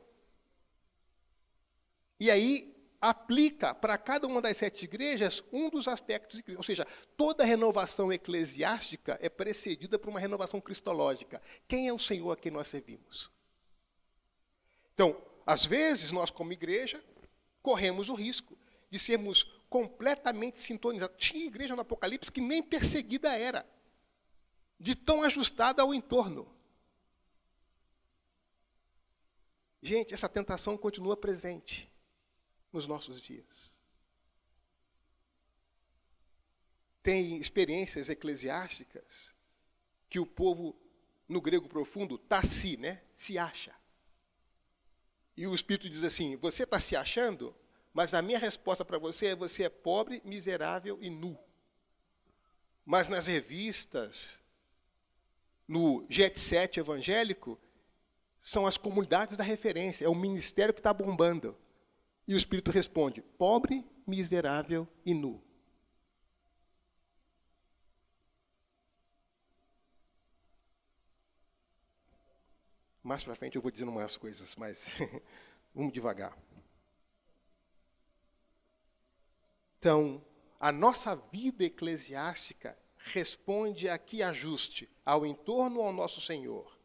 E 2.20 2.30
aí 2.30 2.76
aplica 3.02 3.74
para 3.74 3.98
cada 3.98 4.28
uma 4.28 4.42
das 4.42 4.58
sete 4.58 4.84
igrejas 4.84 5.44
um 5.52 5.70
dos 5.70 5.88
aspectos. 5.88 6.42
Ou 6.56 6.64
seja, 6.64 6.86
toda 7.16 7.46
renovação 7.46 8.12
eclesiástica 8.12 9.18
é 9.22 9.30
precedida 9.30 9.98
por 9.98 10.10
uma 10.10 10.20
renovação 10.20 10.60
cristológica. 10.60 11.42
Quem 11.68 11.88
é 11.88 11.94
o 11.94 12.00
Senhor 12.00 12.32
a 12.32 12.38
quem 12.38 12.52
nós 12.52 12.68
servimos? 12.68 13.32
Então, 14.94 15.20
às 15.46 15.66
vezes, 15.66 16.12
nós, 16.12 16.30
como 16.30 16.52
igreja, 16.52 17.02
corremos 17.62 18.10
o 18.10 18.14
risco 18.14 18.58
de 18.92 19.00
sermos 19.00 19.59
completamente 19.70 20.62
sintonizados. 20.62 21.16
Tinha 21.18 21.46
igreja 21.46 21.76
no 21.76 21.82
Apocalipse 21.82 22.32
que 22.32 22.42
nem 22.42 22.64
perseguida 22.64 23.38
era, 23.38 23.66
de 24.80 24.96
tão 24.96 25.22
ajustada 25.22 25.82
ao 25.82 25.94
entorno. 25.94 26.52
Gente, 29.82 30.14
essa 30.14 30.28
tentação 30.28 30.78
continua 30.78 31.16
presente 31.16 31.90
nos 32.74 32.86
nossos 32.86 33.22
dias. 33.22 33.78
Tem 37.02 37.38
experiências 37.38 38.10
eclesiásticas 38.10 39.34
que 40.10 40.20
o 40.20 40.26
povo, 40.26 40.76
no 41.28 41.40
grego 41.40 41.70
profundo, 41.70 42.18
tá 42.18 42.44
si, 42.44 42.76
né? 42.76 43.02
Se 43.16 43.38
acha. 43.38 43.74
E 45.38 45.48
o 45.48 45.56
Espírito 45.56 45.90
diz 45.90 46.04
assim: 46.04 46.36
Você 46.36 46.64
está 46.64 46.80
se 46.80 46.96
achando? 46.96 47.56
Mas 47.94 48.14
a 48.14 48.22
minha 48.22 48.40
resposta 48.40 48.86
para 48.86 49.00
você 49.00 49.28
é: 49.28 49.36
você 49.36 49.64
é 49.64 49.70
pobre, 49.70 50.22
miserável 50.24 50.98
e 51.02 51.10
nu. 51.10 51.38
Mas 52.86 53.08
nas 53.08 53.28
revistas, 53.28 54.40
no 55.68 56.06
Jet 56.10 56.40
Set 56.40 56.80
evangélico, 56.80 57.60
são 58.42 58.66
as 58.66 58.78
comunidades 58.78 59.38
da 59.38 59.44
referência, 59.44 60.06
é 60.06 60.10
o 60.10 60.16
ministério 60.16 60.74
que 60.74 60.80
está 60.80 60.94
bombando. 60.94 61.56
E 62.28 62.34
o 62.34 62.38
Espírito 62.38 62.72
responde: 62.72 63.22
pobre, 63.22 63.86
miserável 64.08 64.88
e 65.06 65.14
nu. 65.14 65.44
Mais 73.04 73.24
para 73.24 73.36
frente 73.36 73.56
eu 73.56 73.62
vou 73.62 73.72
dizendo 73.72 73.92
umas 73.92 74.18
coisas, 74.18 74.56
mas 74.56 74.94
vamos 75.74 75.92
devagar. 75.92 76.38
Então, 79.80 80.22
a 80.60 80.74
nossa 80.74 81.16
vida 81.16 81.64
eclesiástica 81.64 82.78
responde 82.98 83.88
a 83.88 83.98
que 83.98 84.22
ajuste? 84.22 84.90
Ao 85.06 85.26
entorno 85.26 85.82
ao 85.82 85.94
nosso 85.94 86.20
Senhor. 86.20 86.78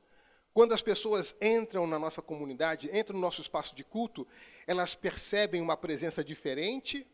Quando 0.52 0.72
as 0.72 0.80
pessoas 0.80 1.34
entram 1.42 1.88
na 1.88 1.98
nossa 1.98 2.22
comunidade, 2.22 2.88
entram 2.96 3.16
no 3.16 3.20
nosso 3.20 3.42
espaço 3.42 3.74
de 3.74 3.82
culto, 3.82 4.24
elas 4.64 4.94
percebem 4.94 5.60
uma 5.60 5.76
presença 5.76 6.22
diferente 6.22 7.04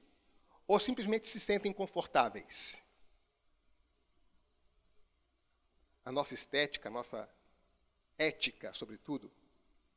ou 0.69 0.79
simplesmente 0.79 1.31
se 1.31 1.41
sentem 1.41 1.73
confortáveis? 1.73 2.81
A 6.05 6.13
nossa 6.13 6.35
estética, 6.35 6.91
a 6.91 6.93
nossa 6.93 7.29
ética, 8.19 8.75
sobretudo. 8.75 9.33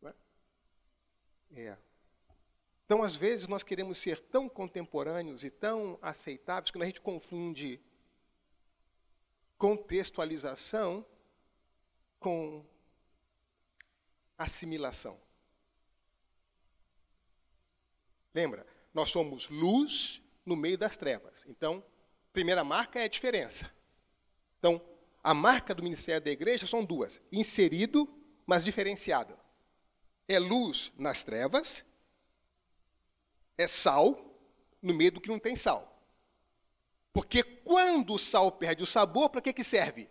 É? 0.02 0.14
é. 1.64 1.78
Então, 2.86 3.02
às 3.02 3.16
vezes, 3.16 3.48
nós 3.48 3.64
queremos 3.64 3.98
ser 3.98 4.20
tão 4.20 4.50
contemporâneos 4.50 5.44
e 5.44 5.50
tão 5.50 5.98
aceitáveis 6.02 6.70
que 6.70 6.82
a 6.82 6.86
gente 6.86 7.02
confunde 7.02 7.80
contextualização 9.58 11.06
com 12.20 12.66
assimilação. 14.38 15.18
Lembra? 18.34 18.66
Nós 18.94 19.10
somos 19.10 19.48
luz 19.50 20.22
no 20.46 20.56
meio 20.56 20.78
das 20.78 20.98
trevas. 20.98 21.46
Então, 21.48 21.84
primeira 22.32 22.64
marca 22.64 23.00
é 23.00 23.04
a 23.04 23.08
diferença. 23.08 23.72
Então, 24.60 24.82
a 25.24 25.34
marca 25.34 25.74
do 25.74 25.84
ministério 25.84 26.22
da 26.22 26.32
igreja 26.32 26.68
são 26.68 26.84
duas: 26.84 27.22
inserido, 27.32 28.10
mas 28.46 28.64
diferenciado. 28.64 29.38
É 30.28 30.40
luz 30.40 30.92
nas 30.98 31.24
trevas, 31.24 31.86
é 33.58 33.68
sal 33.68 34.20
no 34.82 34.94
meio 34.94 35.14
do 35.14 35.22
que 35.22 35.30
não 35.30 35.40
tem 35.40 35.56
sal. 35.56 35.94
Porque 37.12 37.44
quando 37.44 38.14
o 38.14 38.20
sal 38.20 38.52
perde 38.52 38.84
o 38.84 38.88
sabor, 38.88 39.30
para 39.30 39.42
que, 39.42 39.54
que 39.54 39.64
serve? 39.64 40.10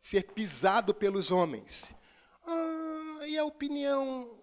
Ser 0.00 0.32
pisado 0.32 0.94
pelos 0.94 1.30
homens. 1.30 1.92
Ah, 2.46 3.26
e 3.26 3.36
a 3.36 3.44
opinião 3.44 4.40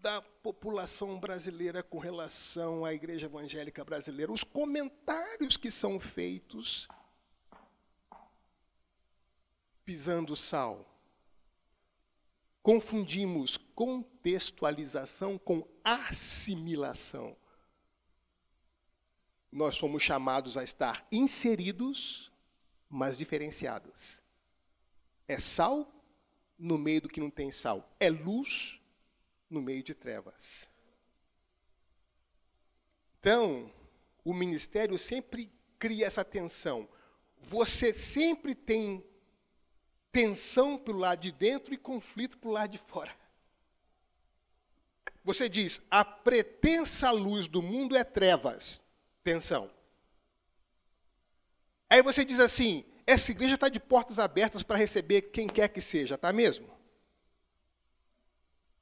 da 0.00 0.20
população 0.20 1.20
brasileira 1.20 1.82
com 1.82 1.98
relação 1.98 2.84
à 2.84 2.92
igreja 2.92 3.26
evangélica 3.26 3.84
brasileira, 3.84 4.32
os 4.32 4.42
comentários 4.42 5.56
que 5.56 5.70
são 5.70 6.00
feitos 6.00 6.88
pisando 9.84 10.34
sal. 10.34 10.88
Confundimos 12.62 13.56
contextualização 13.74 15.36
com 15.36 15.66
assimilação. 15.84 17.36
Nós 19.52 19.76
somos 19.76 20.02
chamados 20.02 20.56
a 20.56 20.64
estar 20.64 21.06
inseridos, 21.12 22.32
mas 22.88 23.16
diferenciados. 23.16 24.18
É 25.28 25.38
sal 25.38 25.86
no 26.58 26.78
meio 26.78 27.02
do 27.02 27.08
que 27.08 27.20
não 27.20 27.30
tem 27.30 27.52
sal. 27.52 27.94
É 28.00 28.08
luz 28.08 28.80
no 29.50 29.60
meio 29.60 29.82
de 29.82 29.94
trevas. 29.94 30.66
Então, 33.20 33.70
o 34.24 34.32
ministério 34.32 34.98
sempre 34.98 35.52
cria 35.78 36.06
essa 36.06 36.24
tensão. 36.24 36.88
Você 37.36 37.92
sempre 37.92 38.54
tem 38.54 39.04
tensão 40.10 40.78
pelo 40.78 40.98
lado 40.98 41.20
de 41.20 41.30
dentro 41.30 41.74
e 41.74 41.76
conflito 41.76 42.38
pelo 42.38 42.54
lado 42.54 42.70
de 42.70 42.78
fora. 42.78 43.14
Você 45.24 45.48
diz, 45.48 45.80
a 45.90 46.04
pretensa 46.04 47.10
luz 47.10 47.46
do 47.46 47.62
mundo 47.62 47.96
é 47.96 48.02
trevas. 48.02 48.81
Tensão. 49.22 49.70
Aí 51.88 52.02
você 52.02 52.24
diz 52.24 52.40
assim, 52.40 52.84
essa 53.06 53.30
igreja 53.30 53.54
está 53.54 53.68
de 53.68 53.78
portas 53.78 54.18
abertas 54.18 54.62
para 54.62 54.76
receber 54.76 55.22
quem 55.22 55.46
quer 55.46 55.68
que 55.68 55.80
seja, 55.80 56.16
tá 56.16 56.32
mesmo? 56.32 56.70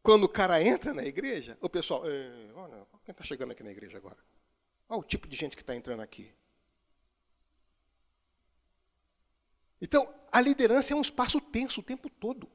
Quando 0.03 0.25
o 0.25 0.29
cara 0.29 0.63
entra 0.63 0.95
na 0.95 1.05
igreja, 1.05 1.59
o 1.61 1.69
pessoal, 1.69 2.03
olha, 2.55 2.87
quem 3.05 3.13
está 3.13 3.25
chegando 3.25 3.51
aqui 3.51 3.63
na 3.63 3.71
igreja 3.71 3.99
agora? 3.99 4.19
Olha 4.89 5.01
o 5.01 5.05
tipo 5.05 5.29
de 5.29 5.37
gente 5.37 5.57
que 5.57 5.63
está 5.63 5.75
entrando 5.75 6.01
aqui. 6.01 6.33
Então, 9.81 10.13
a 10.31 10.41
liderança 10.41 10.93
é 10.93 10.97
um 10.97 11.01
espaço 11.01 11.41
tenso 11.41 11.81
o 11.81 11.83
tempo 11.83 12.09
todo. 12.09 12.51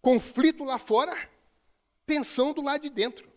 Conflito 0.00 0.64
lá 0.64 0.78
fora, 0.78 1.30
tensão 2.04 2.52
do 2.52 2.62
lado 2.62 2.82
de 2.82 2.90
dentro. 2.90 3.30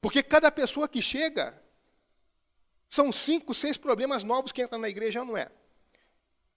Porque 0.00 0.22
cada 0.22 0.50
pessoa 0.50 0.88
que 0.88 1.02
chega, 1.02 1.60
são 2.88 3.10
cinco, 3.10 3.52
seis 3.54 3.76
problemas 3.76 4.22
novos 4.22 4.52
que 4.52 4.62
entram 4.62 4.78
na 4.78 4.88
igreja, 4.88 5.24
não 5.24 5.36
é? 5.36 5.50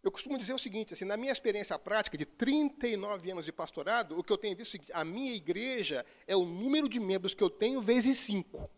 Eu 0.02 0.12
costumo 0.12 0.38
dizer 0.38 0.54
o 0.54 0.60
seguinte, 0.60 0.94
assim, 0.94 1.04
na 1.04 1.18
minha 1.18 1.32
experiência 1.32 1.78
prática 1.78 2.18
de 2.18 2.26
39 2.26 3.32
anos 3.32 3.46
de 3.46 3.52
pastorado, 3.52 4.18
o 4.18 4.24
que 4.24 4.32
eu 4.32 4.38
tenho 4.38 4.56
visto 4.56 4.70
é 4.70 4.70
o 4.70 4.72
seguinte, 4.72 4.92
a 4.94 5.04
minha 5.04 5.34
igreja 5.34 6.06
é 6.26 6.36
o 6.36 6.46
número 6.46 6.88
de 6.88 7.00
membros 7.00 7.34
que 7.34 7.44
eu 7.44 7.50
tenho 7.50 7.82
vezes 7.82 8.18
cinco. 8.18 8.70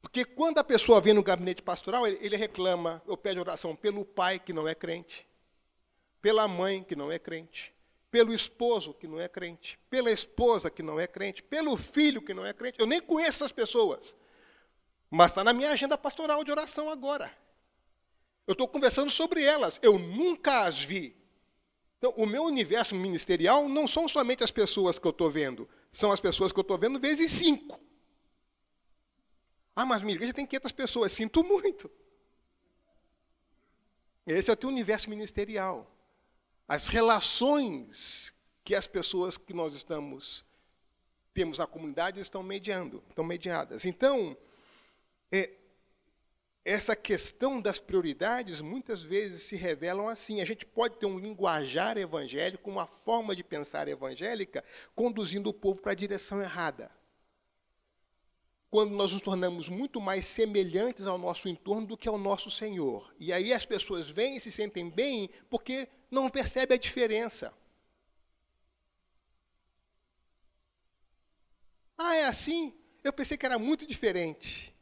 Porque 0.00 0.24
quando 0.24 0.58
a 0.58 0.64
pessoa 0.64 1.00
vem 1.00 1.14
no 1.14 1.22
gabinete 1.22 1.62
pastoral, 1.62 2.06
ele, 2.06 2.18
ele 2.20 2.36
reclama, 2.36 3.02
eu 3.06 3.16
peço 3.16 3.38
oração 3.38 3.76
pelo 3.76 4.04
pai 4.04 4.40
que 4.40 4.52
não 4.52 4.66
é 4.66 4.74
crente, 4.74 5.26
pela 6.20 6.48
mãe 6.48 6.82
que 6.82 6.96
não 6.96 7.12
é 7.12 7.18
crente, 7.18 7.72
pelo 8.10 8.32
esposo 8.32 8.94
que 8.94 9.06
não 9.06 9.20
é 9.20 9.28
crente, 9.28 9.78
pela 9.90 10.10
esposa 10.10 10.70
que 10.70 10.82
não 10.82 10.98
é 10.98 11.06
crente, 11.06 11.42
pelo 11.42 11.76
filho 11.76 12.22
que 12.22 12.32
não 12.32 12.44
é 12.44 12.52
crente. 12.52 12.78
Eu 12.80 12.86
nem 12.86 13.00
conheço 13.00 13.44
essas 13.44 13.52
pessoas, 13.52 14.16
mas 15.10 15.30
está 15.30 15.44
na 15.44 15.52
minha 15.52 15.70
agenda 15.70 15.96
pastoral 15.96 16.42
de 16.42 16.50
oração 16.50 16.88
agora. 16.88 17.30
Eu 18.46 18.52
estou 18.52 18.66
conversando 18.66 19.10
sobre 19.10 19.42
elas. 19.42 19.78
Eu 19.82 19.98
nunca 19.98 20.62
as 20.62 20.82
vi. 20.82 21.14
Então, 21.98 22.14
o 22.16 22.24
meu 22.24 22.44
universo 22.44 22.94
ministerial 22.94 23.68
não 23.68 23.86
são 23.86 24.08
somente 24.08 24.42
as 24.42 24.50
pessoas 24.50 24.98
que 24.98 25.06
eu 25.06 25.10
estou 25.10 25.30
vendo, 25.30 25.68
são 25.92 26.10
as 26.12 26.20
pessoas 26.20 26.52
que 26.52 26.58
eu 26.58 26.62
estou 26.62 26.78
vendo 26.78 26.98
vezes 26.98 27.30
cinco. 27.30 27.78
Ah, 29.76 29.84
mas 29.84 30.00
minha 30.00 30.14
igreja 30.14 30.32
tem 30.32 30.46
500 30.46 30.72
pessoas. 30.72 31.12
Sinto 31.12 31.44
muito. 31.44 31.90
Esse 34.26 34.50
é 34.50 34.52
o 34.52 34.56
teu 34.56 34.68
universo 34.68 35.10
ministerial. 35.10 35.90
As 36.68 36.88
relações 36.88 38.32
que 38.62 38.74
as 38.74 38.86
pessoas 38.86 39.38
que 39.38 39.54
nós 39.54 39.74
estamos 39.74 40.44
temos 41.32 41.56
na 41.56 41.66
comunidade 41.66 42.20
estão 42.20 42.42
mediando, 42.42 43.02
estão 43.08 43.24
mediadas. 43.24 43.86
Então, 43.86 44.36
é, 45.32 45.50
essa 46.64 46.94
questão 46.94 47.62
das 47.62 47.78
prioridades 47.78 48.60
muitas 48.60 49.02
vezes 49.02 49.44
se 49.44 49.56
revelam 49.56 50.06
assim. 50.06 50.42
A 50.42 50.44
gente 50.44 50.66
pode 50.66 50.98
ter 50.98 51.06
um 51.06 51.18
linguajar 51.18 51.96
evangélico, 51.96 52.70
uma 52.70 52.86
forma 52.86 53.34
de 53.34 53.42
pensar 53.42 53.88
evangélica, 53.88 54.62
conduzindo 54.94 55.48
o 55.48 55.54
povo 55.54 55.80
para 55.80 55.92
a 55.92 55.94
direção 55.94 56.42
errada. 56.42 56.90
Quando 58.70 58.90
nós 58.90 59.12
nos 59.12 59.22
tornamos 59.22 59.68
muito 59.68 60.00
mais 60.00 60.26
semelhantes 60.26 61.06
ao 61.06 61.16
nosso 61.16 61.48
entorno 61.48 61.86
do 61.86 61.96
que 61.96 62.08
ao 62.08 62.18
nosso 62.18 62.50
Senhor. 62.50 63.14
E 63.18 63.32
aí 63.32 63.52
as 63.52 63.64
pessoas 63.64 64.10
vêm 64.10 64.36
e 64.36 64.40
se 64.40 64.52
sentem 64.52 64.90
bem 64.90 65.30
porque 65.48 65.88
não 66.10 66.28
percebem 66.28 66.74
a 66.74 66.78
diferença. 66.78 67.54
Ah, 71.96 72.14
é 72.14 72.24
assim? 72.26 72.74
Eu 73.02 73.12
pensei 73.12 73.36
que 73.36 73.46
era 73.46 73.58
muito 73.58 73.86
diferente. 73.86 74.74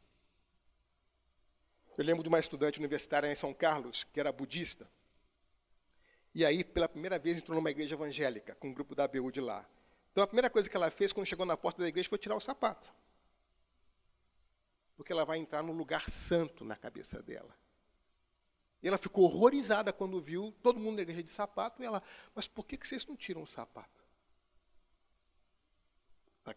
Eu 1.97 2.05
lembro 2.05 2.21
de 2.21 2.29
uma 2.29 2.39
estudante 2.39 2.77
universitária 2.77 3.31
em 3.31 3.35
São 3.35 3.53
Carlos, 3.53 4.03
que 4.03 4.19
era 4.19 4.31
budista. 4.31 4.87
E 6.35 6.45
aí, 6.45 6.63
pela 6.63 6.87
primeira 6.87 7.17
vez, 7.17 7.37
entrou 7.37 7.55
numa 7.55 7.71
igreja 7.71 7.95
evangélica, 7.95 8.53
com 8.55 8.67
um 8.67 8.73
grupo 8.73 8.93
da 8.93 9.05
ABU 9.05 9.31
de 9.31 9.41
lá. 9.41 9.67
Então, 10.11 10.23
a 10.23 10.27
primeira 10.27 10.49
coisa 10.49 10.69
que 10.69 10.77
ela 10.77 10.91
fez 10.91 11.11
quando 11.11 11.25
chegou 11.25 11.45
na 11.45 11.57
porta 11.57 11.81
da 11.81 11.87
igreja 11.87 12.07
foi 12.07 12.19
tirar 12.19 12.35
o 12.35 12.39
sapato. 12.39 12.93
Porque 14.97 15.13
ela 15.13 15.23
vai 15.23 15.37
entrar 15.37 15.63
no 15.63 15.71
lugar 15.71 16.09
santo 16.09 16.65
na 16.65 16.75
cabeça 16.75 17.21
dela. 17.21 17.55
E 18.81 18.87
ela 18.87 18.97
ficou 18.97 19.23
horrorizada 19.25 19.93
quando 19.93 20.19
viu 20.19 20.53
todo 20.61 20.79
mundo 20.79 20.97
na 20.97 21.03
igreja 21.03 21.23
de 21.23 21.31
sapato. 21.31 21.81
E 21.81 21.85
ela, 21.85 22.03
mas 22.35 22.47
por 22.47 22.65
que 22.65 22.77
vocês 22.77 23.05
não 23.05 23.15
tiram 23.15 23.43
o 23.43 23.47
sapato? 23.47 24.05
Tá 26.43 26.55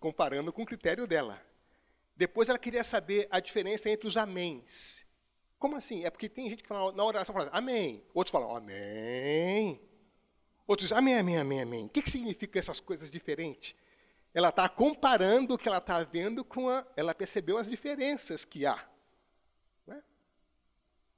comparando 0.00 0.52
com 0.52 0.62
o 0.62 0.66
critério 0.66 1.06
dela. 1.06 1.40
Depois 2.16 2.48
ela 2.48 2.58
queria 2.58 2.84
saber 2.84 3.26
a 3.30 3.40
diferença 3.40 3.88
entre 3.88 4.06
os 4.06 4.16
améns. 4.16 5.04
Como 5.58 5.76
assim? 5.76 6.04
É 6.04 6.10
porque 6.10 6.28
tem 6.28 6.48
gente 6.48 6.62
que 6.62 6.68
fala 6.68 6.92
na 6.92 7.04
oração 7.04 7.34
fala 7.34 7.48
amém. 7.52 8.04
Outros 8.12 8.32
falam 8.32 8.54
amém. 8.54 9.80
Outros 10.66 10.92
amém, 10.92 11.18
amém, 11.18 11.38
amém, 11.38 11.62
amém. 11.62 11.86
O 11.86 11.88
que, 11.88 12.02
que 12.02 12.10
significa 12.10 12.58
essas 12.58 12.80
coisas 12.80 13.10
diferentes? 13.10 13.74
Ela 14.34 14.48
está 14.48 14.68
comparando 14.68 15.54
o 15.54 15.58
que 15.58 15.68
ela 15.68 15.78
está 15.78 16.02
vendo 16.04 16.44
com 16.44 16.68
a. 16.68 16.86
Ela 16.96 17.14
percebeu 17.14 17.58
as 17.58 17.68
diferenças 17.68 18.44
que 18.44 18.64
há. 18.64 18.88
É? 19.88 20.02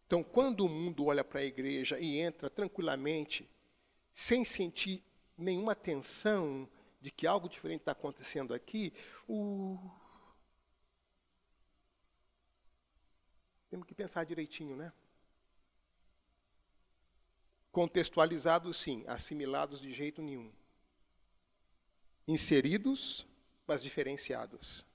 Então, 0.06 0.22
quando 0.22 0.66
o 0.66 0.68
mundo 0.68 1.06
olha 1.06 1.22
para 1.22 1.40
a 1.40 1.44
igreja 1.44 1.98
e 1.98 2.18
entra 2.18 2.50
tranquilamente, 2.50 3.48
sem 4.12 4.44
sentir 4.44 5.02
nenhuma 5.36 5.74
tensão 5.74 6.68
de 7.00 7.10
que 7.10 7.26
algo 7.26 7.48
diferente 7.48 7.80
está 7.80 7.92
acontecendo 7.92 8.54
aqui, 8.54 8.92
o 9.28 9.78
Temos 13.74 13.88
que 13.88 13.94
pensar 13.96 14.22
direitinho, 14.22 14.76
né? 14.76 14.92
Contextualizados, 17.72 18.76
sim, 18.76 19.02
assimilados 19.08 19.80
de 19.80 19.92
jeito 19.92 20.22
nenhum. 20.22 20.52
Inseridos, 22.26 23.26
mas 23.66 23.82
diferenciados. 23.82 24.86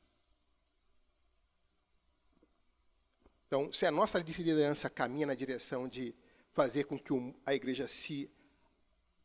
Então, 3.48 3.74
se 3.74 3.86
a 3.86 3.92
nossa 3.92 4.20
liderança 4.20 4.90
caminha 4.90 5.26
na 5.26 5.34
direção 5.34 5.88
de 5.88 6.14
fazer 6.54 6.84
com 6.84 7.00
que 7.00 7.12
a 7.46 7.56
igreja 7.56 7.88
se 7.88 8.30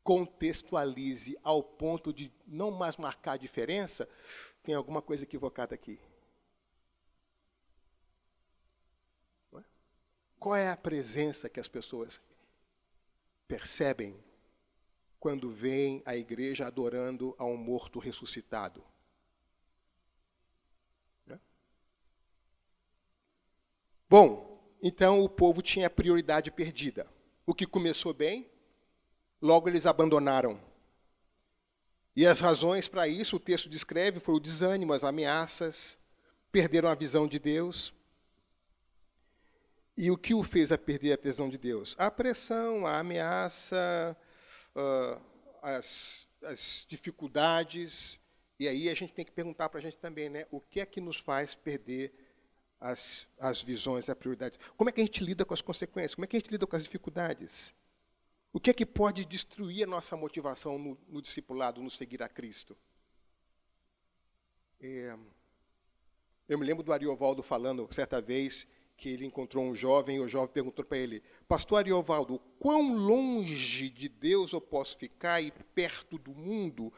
contextualize 0.03 1.39
ao 1.43 1.63
ponto 1.63 2.13
de 2.13 2.33
não 2.47 2.71
mais 2.71 2.97
marcar 2.97 3.33
a 3.33 3.37
diferença, 3.37 4.09
tem 4.63 4.75
alguma 4.75 5.03
coisa 5.03 5.25
equivocada 5.25 5.75
aqui. 5.75 6.01
Qual 10.39 10.57
é 10.57 10.71
a 10.71 10.77
presença 10.77 11.49
que 11.49 11.61
as 11.61 11.69
pessoas 11.69 12.21
percebem 13.47 14.24
quando 15.25 15.49
veem 15.49 16.03
a 16.05 16.15
igreja 16.15 16.67
adorando 16.67 17.35
a 17.39 17.47
um 17.47 17.57
morto 17.57 17.99
ressuscitado? 17.99 18.85
Né? 21.27 21.41
Bom, 24.07 24.63
então 24.83 25.25
o 25.25 25.29
povo 25.31 25.63
tinha 25.63 25.89
prioridade 25.89 26.51
perdida. 26.51 27.07
O 27.47 27.55
que 27.55 27.65
começou 27.65 28.13
bem, 28.13 28.47
logo 29.41 29.67
eles 29.67 29.87
abandonaram. 29.87 30.61
E 32.15 32.27
as 32.27 32.41
razões 32.41 32.87
para 32.87 33.09
isso, 33.09 33.37
o 33.37 33.41
texto 33.41 33.67
descreve, 33.67 34.21
foi 34.21 34.35
o 34.35 34.41
desânimo, 34.41 34.93
as 34.93 35.05
ameaças, 35.05 35.97
perderam 36.53 36.91
a 36.91 36.95
visão 36.95 37.27
de 37.27 37.39
Deus. 37.39 37.95
E 39.97 40.11
o 40.11 40.19
que 40.19 40.35
o 40.35 40.43
fez 40.43 40.71
a 40.71 40.77
perder 40.77 41.19
a 41.19 41.23
visão 41.23 41.49
de 41.49 41.57
Deus? 41.57 41.97
A 41.99 42.11
pressão, 42.11 42.87
a 42.87 42.99
ameaça, 42.99 44.15
uh, 44.75 45.21
as, 45.63 46.27
as 46.43 46.85
dificuldades. 46.89 48.19
E 48.59 48.69
aí 48.69 48.89
a 48.89 48.95
gente 48.95 49.13
tem 49.13 49.25
que 49.25 49.33
perguntar 49.33 49.69
para 49.69 49.79
a 49.79 49.83
gente 49.83 49.99
também, 49.99 50.29
né? 50.29 50.47
O 50.51 50.61
que 50.61 50.81
é 50.81 50.87
que 50.87 51.01
nos 51.01 51.19
faz 51.19 51.55
perder 51.55 52.13
as, 52.81 53.27
as 53.39 53.63
visões, 53.63 54.09
a 54.09 54.15
prioridade? 54.15 54.59
Como 54.77 54.89
é 54.89 54.93
que 54.93 55.01
a 55.01 55.05
gente 55.05 55.25
lida 55.25 55.45
com 55.45 55.55
as 55.55 55.63
consequências? 55.63 56.15
Como 56.15 56.25
é 56.25 56.29
que 56.29 56.37
a 56.37 56.41
gente 56.41 56.51
lida 56.51 56.67
com 56.67 56.77
as 56.77 56.83
dificuldades? 56.83 57.75
O 58.53 58.61
que 58.61 58.71
é 58.71 58.73
que 58.73 58.87
pode 58.87 59.25
destruir 59.25 59.83
a 59.83 59.87
nossa 59.87 60.17
motivação 60.17 60.79
no, 60.79 60.99
no 61.09 61.21
discipulado, 61.21 61.83
no 61.83 61.91
seguir 61.91 62.23
a 62.23 62.29
Cristo? 62.29 62.77
É, 64.81 65.17
eu 66.49 66.59
me 66.59 66.65
lembro 66.65 66.83
do 66.85 66.93
Ariovaldo 66.93 67.43
falando 67.43 67.89
certa 67.91 68.21
vez 68.21 68.69
que 68.97 69.09
ele 69.09 69.27
encontrou 69.27 69.65
um 69.65 69.75
jovem 69.75 70.17
e 70.17 70.21
o 70.21 70.29
jovem 70.29 70.49
perguntou 70.49 70.85
para 70.85 70.99
ele: 70.99 71.23
Pastor 71.49 71.79
Ariovaldo, 71.79 72.39
quão 72.59 72.95
longe 72.97 73.91
de 73.91 74.09
Deus 74.09 74.53
eu 74.53 74.61
posso 74.61 74.97
ficar 74.97 75.41
e 75.41 75.51
perto 75.75 76.19
do 76.19 76.35
mundo, 76.35 76.93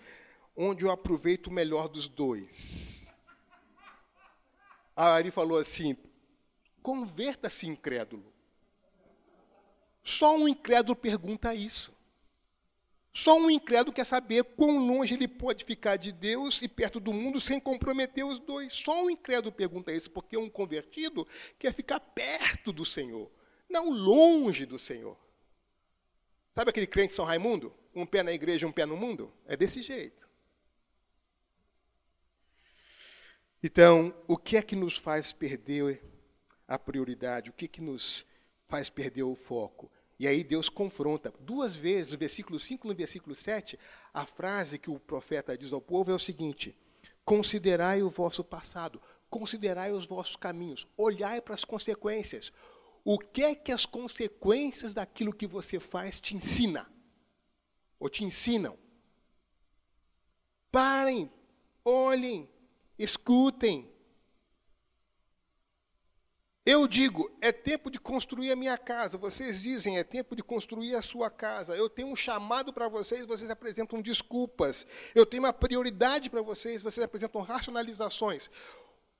onde 0.56 0.84
eu 0.84 0.90
aproveito 0.90 1.48
o 1.48 1.52
melhor 1.52 1.88
dos 1.88 2.08
dois? 2.08 3.10
A 4.94 5.12
Ari 5.12 5.30
falou 5.30 5.58
assim: 5.58 5.96
Converta-se, 6.82 7.66
incrédulo. 7.66 8.32
Só 10.04 10.36
um 10.36 10.46
incrédulo 10.46 10.94
pergunta 10.94 11.54
isso. 11.54 11.95
Só 13.16 13.38
um 13.38 13.50
incrédulo 13.50 13.94
quer 13.94 14.04
saber 14.04 14.44
quão 14.44 14.76
longe 14.76 15.14
ele 15.14 15.26
pode 15.26 15.64
ficar 15.64 15.96
de 15.96 16.12
Deus 16.12 16.60
e 16.60 16.68
perto 16.68 17.00
do 17.00 17.14
mundo 17.14 17.40
sem 17.40 17.58
comprometer 17.58 18.26
os 18.26 18.38
dois. 18.38 18.74
Só 18.74 19.06
um 19.06 19.08
incrédulo 19.08 19.50
pergunta 19.50 19.90
isso, 19.90 20.10
porque 20.10 20.36
um 20.36 20.50
convertido 20.50 21.26
quer 21.58 21.72
ficar 21.72 21.98
perto 21.98 22.74
do 22.74 22.84
Senhor, 22.84 23.30
não 23.70 23.88
longe 23.88 24.66
do 24.66 24.78
Senhor. 24.78 25.16
Sabe 26.54 26.68
aquele 26.68 26.86
crente 26.86 27.14
São 27.14 27.24
Raimundo? 27.24 27.74
Um 27.94 28.04
pé 28.04 28.22
na 28.22 28.34
igreja, 28.34 28.66
um 28.66 28.72
pé 28.72 28.84
no 28.84 28.98
mundo? 28.98 29.32
É 29.46 29.56
desse 29.56 29.80
jeito. 29.80 30.28
Então, 33.62 34.14
o 34.28 34.36
que 34.36 34.58
é 34.58 34.62
que 34.62 34.76
nos 34.76 34.98
faz 34.98 35.32
perder 35.32 36.02
a 36.68 36.78
prioridade? 36.78 37.48
O 37.48 37.54
que 37.54 37.64
é 37.64 37.68
que 37.68 37.80
nos 37.80 38.26
faz 38.68 38.90
perder 38.90 39.22
o 39.22 39.34
foco? 39.34 39.90
E 40.18 40.26
aí 40.26 40.42
Deus 40.42 40.68
confronta. 40.68 41.32
Duas 41.40 41.76
vezes, 41.76 42.12
no 42.12 42.18
versículo 42.18 42.58
5 42.58 42.86
e 42.86 42.90
no 42.90 42.94
versículo 42.94 43.34
7, 43.34 43.78
a 44.12 44.24
frase 44.24 44.78
que 44.78 44.90
o 44.90 44.98
profeta 44.98 45.56
diz 45.56 45.72
ao 45.72 45.80
povo 45.80 46.10
é 46.10 46.14
o 46.14 46.18
seguinte: 46.18 46.76
Considerai 47.24 48.02
o 48.02 48.10
vosso 48.10 48.42
passado, 48.42 49.00
considerai 49.28 49.92
os 49.92 50.06
vossos 50.06 50.36
caminhos, 50.36 50.86
olhai 50.96 51.40
para 51.40 51.54
as 51.54 51.64
consequências. 51.64 52.52
O 53.04 53.18
que 53.18 53.42
é 53.42 53.54
que 53.54 53.70
as 53.70 53.86
consequências 53.86 54.94
daquilo 54.94 55.32
que 55.32 55.46
você 55.46 55.78
faz 55.78 56.18
te 56.18 56.34
ensina? 56.34 56.90
Ou 58.00 58.08
te 58.08 58.24
ensinam? 58.24 58.76
Parem, 60.72 61.30
olhem, 61.84 62.48
escutem, 62.98 63.88
eu 66.66 66.88
digo, 66.88 67.30
é 67.40 67.52
tempo 67.52 67.88
de 67.88 67.96
construir 67.96 68.50
a 68.50 68.56
minha 68.56 68.76
casa. 68.76 69.16
Vocês 69.16 69.62
dizem, 69.62 69.98
é 69.98 70.02
tempo 70.02 70.34
de 70.34 70.42
construir 70.42 70.96
a 70.96 71.00
sua 71.00 71.30
casa. 71.30 71.76
Eu 71.76 71.88
tenho 71.88 72.08
um 72.08 72.16
chamado 72.16 72.72
para 72.72 72.88
vocês, 72.88 73.24
vocês 73.24 73.48
apresentam 73.48 74.02
desculpas. 74.02 74.84
Eu 75.14 75.24
tenho 75.24 75.44
uma 75.44 75.52
prioridade 75.52 76.28
para 76.28 76.42
vocês, 76.42 76.82
vocês 76.82 77.04
apresentam 77.04 77.40
racionalizações. 77.40 78.50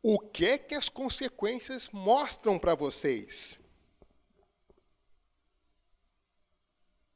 O 0.02 0.18
que 0.18 0.44
é 0.44 0.58
que 0.58 0.74
as 0.74 0.88
consequências 0.88 1.88
mostram 1.90 2.58
para 2.58 2.74
vocês? 2.74 3.56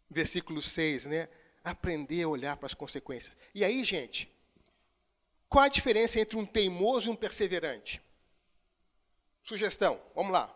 Versículo 0.08 0.62
6, 0.62 1.06
né? 1.06 1.28
Aprender 1.64 2.22
a 2.22 2.28
olhar 2.28 2.56
para 2.56 2.66
as 2.66 2.74
consequências. 2.74 3.36
E 3.52 3.64
aí, 3.64 3.82
gente, 3.82 4.32
qual 5.48 5.64
a 5.64 5.68
diferença 5.68 6.20
entre 6.20 6.36
um 6.36 6.46
teimoso 6.46 7.08
e 7.08 7.12
um 7.12 7.16
perseverante? 7.16 8.00
Sugestão, 9.42 10.00
vamos 10.14 10.32
lá. 10.32 10.54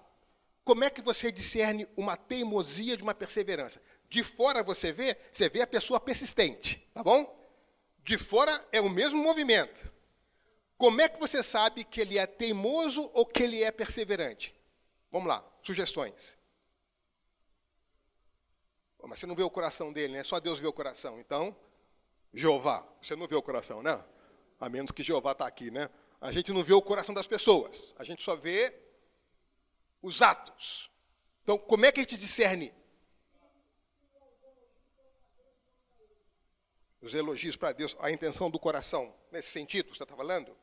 Como 0.65 0.83
é 0.83 0.91
que 0.91 1.03
você 1.03 1.31
discerne 1.31 1.87
uma 1.97 2.17
teimosia 2.17 2.97
de 2.97 3.03
uma 3.03 3.15
perseverança? 3.15 3.83
De 4.09 4.23
fora 4.23 4.63
você 4.63 4.93
vê, 4.93 5.19
você 5.31 5.49
vê 5.49 5.61
a 5.61 5.67
pessoa 5.67 6.01
persistente, 6.01 6.89
tá 6.95 7.03
bom? 7.03 7.39
De 8.03 8.17
fora 8.17 8.67
é 8.73 8.81
o 8.81 8.89
mesmo 8.89 9.23
movimento. 9.23 9.93
Como 10.77 11.01
é 11.01 11.09
que 11.09 11.21
você 11.21 11.43
sabe 11.43 11.85
que 11.85 12.01
ele 12.01 12.19
é 12.19 12.27
teimoso 12.27 13.11
ou 13.15 13.25
que 13.27 13.43
ele 13.43 13.63
é 13.63 13.71
perseverante? 13.71 14.55
Vamos 15.11 15.29
lá, 15.29 15.45
sugestões. 15.63 16.37
Mas 19.07 19.19
você 19.19 19.27
não 19.27 19.35
vê 19.35 19.43
o 19.43 19.51
coração 19.51 19.93
dele, 19.93 20.15
né? 20.15 20.25
Só 20.25 20.41
Deus 20.41 20.59
vê 20.59 20.67
o 20.67 20.73
coração. 20.73 21.21
Então, 21.21 21.55
Jeová, 22.33 22.87
você 23.03 23.15
não 23.15 23.27
vê 23.27 23.37
o 23.37 23.43
coração, 23.43 23.83
né? 23.83 24.03
A 24.59 24.69
menos 24.69 24.93
que 24.93 25.03
Jeová 25.03 25.33
está 25.33 25.47
aqui, 25.47 25.71
né? 25.71 25.91
A 26.25 26.33
gente 26.33 26.53
não 26.55 26.65
vê 26.65 26.73
o 26.73 26.81
coração 26.81 27.15
das 27.15 27.27
pessoas, 27.27 27.95
a 27.99 28.03
gente 28.03 28.23
só 28.23 28.35
vê 28.35 28.75
os 30.01 30.23
atos. 30.23 30.91
Então, 31.43 31.59
como 31.59 31.85
é 31.85 31.93
que 31.93 32.01
a 32.01 32.03
gente 32.03 32.17
discerne? 32.17 32.73
Os 37.03 37.13
elogios 37.13 37.57
para 37.57 37.73
Deus, 37.73 37.95
a 38.01 38.11
intenção 38.11 38.51
do 38.51 38.59
coração, 38.59 39.15
nesse 39.31 39.51
sentido 39.51 39.91
que 39.91 39.99
você 39.99 40.03
está 40.03 40.17
falando? 40.17 40.57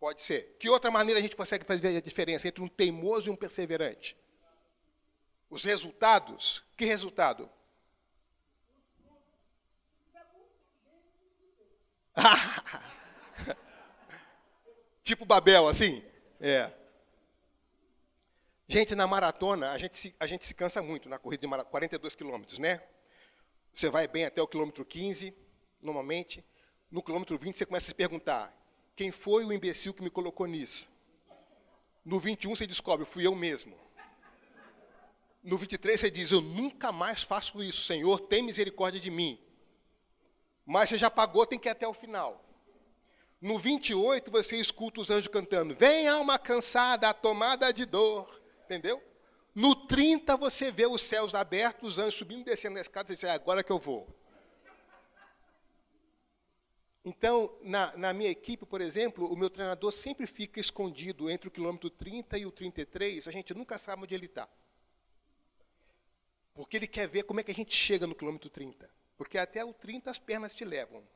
Pode 0.00 0.24
ser. 0.24 0.56
Que 0.58 0.68
outra 0.68 0.90
maneira 0.90 1.20
a 1.20 1.22
gente 1.22 1.36
consegue 1.36 1.64
fazer 1.64 1.96
a 1.96 2.00
diferença 2.00 2.48
entre 2.48 2.60
um 2.60 2.66
teimoso 2.66 3.28
e 3.28 3.30
um 3.30 3.36
perseverante? 3.36 4.16
Os 5.48 5.62
resultados. 5.62 6.64
Que 6.76 6.86
resultado? 6.86 7.48
tipo 15.04 15.24
Babel, 15.26 15.68
assim? 15.68 16.02
É. 16.40 16.72
Gente, 18.66 18.94
na 18.94 19.06
maratona, 19.06 19.70
a 19.70 19.78
gente 19.78 19.98
se, 19.98 20.14
a 20.18 20.26
gente 20.26 20.46
se 20.46 20.54
cansa 20.54 20.82
muito 20.82 21.08
na 21.08 21.18
corrida 21.18 21.42
de 21.42 21.46
maratona, 21.46 21.70
42 21.70 22.14
quilômetros, 22.14 22.58
né? 22.58 22.82
Você 23.74 23.90
vai 23.90 24.08
bem 24.08 24.24
até 24.24 24.40
o 24.40 24.48
quilômetro 24.48 24.84
15, 24.84 25.34
normalmente. 25.82 26.42
No 26.90 27.02
quilômetro 27.02 27.38
20, 27.38 27.58
você 27.58 27.66
começa 27.66 27.86
a 27.86 27.88
se 27.88 27.94
perguntar: 27.94 28.56
quem 28.96 29.10
foi 29.10 29.44
o 29.44 29.52
imbecil 29.52 29.92
que 29.92 30.02
me 30.02 30.08
colocou 30.10 30.46
nisso? 30.46 30.88
No 32.04 32.18
21, 32.18 32.56
você 32.56 32.66
descobre: 32.66 33.04
fui 33.04 33.26
eu 33.26 33.34
mesmo. 33.34 33.76
No 35.42 35.58
23, 35.58 36.00
você 36.00 36.10
diz: 36.10 36.30
eu 36.30 36.40
nunca 36.40 36.90
mais 36.90 37.22
faço 37.22 37.62
isso, 37.62 37.82
Senhor, 37.82 38.20
tem 38.20 38.42
misericórdia 38.42 39.00
de 39.00 39.10
mim. 39.10 39.38
Mas 40.64 40.88
você 40.88 40.96
já 40.96 41.10
pagou, 41.10 41.44
tem 41.44 41.58
que 41.58 41.68
ir 41.68 41.72
até 41.72 41.86
o 41.86 41.92
final. 41.92 42.43
No 43.44 43.58
28, 43.58 44.30
você 44.30 44.56
escuta 44.56 45.02
os 45.02 45.10
anjos 45.10 45.28
cantando: 45.28 45.74
Vem 45.74 46.08
alma 46.08 46.38
cansada, 46.38 47.12
tomada 47.12 47.70
de 47.74 47.84
dor. 47.84 48.40
Entendeu? 48.64 49.02
No 49.54 49.76
30, 49.86 50.34
você 50.38 50.72
vê 50.72 50.86
os 50.86 51.02
céus 51.02 51.34
abertos, 51.34 51.92
os 51.92 51.98
anjos 51.98 52.14
subindo 52.14 52.40
e 52.40 52.44
descendo 52.44 52.76
na 52.76 52.80
escada, 52.80 53.12
e 53.12 53.14
diz: 53.14 53.22
é 53.22 53.30
agora 53.30 53.62
que 53.62 53.70
eu 53.70 53.78
vou. 53.78 54.08
Então, 57.04 57.54
na, 57.60 57.94
na, 57.98 58.14
minha 58.14 58.30
equipe, 58.30 58.64
por 58.64 58.80
exemplo, 58.80 59.30
o 59.30 59.36
meu 59.36 59.50
treinador 59.50 59.92
sempre 59.92 60.26
fica 60.26 60.58
escondido 60.58 61.28
entre 61.28 61.46
o 61.46 61.50
quilômetro 61.50 61.90
30 61.90 62.38
e 62.38 62.46
o 62.46 62.50
33, 62.50 63.28
a 63.28 63.30
gente 63.30 63.52
nunca 63.52 63.76
sabe 63.76 64.04
onde 64.04 64.14
ele 64.14 64.24
está. 64.24 64.48
Porque 66.54 66.78
ele 66.78 66.86
quer 66.86 67.06
ver 67.06 67.24
como 67.24 67.40
é 67.40 67.42
que 67.42 67.50
a 67.50 67.54
gente 67.54 67.76
chega 67.76 68.06
no 68.06 68.14
quilômetro 68.14 68.48
30. 68.48 68.88
Porque 69.18 69.36
até 69.36 69.62
o 69.62 69.74
30 69.74 70.10
as 70.10 70.18
pernas 70.18 70.54
te 70.54 70.64
levam. 70.64 71.06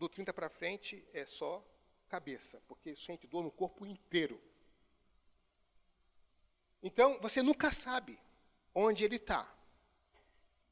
Do 0.00 0.08
30 0.08 0.32
para 0.32 0.48
frente 0.48 1.06
é 1.12 1.26
só 1.26 1.62
cabeça, 2.08 2.58
porque 2.66 2.96
sente 2.96 3.26
dor 3.26 3.44
no 3.44 3.50
corpo 3.50 3.84
inteiro. 3.84 4.40
Então, 6.82 7.20
você 7.20 7.42
nunca 7.42 7.70
sabe 7.70 8.18
onde 8.74 9.04
ele 9.04 9.16
está. 9.16 9.46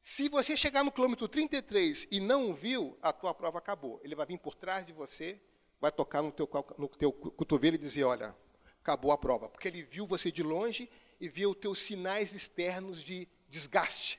Se 0.00 0.30
você 0.30 0.56
chegar 0.56 0.82
no 0.82 0.90
quilômetro 0.90 1.28
33 1.28 2.08
e 2.10 2.20
não 2.20 2.54
viu, 2.54 2.98
a 3.02 3.12
tua 3.12 3.34
prova 3.34 3.58
acabou. 3.58 4.00
Ele 4.02 4.14
vai 4.14 4.24
vir 4.24 4.38
por 4.38 4.54
trás 4.54 4.86
de 4.86 4.94
você, 4.94 5.38
vai 5.78 5.92
tocar 5.92 6.22
no 6.22 6.32
teu, 6.32 6.48
no 6.78 6.88
teu 6.88 7.12
cotovelo 7.12 7.76
e 7.76 7.78
dizer, 7.78 8.04
olha, 8.04 8.34
acabou 8.80 9.12
a 9.12 9.18
prova. 9.18 9.46
Porque 9.46 9.68
ele 9.68 9.82
viu 9.82 10.06
você 10.06 10.32
de 10.32 10.42
longe 10.42 10.90
e 11.20 11.28
ver 11.28 11.48
os 11.48 11.56
teus 11.58 11.80
sinais 11.80 12.32
externos 12.32 13.04
de 13.04 13.28
desgaste. 13.50 14.18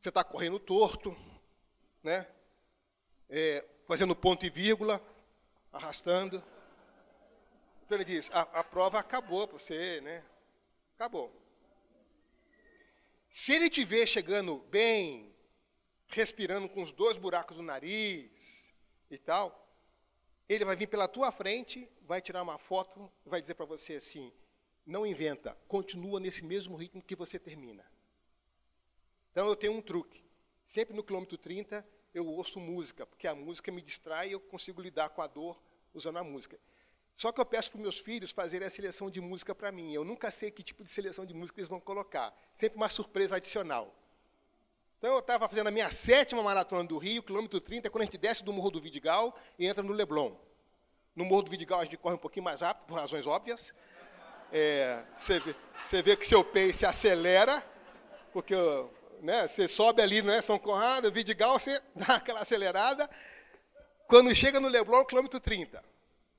Você 0.00 0.08
está 0.08 0.24
correndo 0.24 0.58
torto, 0.58 1.14
né? 2.02 2.26
É, 3.28 3.62
fazendo 3.86 4.14
ponto 4.14 4.44
e 4.44 4.50
vírgula, 4.50 5.00
arrastando. 5.72 6.42
Então 7.84 7.96
ele 7.96 8.04
diz: 8.04 8.30
a, 8.32 8.42
a 8.42 8.64
prova 8.64 8.98
acabou 8.98 9.46
para 9.46 9.58
você, 9.58 10.00
né? 10.00 10.24
Acabou. 10.94 11.32
Se 13.28 13.52
ele 13.52 13.68
te 13.68 13.84
ver 13.84 14.06
chegando 14.06 14.58
bem, 14.70 15.34
respirando 16.08 16.68
com 16.68 16.82
os 16.82 16.92
dois 16.92 17.16
buracos 17.16 17.56
no 17.56 17.62
nariz 17.62 18.72
e 19.10 19.18
tal, 19.18 19.68
ele 20.48 20.64
vai 20.64 20.76
vir 20.76 20.86
pela 20.86 21.08
tua 21.08 21.30
frente, 21.30 21.88
vai 22.02 22.20
tirar 22.20 22.42
uma 22.42 22.58
foto, 22.58 23.10
vai 23.24 23.40
dizer 23.40 23.54
para 23.54 23.66
você 23.66 23.94
assim: 23.94 24.32
não 24.84 25.06
inventa, 25.06 25.56
continua 25.68 26.18
nesse 26.18 26.44
mesmo 26.44 26.76
ritmo 26.76 27.02
que 27.02 27.14
você 27.14 27.38
termina. 27.38 27.84
Então 29.30 29.46
eu 29.46 29.56
tenho 29.56 29.74
um 29.74 29.82
truque. 29.82 30.24
Sempre 30.64 30.96
no 30.96 31.04
quilômetro 31.04 31.38
30 31.38 31.86
eu 32.16 32.26
ouço 32.26 32.58
música, 32.58 33.04
porque 33.04 33.28
a 33.28 33.34
música 33.34 33.70
me 33.70 33.82
distrai 33.82 34.30
e 34.30 34.32
eu 34.32 34.40
consigo 34.40 34.80
lidar 34.80 35.10
com 35.10 35.20
a 35.20 35.26
dor 35.26 35.60
usando 35.92 36.16
a 36.16 36.24
música. 36.24 36.58
Só 37.14 37.30
que 37.30 37.38
eu 37.38 37.44
peço 37.44 37.70
para 37.70 37.80
meus 37.80 37.98
filhos 37.98 38.30
fazerem 38.30 38.66
a 38.66 38.70
seleção 38.70 39.10
de 39.10 39.20
música 39.20 39.54
para 39.54 39.70
mim. 39.70 39.92
Eu 39.92 40.02
nunca 40.02 40.30
sei 40.30 40.50
que 40.50 40.62
tipo 40.62 40.82
de 40.82 40.90
seleção 40.90 41.26
de 41.26 41.34
música 41.34 41.60
eles 41.60 41.68
vão 41.68 41.78
colocar. 41.78 42.34
Sempre 42.56 42.78
uma 42.78 42.88
surpresa 42.88 43.36
adicional. 43.36 43.94
Então 44.96 45.12
eu 45.12 45.18
estava 45.18 45.46
fazendo 45.46 45.66
a 45.66 45.70
minha 45.70 45.90
sétima 45.90 46.42
maratona 46.42 46.84
do 46.84 46.96
Rio, 46.96 47.22
quilômetro 47.22 47.60
30, 47.60 47.90
quando 47.90 48.02
a 48.02 48.04
gente 48.06 48.16
desce 48.16 48.42
do 48.42 48.52
Morro 48.52 48.70
do 48.70 48.80
Vidigal 48.80 49.38
e 49.58 49.66
entra 49.66 49.82
no 49.82 49.92
Leblon. 49.92 50.34
No 51.14 51.24
Morro 51.24 51.42
do 51.42 51.50
Vidigal 51.50 51.80
a 51.80 51.84
gente 51.84 51.98
corre 51.98 52.14
um 52.14 52.18
pouquinho 52.18 52.44
mais 52.44 52.62
rápido, 52.62 52.86
por 52.86 52.94
razões 52.94 53.26
óbvias. 53.26 53.74
É, 54.50 55.04
você, 55.18 55.38
vê, 55.38 55.54
você 55.84 56.02
vê 56.02 56.16
que 56.16 56.26
seu 56.26 56.42
pace 56.42 56.86
acelera, 56.86 57.62
porque 58.32 58.54
né, 59.26 59.48
você 59.48 59.66
sobe 59.66 60.00
ali, 60.00 60.22
né, 60.22 60.40
São 60.40 60.56
Conrado, 60.56 61.10
Vidigal, 61.10 61.58
você 61.58 61.82
dá 61.94 62.14
aquela 62.14 62.40
acelerada. 62.40 63.10
Quando 64.06 64.32
chega 64.32 64.60
no 64.60 64.68
Leblon, 64.68 65.04
quilômetro 65.04 65.40
30. 65.40 65.84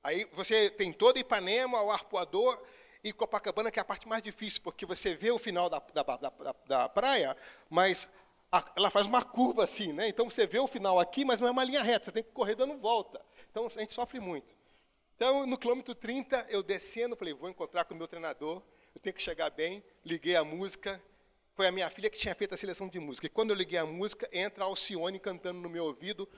Aí 0.02 0.26
você 0.32 0.70
tem 0.70 0.90
todo 0.90 1.18
Ipanema, 1.18 1.82
o 1.82 1.90
Arpoador 1.90 2.58
e 3.04 3.12
Copacabana, 3.12 3.70
que 3.70 3.78
é 3.78 3.82
a 3.82 3.84
parte 3.84 4.08
mais 4.08 4.22
difícil, 4.22 4.62
porque 4.62 4.86
você 4.86 5.14
vê 5.14 5.30
o 5.30 5.38
final 5.38 5.68
da, 5.68 5.78
da, 5.92 6.02
da, 6.02 6.54
da 6.66 6.88
praia, 6.88 7.36
mas 7.68 8.08
a, 8.50 8.64
ela 8.74 8.90
faz 8.90 9.06
uma 9.06 9.22
curva 9.22 9.64
assim, 9.64 9.92
né? 9.92 10.08
Então 10.08 10.30
você 10.30 10.46
vê 10.46 10.58
o 10.58 10.66
final 10.66 10.98
aqui, 10.98 11.26
mas 11.26 11.38
não 11.38 11.46
é 11.46 11.50
uma 11.50 11.64
linha 11.64 11.82
reta, 11.82 12.06
você 12.06 12.12
tem 12.12 12.22
que 12.22 12.32
correr 12.32 12.54
dando 12.54 12.78
volta. 12.78 13.20
Então 13.50 13.66
a 13.66 13.68
gente 13.68 13.92
sofre 13.92 14.18
muito. 14.18 14.56
Então, 15.14 15.46
no 15.46 15.58
quilômetro 15.58 15.94
30, 15.94 16.46
eu 16.48 16.62
descendo, 16.62 17.16
falei, 17.16 17.34
vou 17.34 17.50
encontrar 17.50 17.84
com 17.84 17.92
o 17.92 17.96
meu 17.96 18.08
treinador, 18.08 18.62
eu 18.94 19.00
tenho 19.00 19.14
que 19.14 19.22
chegar 19.22 19.50
bem, 19.50 19.84
liguei 20.04 20.36
a 20.36 20.44
música. 20.44 21.02
Foi 21.58 21.66
a 21.66 21.72
minha 21.72 21.90
filha 21.90 22.08
que 22.08 22.16
tinha 22.16 22.32
feito 22.36 22.54
a 22.54 22.56
seleção 22.56 22.86
de 22.86 23.00
música. 23.00 23.26
E 23.26 23.28
quando 23.28 23.50
eu 23.50 23.56
liguei 23.56 23.80
a 23.80 23.84
música, 23.84 24.28
entra 24.32 24.62
Alcione 24.62 25.18
cantando 25.18 25.58
no 25.58 25.68
meu 25.68 25.86
ouvido. 25.86 26.28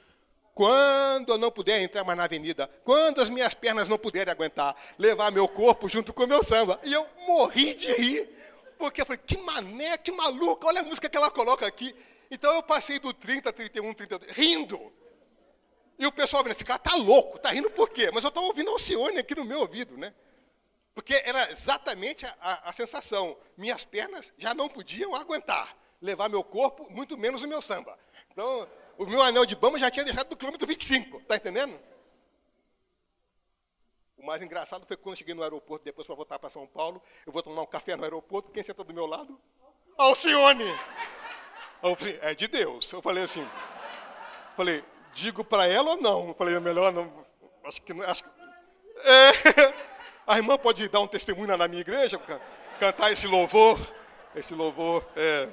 Quando 0.55 1.35
eu 1.35 1.37
não 1.37 1.51
puder 1.51 1.79
entrar 1.83 2.05
mais 2.05 2.17
na 2.17 2.25
avenida, 2.25 2.71
quando 2.85 3.21
as 3.21 3.29
minhas 3.29 3.53
pernas 3.53 3.87
não 3.87 3.99
puderem 3.99 4.33
aguentar, 4.33 4.75
levar 4.99 5.31
meu 5.31 5.47
corpo 5.47 5.91
junto 5.91 6.15
com 6.15 6.25
o 6.25 6.27
meu 6.27 6.43
samba. 6.43 6.81
E 6.83 6.91
eu 6.95 7.07
morri 7.27 7.75
de 7.75 7.93
rir, 7.93 8.31
porque 8.79 9.03
eu 9.03 9.05
falei, 9.05 9.21
que 9.27 9.37
mané, 9.37 9.99
que 9.99 10.11
maluca, 10.11 10.67
olha 10.67 10.81
a 10.81 10.85
música 10.85 11.07
que 11.07 11.19
ela 11.19 11.31
coloca 11.31 11.67
aqui. 11.67 11.95
Então 12.31 12.55
eu 12.55 12.63
passei 12.63 12.99
do 12.99 13.13
30, 13.13 13.53
31, 13.53 13.93
32, 13.93 14.33
rindo. 14.35 14.91
E 15.99 16.07
o 16.07 16.13
pessoal 16.13 16.43
vendo, 16.43 16.53
esse 16.53 16.65
cara 16.65 16.79
tá 16.79 16.95
louco, 16.95 17.39
tá 17.39 17.51
rindo 17.51 17.71
por 17.71 17.91
quê? 17.91 18.11
Mas 18.11 18.25
eu 18.25 18.29
estava 18.29 18.47
ouvindo 18.47 18.71
Alcione 18.71 19.19
aqui 19.19 19.35
no 19.35 19.45
meu 19.45 19.61
ouvido, 19.61 19.99
né? 19.99 20.15
Porque 20.95 21.15
era 21.25 21.51
exatamente 21.51 22.27
a, 22.27 22.37
a, 22.41 22.71
a, 22.71 22.73
sensação. 22.73 23.37
Minhas 23.57 23.85
pernas 23.85 24.33
já 24.37 24.53
não 24.55 24.69
podiam 24.69 25.15
aguentar 25.15 25.77
levar 26.01 26.29
meu 26.29 26.43
corpo, 26.43 26.91
muito 26.91 27.17
menos 27.17 27.43
o 27.43 27.49
meu 27.49 27.61
samba. 27.61 27.99
Então, 28.33 28.69
o 28.99 29.07
meu 29.07 29.23
anel 29.23 29.45
de 29.45 29.55
bamba 29.55 29.79
já 29.79 29.91
tinha 29.91 30.05
deixado 30.05 30.31
no 30.31 30.37
quilômetro 30.37 30.67
25, 30.67 31.21
tá 31.23 31.37
entendendo? 31.37 31.79
O 34.17 34.25
mais 34.25 34.43
engraçado 34.43 34.87
foi 34.87 34.97
quando 34.97 35.15
eu 35.15 35.19
cheguei 35.19 35.35
no 35.35 35.43
aeroporto, 35.43 35.85
depois 35.85 36.07
para 36.07 36.17
voltar 36.17 36.39
para 36.39 36.51
São 36.51 36.67
Paulo, 36.67 37.03
eu 37.27 37.33
vou 37.33 37.43
tomar 37.43 37.63
um 37.63 37.67
café 37.67 37.97
no 37.97 38.05
aeroporto, 38.05 38.51
quem 38.51 38.63
senta 38.63 38.85
do 38.85 38.93
meu 38.93 39.07
lado? 39.07 39.41
Alcione! 39.97 40.67
É 42.21 42.35
de 42.35 42.47
Deus. 42.47 42.93
Eu 42.93 43.01
falei 43.01 43.25
assim, 43.25 43.47
falei, 44.55 44.85
digo 45.15 45.43
para 45.43 45.67
ela 45.67 45.93
ou 45.93 45.97
não? 45.97 46.29
Eu 46.29 46.35
falei, 46.35 46.55
é 46.55 46.61
melhor 46.61 46.93
não. 46.93 47.27
Acho 47.65 47.81
que 47.81 47.95
não. 47.95 48.05
Acho 48.05 48.23
que, 48.23 48.31
é, 49.03 49.31
a 50.33 50.37
irmã 50.37 50.57
pode 50.59 50.89
dar 50.89 51.01
um 51.01 51.07
testemunho 51.07 51.57
na 51.57 51.67
minha 51.69 51.81
igreja, 51.81 52.21
cantar 52.79 53.13
esse 53.13 53.27
louvor. 53.27 53.79
Esse 54.35 54.55
louvor. 54.55 55.07
É. 55.17 55.49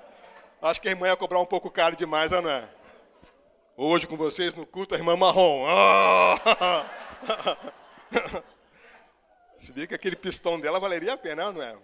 Acho 0.60 0.80
que 0.80 0.88
a 0.88 0.90
irmã 0.90 1.06
ia 1.06 1.16
cobrar 1.16 1.38
um 1.38 1.46
pouco 1.46 1.70
caro 1.70 1.94
demais, 1.94 2.32
não 2.32 2.48
é? 2.48 2.68
Hoje 3.76 4.06
com 4.06 4.16
vocês 4.16 4.54
no 4.54 4.66
culto, 4.66 4.94
a 4.94 4.98
irmã 4.98 5.16
marrom. 5.16 5.64
Se 9.60 9.72
vê 9.72 9.86
que 9.86 9.94
aquele 9.94 10.16
pistão 10.16 10.58
dela 10.58 10.80
valeria 10.80 11.12
a 11.12 11.16
pena, 11.16 11.52
não 11.52 11.62
é? 11.62 11.76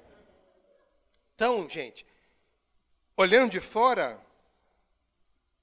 Então, 1.34 1.68
gente, 1.68 2.06
olhando 3.16 3.50
de 3.50 3.60
fora, 3.60 4.20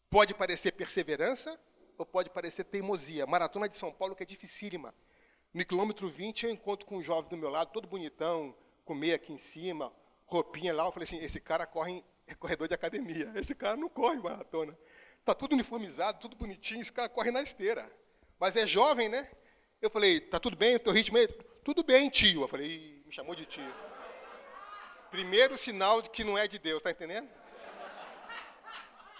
Pode 0.10 0.34
parecer 0.34 0.72
perseverança 0.72 1.60
ou 1.98 2.06
pode 2.06 2.30
parecer 2.30 2.64
teimosia. 2.64 3.26
Maratona 3.26 3.68
de 3.68 3.78
São 3.78 3.92
Paulo 3.92 4.16
que 4.16 4.24
é 4.24 4.26
dificílima. 4.26 4.94
No 5.54 5.66
quilômetro 5.66 6.08
20 6.10 6.46
eu 6.46 6.52
encontro 6.52 6.86
com 6.86 6.98
um 6.98 7.04
jovem 7.04 7.30
do 7.30 7.38
meu 7.38 7.50
lado, 7.50 7.72
todo 7.72 7.88
bonitão, 7.88 8.56
com 8.86 8.94
meia 8.94 9.16
aqui 9.16 9.34
em 9.34 9.38
cima, 9.38 9.92
roupinha 10.26 10.74
lá. 10.74 10.86
Eu 10.86 10.92
falei 10.92 11.06
assim, 11.06 11.20
esse 11.20 11.40
cara 11.40 11.66
corre 11.66 12.04
em 12.28 12.36
corredor 12.36 12.68
de 12.68 12.74
academia. 12.74 13.32
Esse 13.36 13.56
cara 13.56 13.76
não 13.76 13.90
corre 13.90 14.18
maratona. 14.18 14.78
Está 15.20 15.34
tudo 15.34 15.54
uniformizado, 15.54 16.20
tudo 16.20 16.36
bonitinho, 16.36 16.82
esse 16.82 16.92
cara 16.92 17.10
corre 17.10 17.32
na 17.32 17.42
esteira. 17.42 17.92
Mas 18.40 18.56
é 18.56 18.66
jovem, 18.66 19.10
né? 19.10 19.30
Eu 19.82 19.90
falei, 19.90 20.20
tá 20.20 20.40
tudo 20.40 20.56
bem, 20.56 20.76
o 20.76 20.80
teu 20.80 20.94
ritmo 20.94 21.18
é... 21.18 21.28
Tudo 21.64 21.84
bem, 21.84 22.10
tio. 22.10 22.42
Eu 22.42 22.48
falei, 22.48 23.04
me 23.06 23.12
chamou 23.12 23.36
de 23.36 23.46
tio. 23.46 23.76
Primeiro 25.12 25.58
sinal 25.58 26.02
de 26.02 26.10
que 26.10 26.24
não 26.24 26.38
é 26.38 26.48
de 26.48 26.58
Deus, 26.60 26.82
tá 26.82 26.92
entendendo? 26.92 27.30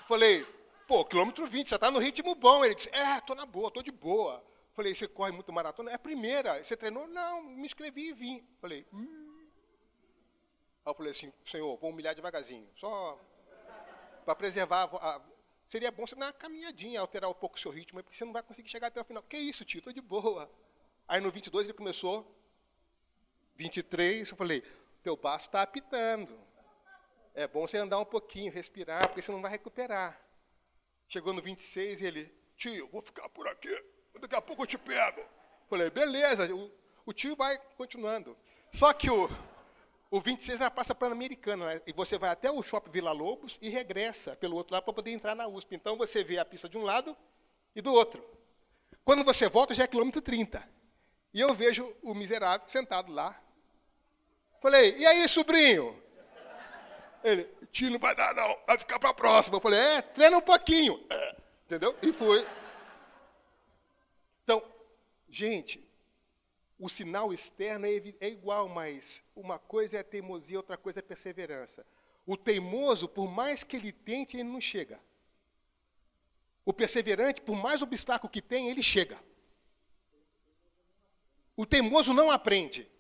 Falei, 0.08 0.46
Pô, 0.88 1.04
quilômetro 1.04 1.46
20, 1.46 1.68
você 1.68 1.76
está 1.76 1.92
no 1.92 2.00
ritmo 2.00 2.34
bom. 2.34 2.64
Ele 2.64 2.74
disse, 2.74 2.90
é, 2.94 3.18
estou 3.18 3.36
na 3.36 3.46
boa, 3.46 3.68
estou 3.68 3.84
de 3.84 3.92
boa. 3.92 4.42
Falei, 4.78 4.94
você 4.94 5.08
corre 5.08 5.32
muito 5.32 5.52
maratona? 5.52 5.90
É 5.90 5.96
a 5.96 6.00
primeira. 6.00 6.64
Você 6.64 6.78
treinou? 6.78 7.08
Não, 7.08 7.42
me 7.42 7.66
inscrevi 7.66 8.10
e 8.10 8.14
vim. 8.14 8.48
Falei, 8.62 8.86
hum. 8.94 9.50
Aí 10.86 10.92
eu 10.92 10.94
falei 10.94 11.12
assim, 11.14 11.34
senhor, 11.44 11.76
vou 11.78 11.90
humilhar 11.90 12.14
devagarzinho. 12.14 12.70
Só 12.76 13.20
para 14.24 14.36
preservar 14.36 14.84
a, 14.84 15.20
Seria 15.68 15.92
bom 15.92 16.06
você 16.06 16.16
dar 16.16 16.28
uma 16.28 16.34
caminhadinha, 16.34 17.00
alterar 17.02 17.28
um 17.28 17.34
pouco 17.34 17.58
o 17.58 17.60
seu 17.60 17.72
ritmo, 17.72 18.04
porque 18.04 18.16
você 18.16 18.24
não 18.24 18.32
vai 18.32 18.44
conseguir 18.44 18.70
chegar 18.70 18.88
até 18.88 19.02
o 19.02 19.04
final. 19.04 19.24
Que 19.24 19.38
isso, 19.38 19.66
tio, 19.66 19.80
estou 19.80 19.92
de 19.92 20.00
boa. 20.00 20.48
Aí 21.08 21.20
no 21.20 21.32
22 21.32 21.66
ele 21.66 21.74
começou, 21.74 22.32
23, 23.56 24.30
eu 24.30 24.38
falei, 24.38 24.64
teu 25.02 25.18
baço 25.18 25.48
está 25.48 25.64
apitando. 25.64 26.40
É 27.34 27.48
bom 27.48 27.68
você 27.68 27.78
andar 27.78 28.00
um 28.00 28.06
pouquinho, 28.06 28.52
respirar, 28.52 29.08
porque 29.08 29.24
você 29.24 29.32
não 29.32 29.42
vai 29.42 29.50
recuperar. 29.50 30.22
Chegou 31.10 31.34
no 31.34 31.42
26 31.42 32.00
e 32.00 32.06
ele, 32.06 32.36
tio, 32.56 32.88
vou 32.90 33.02
ficar 33.02 33.28
por 33.30 33.48
aqui, 33.48 33.76
daqui 34.20 34.36
a 34.36 34.42
pouco 34.42 34.64
eu 34.64 34.68
te 34.68 34.78
pego. 34.78 35.22
Falei, 35.70 35.90
beleza, 35.90 36.54
o, 36.54 36.72
o 37.06 37.14
tio 37.14 37.36
vai 37.36 37.58
continuando. 37.78 38.38
Só 38.72 38.94
que 38.94 39.10
o, 39.10 39.30
o 40.10 40.22
26 40.22 40.60
é 40.60 40.64
na 40.64 40.72
Praça 40.72 40.96
Pan-Americana, 40.96 41.74
né? 41.74 41.82
e 41.86 41.94
você 41.94 42.18
vai 42.18 42.30
até 42.30 42.50
o 42.50 42.64
Shopping 42.64 42.92
Vila 42.92 43.12
Lobos 43.12 43.58
e 43.62 43.70
regressa 43.70 44.36
pelo 44.36 44.56
outro 44.56 44.74
lado 44.74 44.84
para 44.84 44.94
poder 44.94 45.12
entrar 45.12 45.36
na 45.36 45.48
USP. 45.48 45.76
Então 45.76 45.98
você 45.98 46.24
vê 46.24 46.38
a 46.38 46.46
pista 46.46 46.70
de 46.70 46.78
um 46.78 46.84
lado 46.84 47.16
e 47.76 47.82
do 47.82 47.92
outro. 47.92 48.24
Quando 49.04 49.24
você 49.24 49.50
volta, 49.50 49.76
já 49.76 49.84
é 49.84 49.88
quilômetro 49.88 50.22
30. 50.22 50.68
E 51.34 51.40
eu 51.40 51.54
vejo 51.54 51.96
o 52.02 52.14
miserável 52.14 52.68
sentado 52.70 53.12
lá. 53.12 53.40
Falei, 54.62 54.98
e 54.98 55.06
aí, 55.06 55.28
sobrinho? 55.28 56.02
Ele, 57.24 57.44
tio, 57.72 57.92
não 57.92 58.00
vai 58.00 58.16
dar 58.16 58.34
não, 58.34 58.58
vai 58.66 58.78
ficar 58.78 59.00
para 59.00 59.10
a 59.10 59.14
próxima. 59.14 59.58
Eu 59.58 59.62
falei, 59.62 59.80
é, 59.80 60.02
treina 60.02 60.38
um 60.38 60.42
pouquinho. 60.42 61.06
É, 61.10 61.36
entendeu? 61.66 61.96
E 62.02 62.12
foi. 62.14 62.46
Gente, 65.30 65.84
o 66.80 66.88
sinal 66.88 67.34
externo 67.34 67.86
é, 67.86 67.92
é 68.20 68.30
igual, 68.30 68.70
mas 68.70 69.24
uma 69.36 69.58
coisa 69.58 69.98
é 69.98 70.04
teimosia, 70.04 70.58
outra 70.58 70.78
coisa 70.78 71.00
é 71.00 71.02
perseverança. 71.02 71.86
O 72.26 72.38
teimoso, 72.38 73.08
por 73.08 73.32
mais 73.32 73.64
que 73.64 73.78
ele 73.78 73.92
tente, 73.92 74.38
ele 74.38 74.44
não 74.44 74.62
chega. 74.62 75.00
O 76.66 76.74
perseverante, 76.74 77.42
por 77.42 77.56
mais 77.56 77.82
obstáculo 77.82 78.30
que 78.30 78.42
tem, 78.42 78.70
ele 78.70 78.84
chega. 78.84 79.18
O 81.56 81.66
teimoso 81.66 82.14
não 82.14 82.30
aprende. 82.30 82.92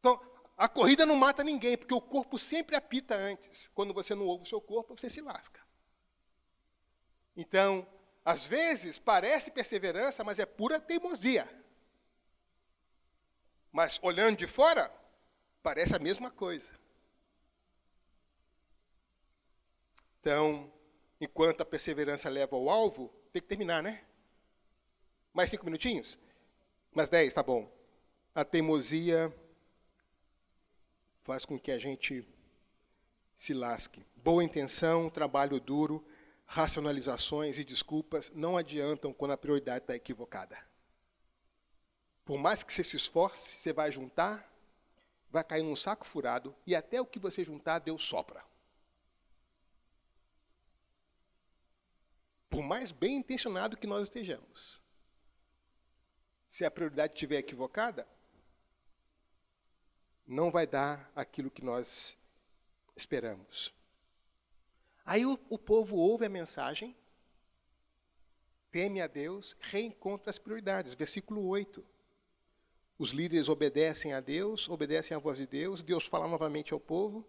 Então, 0.00 0.20
a 0.56 0.68
corrida 0.68 1.06
não 1.06 1.14
mata 1.14 1.44
ninguém, 1.44 1.76
porque 1.76 1.94
o 1.94 2.00
corpo 2.00 2.38
sempre 2.38 2.74
apita 2.74 3.14
antes. 3.14 3.70
Quando 3.74 3.94
você 3.94 4.14
não 4.14 4.26
ouve 4.26 4.44
o 4.44 4.48
seu 4.48 4.60
corpo, 4.60 4.98
você 4.98 5.08
se 5.08 5.20
lasca. 5.20 5.60
Então, 7.36 7.86
às 8.24 8.46
vezes, 8.46 8.98
parece 8.98 9.50
perseverança, 9.50 10.24
mas 10.24 10.38
é 10.38 10.46
pura 10.46 10.80
teimosia. 10.80 11.48
Mas 13.72 13.98
olhando 14.02 14.36
de 14.36 14.46
fora, 14.46 14.92
Parece 15.62 15.94
a 15.94 15.98
mesma 15.98 16.30
coisa. 16.30 16.68
Então, 20.20 20.72
enquanto 21.20 21.60
a 21.60 21.64
perseverança 21.64 22.28
leva 22.28 22.56
ao 22.56 22.68
alvo, 22.68 23.08
tem 23.32 23.40
que 23.40 23.48
terminar, 23.48 23.82
né? 23.82 24.04
Mais 25.32 25.50
cinco 25.50 25.64
minutinhos? 25.64 26.18
Mais 26.92 27.08
dez, 27.08 27.32
tá 27.32 27.42
bom. 27.42 27.70
A 28.34 28.44
teimosia 28.44 29.32
faz 31.22 31.44
com 31.44 31.58
que 31.58 31.70
a 31.70 31.78
gente 31.78 32.26
se 33.36 33.54
lasque. 33.54 34.04
Boa 34.16 34.42
intenção, 34.42 35.08
trabalho 35.08 35.60
duro, 35.60 36.04
racionalizações 36.44 37.58
e 37.58 37.64
desculpas 37.64 38.30
não 38.34 38.56
adiantam 38.56 39.12
quando 39.12 39.32
a 39.32 39.38
prioridade 39.38 39.84
está 39.84 39.94
equivocada. 39.94 40.58
Por 42.24 42.38
mais 42.38 42.62
que 42.62 42.72
você 42.72 42.84
se 42.84 42.96
esforce, 42.96 43.60
você 43.60 43.72
vai 43.72 43.90
juntar, 43.90 44.48
vai 45.30 45.42
cair 45.42 45.62
num 45.62 45.74
saco 45.74 46.06
furado 46.06 46.54
e 46.66 46.74
até 46.74 47.00
o 47.00 47.06
que 47.06 47.18
você 47.18 47.42
juntar, 47.42 47.80
Deus 47.80 48.04
sopra. 48.04 48.44
Por 52.48 52.62
mais 52.62 52.92
bem 52.92 53.16
intencionado 53.16 53.76
que 53.76 53.86
nós 53.86 54.02
estejamos. 54.04 54.80
Se 56.50 56.64
a 56.64 56.70
prioridade 56.70 57.14
estiver 57.14 57.38
equivocada, 57.38 58.06
não 60.26 60.50
vai 60.50 60.66
dar 60.66 61.10
aquilo 61.16 61.50
que 61.50 61.64
nós 61.64 62.16
esperamos. 62.94 63.74
Aí 65.04 65.26
o, 65.26 65.38
o 65.48 65.58
povo 65.58 65.96
ouve 65.96 66.26
a 66.26 66.28
mensagem, 66.28 66.94
teme 68.70 69.00
a 69.00 69.06
Deus, 69.06 69.56
reencontra 69.60 70.30
as 70.30 70.38
prioridades. 70.38 70.94
Versículo 70.94 71.44
8. 71.46 71.91
Os 73.02 73.10
líderes 73.10 73.48
obedecem 73.48 74.12
a 74.12 74.20
Deus, 74.20 74.68
obedecem 74.68 75.16
à 75.16 75.18
voz 75.18 75.36
de 75.36 75.44
Deus, 75.44 75.82
Deus 75.82 76.06
fala 76.06 76.28
novamente 76.28 76.72
ao 76.72 76.78
povo 76.78 77.28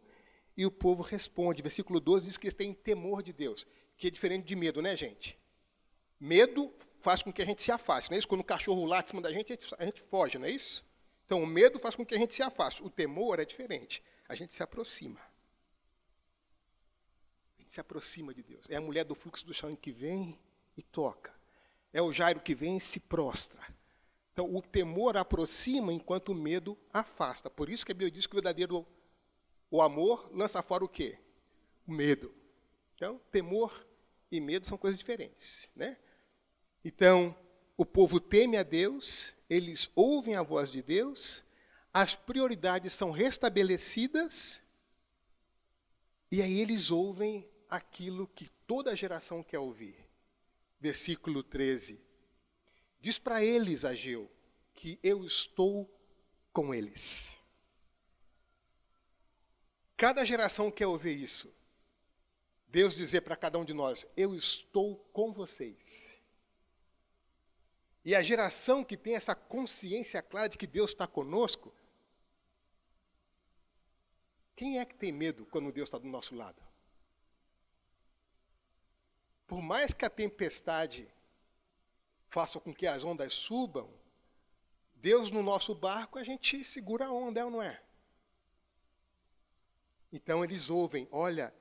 e 0.55 0.67
o 0.67 0.69
povo 0.69 1.01
responde. 1.01 1.63
Versículo 1.63 1.99
12 1.99 2.27
diz 2.27 2.37
que 2.37 2.45
eles 2.45 2.53
têm 2.53 2.75
temor 2.75 3.23
de 3.23 3.33
Deus, 3.33 3.65
que 3.97 4.05
é 4.05 4.11
diferente 4.11 4.45
de 4.45 4.55
medo, 4.55 4.83
né, 4.83 4.95
gente? 4.95 5.35
Medo 6.19 6.71
faz 7.01 7.23
com 7.23 7.33
que 7.33 7.41
a 7.41 7.45
gente 7.45 7.63
se 7.63 7.71
afaste, 7.71 8.11
não 8.11 8.15
é 8.15 8.19
isso? 8.19 8.27
Quando 8.27 8.41
o 8.41 8.43
cachorro 8.43 8.85
late 8.85 9.07
em 9.07 9.09
cima 9.09 9.21
da 9.23 9.31
gente, 9.31 9.51
a 9.51 9.55
gente, 9.55 9.75
a 9.79 9.85
gente 9.85 10.01
foge, 10.03 10.37
não 10.37 10.45
é 10.45 10.51
isso? 10.51 10.85
Então, 11.25 11.41
o 11.41 11.47
medo 11.47 11.79
faz 11.79 11.95
com 11.95 12.05
que 12.05 12.13
a 12.13 12.19
gente 12.19 12.35
se 12.35 12.43
afaste. 12.43 12.83
O 12.83 12.89
temor 12.91 13.39
é 13.39 13.45
diferente. 13.45 14.03
A 14.29 14.35
gente 14.35 14.53
se 14.53 14.61
aproxima. 14.61 15.19
A 17.57 17.61
gente 17.61 17.73
se 17.73 17.79
aproxima 17.79 18.31
de 18.31 18.43
Deus. 18.43 18.63
É 18.69 18.75
a 18.75 18.81
mulher 18.81 19.05
do 19.05 19.15
fluxo 19.15 19.43
do 19.43 19.55
sangue 19.55 19.77
que 19.77 19.91
vem 19.91 20.37
e 20.77 20.83
toca. 20.83 21.33
É 21.91 21.99
o 21.99 22.13
Jairo 22.13 22.41
que 22.41 22.53
vem 22.53 22.77
e 22.77 22.81
se 22.81 22.99
prostra. 22.99 23.72
Então, 24.33 24.53
o 24.53 24.61
temor 24.61 25.15
aproxima 25.15 25.93
enquanto 25.93 26.29
o 26.29 26.35
medo 26.35 26.75
afasta. 26.91 27.51
Por 27.51 27.69
isso 27.69 27.85
que 27.85 27.91
a 27.91 27.95
Bíblia 27.95 28.09
diz 28.09 28.25
que 28.25 28.33
o 28.33 28.41
verdadeiro 28.41 28.85
o 29.69 29.81
amor 29.81 30.29
lança 30.33 30.61
fora 30.61 30.83
o 30.83 30.89
quê? 30.89 31.17
O 31.87 31.91
medo. 31.91 32.33
Então, 32.95 33.21
temor 33.31 33.85
e 34.31 34.39
medo 34.39 34.67
são 34.67 34.77
coisas 34.77 34.97
diferentes, 34.97 35.67
né? 35.75 35.97
Então, 36.83 37.35
o 37.77 37.85
povo 37.85 38.19
teme 38.19 38.57
a 38.57 38.63
Deus, 38.63 39.35
eles 39.49 39.89
ouvem 39.95 40.35
a 40.35 40.43
voz 40.43 40.69
de 40.69 40.81
Deus, 40.81 41.43
as 41.93 42.15
prioridades 42.15 42.93
são 42.93 43.11
restabelecidas, 43.11 44.61
e 46.31 46.41
aí 46.41 46.59
eles 46.59 46.89
ouvem 46.89 47.47
aquilo 47.69 48.27
que 48.27 48.49
toda 48.65 48.95
geração 48.95 49.43
quer 49.43 49.59
ouvir. 49.59 49.95
Versículo 50.79 51.43
13. 51.43 51.99
Diz 53.03 53.19
para 53.19 53.43
eles, 53.43 53.83
Ageu, 53.83 54.31
que 54.73 54.97
eu 55.03 55.25
estou 55.25 55.93
com 56.53 56.73
eles. 56.73 57.35
Cada 59.97 60.23
geração 60.23 60.71
quer 60.71 60.87
ouvir 60.87 61.21
isso. 61.21 61.53
Deus 62.69 62.95
dizer 62.95 63.19
para 63.19 63.35
cada 63.35 63.59
um 63.59 63.65
de 63.65 63.73
nós: 63.73 64.07
Eu 64.15 64.33
estou 64.33 64.95
com 65.11 65.33
vocês. 65.33 66.09
E 68.05 68.15
a 68.15 68.21
geração 68.21 68.85
que 68.85 68.95
tem 68.95 69.15
essa 69.15 69.35
consciência 69.35 70.21
clara 70.21 70.47
de 70.47 70.57
que 70.57 70.65
Deus 70.65 70.91
está 70.91 71.05
conosco, 71.05 71.73
quem 74.55 74.79
é 74.79 74.85
que 74.85 74.95
tem 74.95 75.11
medo 75.11 75.45
quando 75.47 75.73
Deus 75.73 75.87
está 75.89 75.97
do 75.97 76.07
nosso 76.07 76.33
lado? 76.33 76.63
Por 79.45 79.61
mais 79.61 79.93
que 79.93 80.05
a 80.05 80.09
tempestade 80.09 81.05
faça 82.33 82.59
com 82.59 82.73
que 82.73 82.87
as 82.87 83.03
ondas 83.03 83.31
subam, 83.31 83.87
Deus 84.95 85.29
no 85.29 85.43
nosso 85.43 85.75
barco, 85.75 86.17
a 86.17 86.23
gente 86.23 86.65
segura 86.65 87.05
a 87.05 87.11
onda, 87.11 87.41
é 87.41 87.45
ou 87.45 87.51
não 87.51 87.61
é? 87.61 87.79
Então 90.11 90.43
eles 90.43 90.71
ouvem: 90.71 91.07
Olha, 91.11 91.53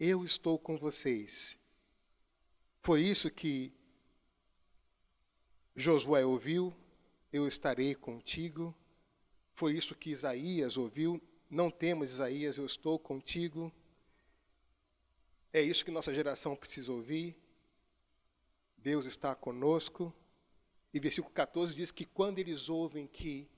eu 0.00 0.24
estou 0.24 0.58
com 0.58 0.76
vocês. 0.76 1.56
Foi 2.82 3.02
isso 3.02 3.30
que 3.30 3.72
Josué 5.76 6.24
ouviu: 6.24 6.74
Eu 7.32 7.46
estarei 7.46 7.94
contigo. 7.94 8.74
Foi 9.54 9.76
isso 9.76 9.94
que 9.94 10.10
Isaías 10.10 10.76
ouviu: 10.76 11.22
Não 11.48 11.70
temas, 11.70 12.10
Isaías, 12.10 12.56
eu 12.56 12.66
estou 12.66 12.98
contigo. 12.98 13.72
É 15.52 15.62
isso 15.62 15.84
que 15.84 15.90
nossa 15.92 16.12
geração 16.12 16.56
precisa 16.56 16.90
ouvir. 16.90 17.36
Deus 18.86 19.04
está 19.04 19.34
conosco. 19.34 20.14
E 20.94 21.00
versículo 21.00 21.34
14 21.34 21.74
diz 21.74 21.90
que 21.90 22.04
quando 22.04 22.38
eles 22.38 22.68
ouvem 22.68 23.04
que 23.04 23.48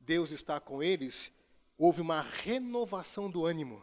Deus 0.00 0.32
está 0.32 0.58
com 0.58 0.82
eles, 0.82 1.30
houve 1.78 2.00
uma 2.00 2.22
renovação 2.22 3.30
do 3.30 3.46
ânimo. 3.46 3.80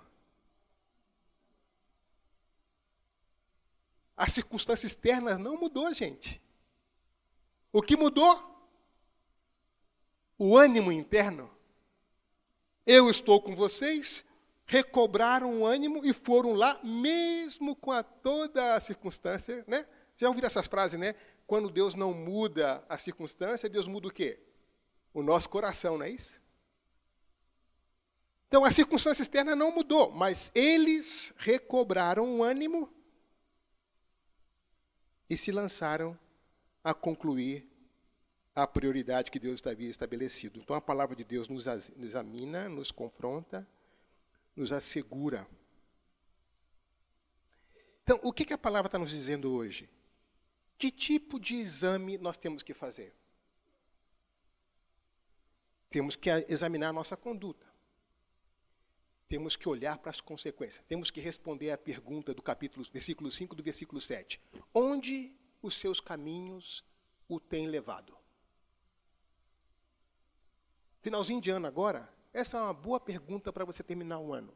As 4.17 4.33
circunstâncias 4.33 4.91
externas 4.91 5.37
não 5.37 5.57
mudou, 5.57 5.93
gente. 5.93 6.41
O 7.71 7.81
que 7.81 7.95
mudou? 7.95 8.35
O 10.37 10.57
ânimo 10.57 10.91
interno. 10.91 11.49
Eu 12.85 13.09
estou 13.09 13.41
com 13.41 13.55
vocês, 13.55 14.25
recobraram 14.65 15.61
o 15.61 15.65
ânimo 15.65 16.05
e 16.05 16.11
foram 16.11 16.51
lá, 16.51 16.77
mesmo 16.83 17.77
com 17.77 17.93
a 17.93 18.03
toda 18.03 18.75
a 18.75 18.81
circunstância, 18.81 19.63
né? 19.69 19.87
Já 20.17 20.27
ouviram 20.27 20.47
essas 20.47 20.67
frases, 20.67 20.99
né? 20.99 21.15
Quando 21.45 21.69
Deus 21.69 21.93
não 21.93 22.13
muda 22.13 22.83
a 22.89 22.97
circunstância, 22.97 23.69
Deus 23.69 23.87
muda 23.87 24.07
o 24.07 24.11
quê? 24.11 24.39
O 25.13 25.21
nosso 25.21 25.49
coração, 25.49 25.97
não 25.97 26.05
é 26.05 26.09
isso? 26.09 26.33
Então 28.47 28.63
a 28.63 28.71
circunstância 28.71 29.21
externa 29.21 29.55
não 29.55 29.71
mudou, 29.71 30.11
mas 30.11 30.51
eles 30.55 31.33
recobraram 31.37 32.37
o 32.37 32.43
ânimo 32.43 32.91
e 35.29 35.35
se 35.35 35.51
lançaram 35.51 36.17
a 36.83 36.93
concluir 36.93 37.67
a 38.55 38.65
prioridade 38.65 39.29
que 39.29 39.39
Deus 39.39 39.65
havia 39.65 39.89
estabelecido. 39.89 40.59
Então 40.59 40.75
a 40.75 40.81
palavra 40.81 41.15
de 41.15 41.23
Deus 41.23 41.49
nos 41.49 41.65
examina, 41.97 42.69
nos 42.69 42.91
confronta, 42.91 43.67
nos 44.55 44.71
assegura. 44.71 45.45
Então, 48.03 48.19
o 48.23 48.31
que, 48.31 48.45
que 48.45 48.53
a 48.53 48.57
palavra 48.57 48.87
está 48.87 48.99
nos 48.99 49.09
dizendo 49.09 49.51
hoje? 49.51 49.89
Que 50.77 50.91
tipo 50.91 51.39
de 51.39 51.55
exame 51.55 52.17
nós 52.17 52.37
temos 52.37 52.61
que 52.61 52.73
fazer? 52.73 53.13
Temos 55.89 56.15
que 56.15 56.29
examinar 56.49 56.89
a 56.89 56.93
nossa 56.93 57.15
conduta. 57.15 57.65
Temos 59.27 59.55
que 59.55 59.67
olhar 59.67 59.97
para 59.97 60.11
as 60.11 60.21
consequências. 60.21 60.83
Temos 60.87 61.09
que 61.09 61.19
responder 61.19 61.71
à 61.71 61.77
pergunta 61.77 62.33
do 62.33 62.41
capítulo, 62.41 62.85
versículo 62.91 63.31
5 63.31 63.55
do 63.55 63.63
versículo 63.63 64.01
7. 64.01 64.39
Onde 64.73 65.33
os 65.61 65.75
seus 65.75 65.99
caminhos 65.99 66.83
o 67.27 67.39
têm 67.39 67.67
levado? 67.67 68.15
Finalzinho 71.01 71.39
de 71.39 71.49
ano 71.49 71.67
agora, 71.67 72.11
essa 72.33 72.57
é 72.57 72.61
uma 72.61 72.73
boa 72.73 72.99
pergunta 72.99 73.53
para 73.53 73.63
você 73.63 73.81
terminar 73.81 74.19
o 74.19 74.33
ano. 74.33 74.53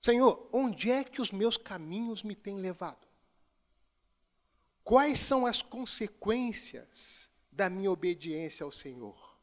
Senhor, 0.00 0.48
onde 0.52 0.90
é 0.90 1.04
que 1.04 1.20
os 1.20 1.30
meus 1.30 1.56
caminhos 1.56 2.22
me 2.22 2.34
têm 2.34 2.56
levado? 2.56 3.06
Quais 4.84 5.18
são 5.18 5.46
as 5.46 5.62
consequências 5.62 7.30
da 7.50 7.70
minha 7.70 7.90
obediência 7.90 8.64
ao 8.64 8.70
Senhor? 8.70 9.34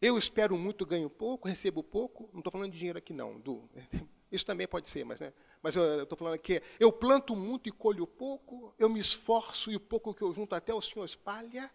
Eu 0.00 0.18
espero 0.18 0.58
muito, 0.58 0.84
ganho 0.84 1.08
pouco, 1.08 1.46
recebo 1.46 1.84
pouco. 1.84 2.28
Não 2.32 2.40
estou 2.40 2.50
falando 2.50 2.72
de 2.72 2.78
dinheiro 2.78 2.98
aqui, 2.98 3.12
não. 3.12 3.38
Do, 3.38 3.70
isso 4.32 4.44
também 4.44 4.66
pode 4.66 4.90
ser, 4.90 5.04
mas, 5.04 5.20
né? 5.20 5.32
mas 5.62 5.76
eu 5.76 6.02
estou 6.02 6.18
falando 6.18 6.34
aqui. 6.34 6.60
Eu 6.80 6.92
planto 6.92 7.36
muito 7.36 7.68
e 7.68 7.72
colho 7.72 8.04
pouco. 8.08 8.74
Eu 8.76 8.88
me 8.88 8.98
esforço 8.98 9.70
e 9.70 9.76
o 9.76 9.80
pouco 9.80 10.12
que 10.12 10.22
eu 10.22 10.34
junto 10.34 10.56
até 10.56 10.74
o 10.74 10.82
Senhor 10.82 11.04
espalha. 11.04 11.70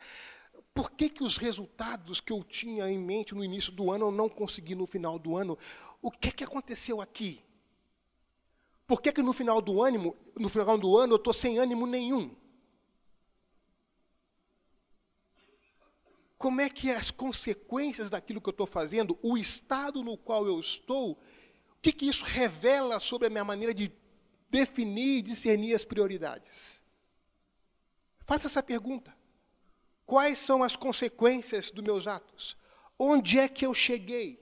Por 0.73 0.91
que, 0.91 1.09
que 1.09 1.23
os 1.23 1.37
resultados 1.37 2.19
que 2.19 2.33
eu 2.33 2.43
tinha 2.43 2.89
em 2.89 2.99
mente 2.99 3.33
no 3.33 3.43
início 3.43 3.71
do 3.71 3.89
ano 3.89 4.07
eu 4.07 4.11
não 4.11 4.27
consegui 4.27 4.75
no 4.75 4.85
final 4.85 5.17
do 5.17 5.37
ano? 5.37 5.57
O 6.01 6.11
que, 6.11 6.29
que 6.29 6.43
aconteceu 6.43 6.99
aqui? 6.99 7.41
Por 8.87 9.01
que, 9.01 9.11
que 9.11 9.21
no 9.21 9.33
final 9.33 9.61
do 9.61 9.83
ânimo, 9.83 10.15
no 10.35 10.49
final 10.49 10.77
do 10.77 10.97
ano 10.97 11.13
eu 11.13 11.17
estou 11.17 11.33
sem 11.33 11.59
ânimo 11.59 11.85
nenhum? 11.85 12.35
como 16.37 16.61
é 16.61 16.69
que 16.69 16.91
as 16.91 17.09
consequências 17.09 18.09
daquilo 18.09 18.39
que 18.39 18.47
eu 18.47 18.51
estou 18.51 18.67
fazendo, 18.67 19.17
o 19.21 19.37
estado 19.37 20.03
no 20.03 20.17
qual 20.17 20.45
eu 20.45 20.59
estou, 20.59 21.11
o 21.11 21.17
que, 21.81 21.91
que 21.91 22.07
isso 22.07 22.23
revela 22.23 22.99
sobre 22.99 23.27
a 23.27 23.29
minha 23.29 23.43
maneira 23.43 23.73
de 23.73 23.91
definir 24.49 25.19
e 25.19 25.21
discernir 25.21 25.73
as 25.73 25.83
prioridades? 25.83 26.81
Faça 28.25 28.47
essa 28.47 28.61
pergunta. 28.61 29.15
Quais 30.05 30.37
são 30.37 30.63
as 30.63 30.75
consequências 30.75 31.71
dos 31.71 31.83
meus 31.83 32.07
atos? 32.07 32.55
Onde 32.99 33.39
é 33.39 33.47
que 33.47 33.65
eu 33.65 33.73
cheguei? 33.73 34.39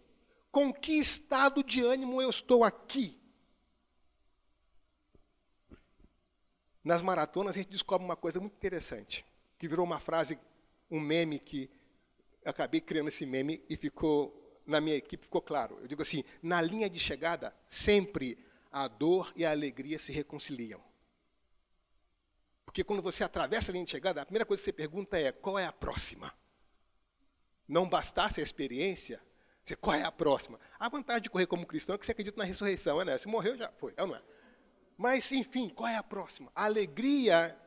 Com 0.51 0.73
que 0.73 0.93
estado 0.93 1.63
de 1.63 1.81
ânimo 1.81 2.21
eu 2.21 2.29
estou 2.29 2.63
aqui? 2.63 3.19
Nas 6.85 7.01
maratonas 7.01 7.55
a 7.55 7.57
gente 7.57 7.71
descobre 7.71 8.05
uma 8.05 8.15
coisa 8.15 8.39
muito 8.39 8.53
interessante, 8.53 9.25
que 9.57 9.67
virou 9.67 9.83
uma 9.83 9.99
frase, 9.99 10.37
um 10.89 10.99
meme 10.99 11.39
que 11.39 11.67
acabei 12.45 12.79
criando 12.79 13.07
esse 13.07 13.25
meme 13.25 13.63
e 13.67 13.75
ficou 13.75 14.43
na 14.67 14.79
minha 14.79 14.95
equipe 14.95 15.23
ficou 15.23 15.41
claro. 15.41 15.79
Eu 15.81 15.87
digo 15.87 16.03
assim, 16.03 16.23
na 16.41 16.61
linha 16.61 16.87
de 16.87 16.99
chegada, 16.99 17.55
sempre 17.67 18.37
a 18.71 18.87
dor 18.87 19.33
e 19.35 19.43
a 19.43 19.49
alegria 19.49 19.97
se 19.97 20.11
reconciliam. 20.11 20.79
Porque 22.65 22.83
quando 22.83 23.01
você 23.01 23.23
atravessa 23.23 23.71
a 23.71 23.73
linha 23.73 23.85
de 23.85 23.91
chegada, 23.91 24.21
a 24.21 24.25
primeira 24.25 24.45
coisa 24.45 24.61
que 24.61 24.65
você 24.65 24.73
pergunta 24.73 25.19
é: 25.19 25.31
qual 25.31 25.57
é 25.57 25.65
a 25.65 25.73
próxima? 25.73 26.33
Não 27.67 27.89
bastasse 27.89 28.39
a 28.39 28.43
experiência, 28.43 29.19
você, 29.65 29.75
qual 29.75 29.95
é 29.95 30.03
a 30.03 30.11
próxima? 30.11 30.59
A 30.79 30.87
vantagem 30.87 31.23
de 31.23 31.29
correr 31.31 31.47
como 31.47 31.65
cristão 31.65 31.95
é 31.95 31.97
que 31.97 32.05
você 32.05 32.11
acredita 32.11 32.37
na 32.37 32.43
ressurreição, 32.43 33.01
é, 33.01 33.05
né? 33.05 33.17
Se 33.17 33.27
morreu, 33.27 33.57
já 33.57 33.71
foi, 33.71 33.93
é 33.97 34.05
não 34.05 34.15
é? 34.15 34.21
Mas, 34.97 35.31
enfim, 35.31 35.69
qual 35.69 35.87
é 35.87 35.97
a 35.97 36.03
próxima? 36.03 36.51
A 36.55 36.65
alegria. 36.65 37.57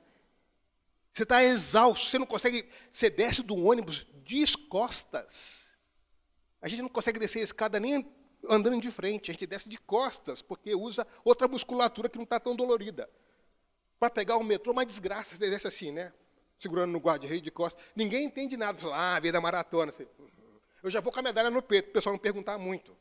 Você 1.12 1.24
está 1.24 1.42
exausto, 1.42 2.06
você 2.06 2.18
não 2.18 2.26
consegue. 2.26 2.68
Você 2.90 3.10
desce 3.10 3.42
do 3.42 3.56
ônibus 3.56 4.06
descostas. 4.24 5.66
A 6.60 6.68
gente 6.68 6.82
não 6.82 6.88
consegue 6.88 7.18
descer 7.18 7.40
a 7.40 7.44
escada 7.44 7.78
nem 7.78 8.06
andando 8.48 8.80
de 8.80 8.90
frente, 8.90 9.30
a 9.30 9.34
gente 9.34 9.46
desce 9.46 9.68
de 9.68 9.78
costas, 9.78 10.42
porque 10.42 10.74
usa 10.74 11.06
outra 11.24 11.48
musculatura 11.48 12.08
que 12.08 12.16
não 12.16 12.24
está 12.24 12.38
tão 12.38 12.54
dolorida. 12.54 13.08
Para 13.98 14.10
pegar 14.10 14.36
o 14.36 14.44
metrô, 14.44 14.72
uma 14.72 14.86
desgraça, 14.86 15.36
você 15.36 15.50
desce 15.50 15.66
assim, 15.66 15.90
né? 15.90 16.12
Segurando 16.58 16.92
no 16.92 16.98
guarda-rei 16.98 17.40
de 17.40 17.50
costas. 17.50 17.82
Ninguém 17.94 18.24
entende 18.24 18.56
nada. 18.56 18.78
Fala, 18.78 19.16
ah, 19.16 19.20
vida 19.20 19.40
maratona. 19.40 19.92
Eu 20.82 20.90
já 20.90 21.00
vou 21.00 21.12
com 21.12 21.18
a 21.18 21.22
medalha 21.22 21.50
no 21.50 21.62
peito, 21.62 21.90
o 21.90 21.92
pessoal 21.92 22.12
não 22.12 22.18
perguntar 22.18 22.58
muito. 22.58 22.96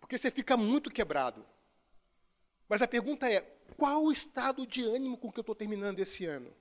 Porque 0.00 0.16
você 0.16 0.30
fica 0.30 0.56
muito 0.56 0.90
quebrado. 0.90 1.44
Mas 2.68 2.82
a 2.82 2.88
pergunta 2.88 3.30
é: 3.30 3.57
qual 3.76 4.04
o 4.04 4.12
estado 4.12 4.66
de 4.66 4.82
ânimo 4.82 5.16
com 5.16 5.30
que 5.30 5.38
eu 5.38 5.42
estou 5.42 5.54
terminando 5.54 6.00
esse 6.00 6.24
ano? 6.24 6.52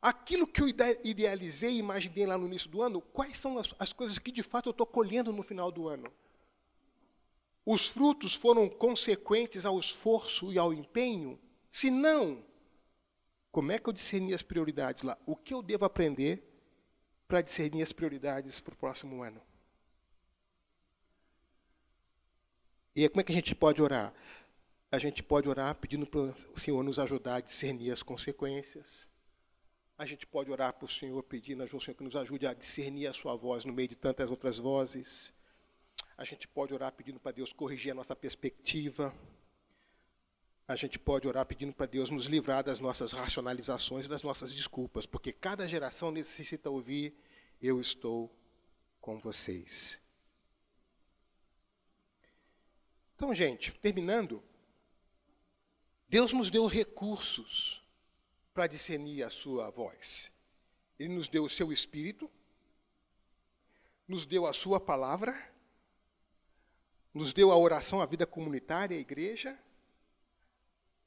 Aquilo 0.00 0.46
que 0.46 0.62
eu 0.62 0.68
idealizei 1.04 1.72
e 1.72 1.78
imaginei 1.78 2.24
lá 2.24 2.38
no 2.38 2.46
início 2.46 2.70
do 2.70 2.82
ano, 2.82 3.00
quais 3.00 3.36
são 3.36 3.58
as, 3.58 3.74
as 3.78 3.92
coisas 3.92 4.18
que 4.18 4.32
de 4.32 4.42
fato 4.42 4.68
eu 4.68 4.72
estou 4.72 4.86
colhendo 4.86 5.32
no 5.32 5.42
final 5.42 5.70
do 5.70 5.88
ano? 5.88 6.10
Os 7.66 7.86
frutos 7.86 8.34
foram 8.34 8.68
consequentes 8.68 9.66
ao 9.66 9.78
esforço 9.78 10.52
e 10.52 10.58
ao 10.58 10.72
empenho? 10.72 11.38
Se 11.68 11.90
não, 11.90 12.42
como 13.52 13.72
é 13.72 13.78
que 13.78 13.88
eu 13.88 13.92
discerni 13.92 14.32
as 14.32 14.42
prioridades 14.42 15.02
lá? 15.02 15.18
O 15.26 15.36
que 15.36 15.52
eu 15.52 15.62
devo 15.62 15.84
aprender 15.84 16.42
para 17.28 17.42
discernir 17.42 17.82
as 17.82 17.92
prioridades 17.92 18.58
para 18.58 18.72
o 18.72 18.76
próximo 18.76 19.22
ano? 19.22 19.40
E 22.94 23.08
como 23.08 23.20
é 23.20 23.24
que 23.24 23.32
a 23.32 23.34
gente 23.34 23.54
pode 23.54 23.80
orar? 23.80 24.12
A 24.92 24.98
gente 24.98 25.22
pode 25.22 25.48
orar 25.48 25.76
pedindo 25.76 26.04
para 26.04 26.34
o 26.52 26.58
Senhor 26.58 26.82
nos 26.82 26.98
ajudar 26.98 27.36
a 27.36 27.40
discernir 27.40 27.92
as 27.92 28.02
consequências. 28.02 29.06
A 29.96 30.04
gente 30.04 30.26
pode 30.26 30.50
orar 30.50 30.72
para 30.72 30.84
o 30.84 30.88
Senhor 30.88 31.22
pedindo 31.22 31.62
ao 31.62 31.68
Senhor 31.68 31.94
que 31.94 32.02
nos 32.02 32.16
ajude 32.16 32.44
a 32.44 32.52
discernir 32.52 33.06
a 33.06 33.12
sua 33.12 33.36
voz 33.36 33.64
no 33.64 33.72
meio 33.72 33.86
de 33.86 33.94
tantas 33.94 34.30
outras 34.30 34.58
vozes. 34.58 35.32
A 36.18 36.24
gente 36.24 36.48
pode 36.48 36.74
orar 36.74 36.90
pedindo 36.90 37.20
para 37.20 37.30
Deus 37.30 37.52
corrigir 37.52 37.92
a 37.92 37.94
nossa 37.94 38.16
perspectiva. 38.16 39.14
A 40.66 40.74
gente 40.74 40.98
pode 40.98 41.28
orar 41.28 41.46
pedindo 41.46 41.72
para 41.72 41.86
Deus 41.86 42.10
nos 42.10 42.26
livrar 42.26 42.64
das 42.64 42.80
nossas 42.80 43.12
racionalizações 43.12 44.06
e 44.06 44.08
das 44.08 44.24
nossas 44.24 44.52
desculpas, 44.52 45.06
porque 45.06 45.32
cada 45.32 45.68
geração 45.68 46.10
necessita 46.10 46.68
ouvir: 46.68 47.14
Eu 47.62 47.80
estou 47.80 48.28
com 49.00 49.20
vocês. 49.20 50.00
Então, 53.14 53.32
gente, 53.32 53.72
terminando, 53.78 54.42
Deus 56.10 56.32
nos 56.32 56.50
deu 56.50 56.66
recursos 56.66 57.80
para 58.52 58.66
discernir 58.66 59.22
a 59.22 59.30
sua 59.30 59.70
voz. 59.70 60.28
Ele 60.98 61.14
nos 61.14 61.28
deu 61.28 61.44
o 61.44 61.48
seu 61.48 61.72
espírito, 61.72 62.28
nos 64.08 64.26
deu 64.26 64.44
a 64.44 64.52
sua 64.52 64.80
palavra, 64.80 65.40
nos 67.14 67.32
deu 67.32 67.52
a 67.52 67.56
oração, 67.56 68.02
a 68.02 68.06
vida 68.06 68.26
comunitária, 68.26 68.96
a 68.96 69.00
igreja, 69.00 69.56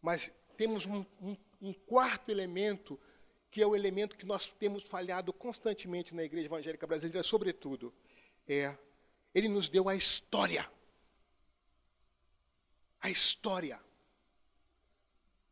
mas 0.02 0.32
temos 0.56 0.86
um, 0.86 1.06
um, 1.22 1.36
um 1.62 1.74
quarto 1.74 2.32
elemento, 2.32 2.98
que 3.52 3.62
é 3.62 3.68
o 3.68 3.76
elemento 3.76 4.16
que 4.16 4.26
nós 4.26 4.48
temos 4.48 4.84
falhado 4.84 5.34
constantemente 5.34 6.16
na 6.16 6.24
igreja 6.24 6.46
evangélica 6.46 6.88
brasileira, 6.88 7.24
sobretudo, 7.24 7.94
é 8.48 8.78
ele 9.36 9.50
nos 9.50 9.68
deu 9.68 9.90
a 9.90 9.96
história. 9.98 10.66
A 13.02 13.10
história. 13.10 13.82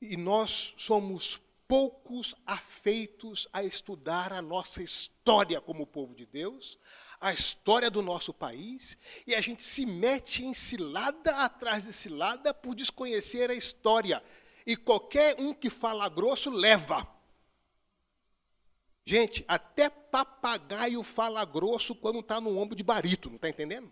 E 0.01 0.17
nós 0.17 0.73
somos 0.77 1.39
poucos 1.67 2.35
afeitos 2.45 3.47
a 3.53 3.63
estudar 3.63 4.33
a 4.33 4.41
nossa 4.41 4.81
história 4.81 5.61
como 5.61 5.87
povo 5.87 6.15
de 6.15 6.25
Deus, 6.25 6.77
a 7.19 7.31
história 7.31 7.89
do 7.89 8.01
nosso 8.01 8.33
país, 8.33 8.97
e 9.27 9.35
a 9.35 9.39
gente 9.39 9.63
se 9.63 9.85
mete 9.85 10.43
em 10.43 10.53
cilada 10.53 11.37
atrás 11.37 11.85
de 11.85 11.93
cilada 11.93 12.53
por 12.53 12.75
desconhecer 12.75 13.51
a 13.51 13.53
história. 13.53 14.23
E 14.65 14.75
qualquer 14.75 15.39
um 15.39 15.53
que 15.53 15.69
fala 15.69 16.09
grosso 16.09 16.49
leva. 16.49 17.07
Gente, 19.05 19.45
até 19.47 19.89
papagaio 19.89 21.03
fala 21.03 21.45
grosso 21.45 21.95
quando 21.95 22.19
está 22.19 22.41
no 22.41 22.57
ombro 22.57 22.75
de 22.75 22.83
barito, 22.83 23.29
não 23.29 23.35
está 23.35 23.49
entendendo? 23.49 23.91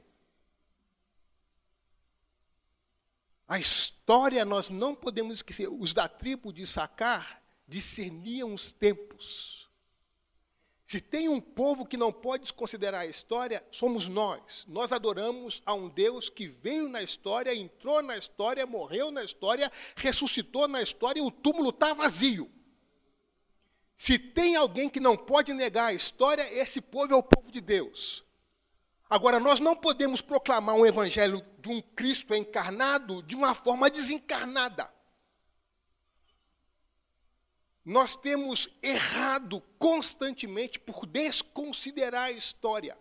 A 3.50 3.60
história 3.60 4.46
nós 4.46 4.70
não 4.70 4.94
podemos 4.94 5.40
esquecer. 5.40 5.68
Os 5.68 5.92
da 5.92 6.08
tribo 6.08 6.54
de 6.54 6.68
Sacar 6.68 7.42
discerniam 7.68 8.54
os 8.54 8.72
tempos. 8.72 9.68
Se 10.86 11.02
tem 11.02 11.28
um 11.28 11.42
povo 11.42 11.84
que 11.84 11.98
não 11.98 12.12
pode 12.12 12.44
desconsiderar 12.44 13.02
a 13.02 13.08
história, 13.08 13.66
somos 13.72 14.08
nós. 14.08 14.66
Nós 14.68 14.92
adoramos 14.92 15.64
a 15.66 15.74
um 15.74 15.90
Deus 15.90 16.30
que 16.30 16.48
veio 16.48 16.88
na 16.90 17.02
história, 17.02 17.54
entrou 17.54 18.04
na 18.04 18.16
história, 18.16 18.68
morreu 18.68 19.10
na 19.10 19.24
história, 19.24 19.72
ressuscitou 19.96 20.68
na 20.68 20.82
história 20.84 21.20
e 21.20 21.24
o 21.24 21.32
túmulo 21.32 21.70
está 21.70 21.92
vazio. 21.94 22.52
Se 23.98 24.20
tem 24.20 24.56
alguém 24.56 24.88
que 24.90 25.00
não 25.00 25.18
pode 25.18 25.54
negar 25.54 25.88
a 25.88 25.94
história, 25.94 26.48
esse 26.54 26.80
povo 26.82 27.14
é 27.14 27.18
o 27.18 27.24
povo 27.24 27.52
de 27.52 27.62
Deus. 27.62 28.24
Agora, 29.10 29.40
nós 29.40 29.60
não 29.60 29.76
podemos 29.76 30.22
proclamar 30.22 30.76
um 30.76 30.86
evangelho 30.86 31.44
de 31.60 31.70
um 31.70 31.82
Cristo 31.82 32.36
encarnado 32.36 33.24
de 33.24 33.36
uma 33.36 33.56
forma 33.56 33.90
desencarnada. 33.90 34.92
Nós 37.84 38.16
temos 38.16 38.70
errado 38.84 39.62
constantemente 39.80 40.80
por 40.80 41.08
desconsiderar 41.08 42.26
a 42.26 42.32
história. 42.32 42.96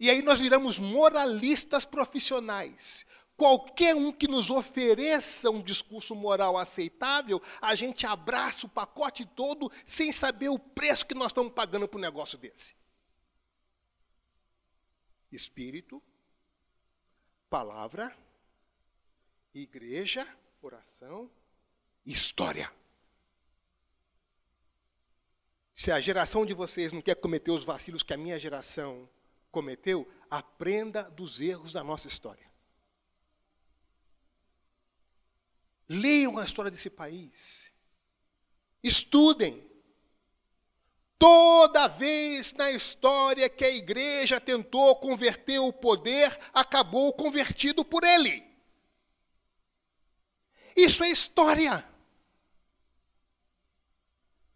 E 0.00 0.10
aí 0.10 0.20
nós 0.20 0.40
viramos 0.40 0.80
moralistas 0.80 1.84
profissionais. 1.84 3.06
Qualquer 3.36 3.94
um 3.94 4.10
que 4.10 4.26
nos 4.26 4.50
ofereça 4.50 5.48
um 5.48 5.62
discurso 5.62 6.12
moral 6.16 6.58
aceitável, 6.58 7.40
a 7.60 7.76
gente 7.76 8.04
abraça 8.04 8.66
o 8.66 8.68
pacote 8.68 9.24
todo 9.24 9.70
sem 9.86 10.10
saber 10.10 10.48
o 10.48 10.58
preço 10.58 11.06
que 11.06 11.14
nós 11.14 11.28
estamos 11.28 11.52
pagando 11.52 11.86
para 11.86 11.98
um 11.98 12.02
negócio 12.02 12.36
desse. 12.36 12.74
Espírito, 15.34 16.02
palavra, 17.50 18.16
igreja, 19.54 20.26
oração, 20.62 21.30
história. 22.06 22.72
Se 25.74 25.90
a 25.90 26.00
geração 26.00 26.46
de 26.46 26.54
vocês 26.54 26.92
não 26.92 27.02
quer 27.02 27.16
cometer 27.16 27.50
os 27.50 27.64
vacilos 27.64 28.02
que 28.02 28.14
a 28.14 28.16
minha 28.16 28.38
geração 28.38 29.08
cometeu, 29.50 30.10
aprenda 30.30 31.10
dos 31.10 31.40
erros 31.40 31.72
da 31.72 31.82
nossa 31.82 32.08
história. 32.08 32.48
Leiam 35.88 36.38
a 36.38 36.44
história 36.44 36.70
desse 36.70 36.88
país. 36.88 37.70
Estudem. 38.82 39.73
Toda 41.18 41.88
vez 41.88 42.52
na 42.54 42.70
história 42.70 43.48
que 43.48 43.64
a 43.64 43.70
igreja 43.70 44.40
tentou 44.40 44.96
converter 44.96 45.58
o 45.58 45.72
poder, 45.72 46.38
acabou 46.52 47.12
convertido 47.12 47.84
por 47.84 48.04
ele. 48.04 48.44
Isso 50.76 51.04
é 51.04 51.10
história. 51.10 51.86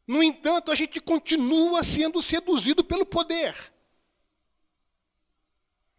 No 0.06 0.22
entanto, 0.22 0.72
a 0.72 0.74
gente 0.74 1.00
continua 1.00 1.84
sendo 1.84 2.22
seduzido 2.22 2.82
pelo 2.82 3.06
poder. 3.06 3.72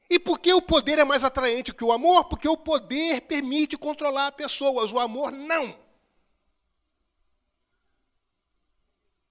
E 0.10 0.18
por 0.18 0.40
que 0.40 0.52
o 0.52 0.62
poder 0.62 0.98
é 0.98 1.04
mais 1.04 1.24
atraente 1.24 1.74
que 1.74 1.84
o 1.84 1.92
amor? 1.92 2.26
Porque 2.26 2.48
o 2.48 2.58
poder 2.58 3.22
permite 3.22 3.78
controlar 3.78 4.32
pessoas, 4.32 4.92
o 4.92 4.98
amor 4.98 5.32
não. 5.32 5.78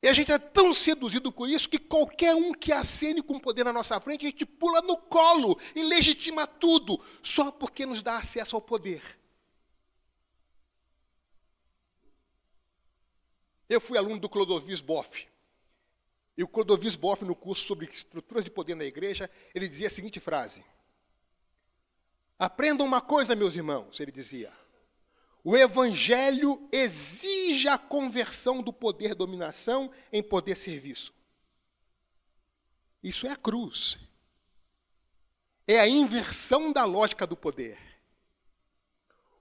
E 0.01 0.07
a 0.07 0.13
gente 0.13 0.31
é 0.31 0.39
tão 0.39 0.73
seduzido 0.73 1.33
com 1.33 1.47
isso 1.47 1.69
que 1.69 1.79
qualquer 1.79 2.35
um 2.35 2.53
que 2.53 2.73
acene 2.73 3.21
com 3.21 3.39
poder 3.39 3.65
na 3.65 3.73
nossa 3.73 4.01
frente, 4.01 4.27
a 4.27 4.31
gente 4.31 4.47
pula 4.47 4.81
no 4.81 4.97
colo 4.97 5.59
e 5.75 5.83
legitima 5.83 6.47
tudo, 6.47 7.03
só 7.23 7.51
porque 7.51 7.85
nos 7.85 8.01
dá 8.01 8.17
acesso 8.17 8.55
ao 8.55 8.63
poder. 8.63 9.19
Eu 13.69 13.81
fui 13.81 13.99
aluno 13.99 14.21
do 14.21 14.29
Clodovis 14.29 14.81
Boff. 14.81 15.29
E 16.37 16.45
o 16.45 16.49
Clodovis 16.49 16.95
Boff, 16.95 17.25
no 17.25 17.35
curso 17.35 17.67
sobre 17.67 17.87
estruturas 17.87 18.45
de 18.45 18.51
poder 18.51 18.77
na 18.77 18.85
igreja, 18.85 19.29
ele 19.53 19.69
dizia 19.69 19.89
a 19.89 19.91
seguinte 19.91 20.21
frase: 20.21 20.65
Aprendam 22.39 22.87
uma 22.87 23.01
coisa, 23.01 23.35
meus 23.35 23.57
irmãos, 23.57 23.99
ele 23.99 24.13
dizia. 24.13 24.53
O 25.45 25.57
evangelho 25.57 26.69
exige 26.73 27.69
a 27.69 27.79
conversão 27.79 28.63
do 28.63 28.73
poder 28.73 29.15
dominação 29.15 29.91
em 30.13 30.23
poder 30.23 30.57
serviço. 30.57 31.15
Isso 33.03 33.27
é 33.27 33.31
a 33.31 33.37
cruz. 33.37 33.99
É 35.67 35.79
a 35.79 35.89
inversão 35.89 36.73
da 36.73 36.85
lógica 36.85 37.27
do 37.27 37.37
poder. 37.37 37.79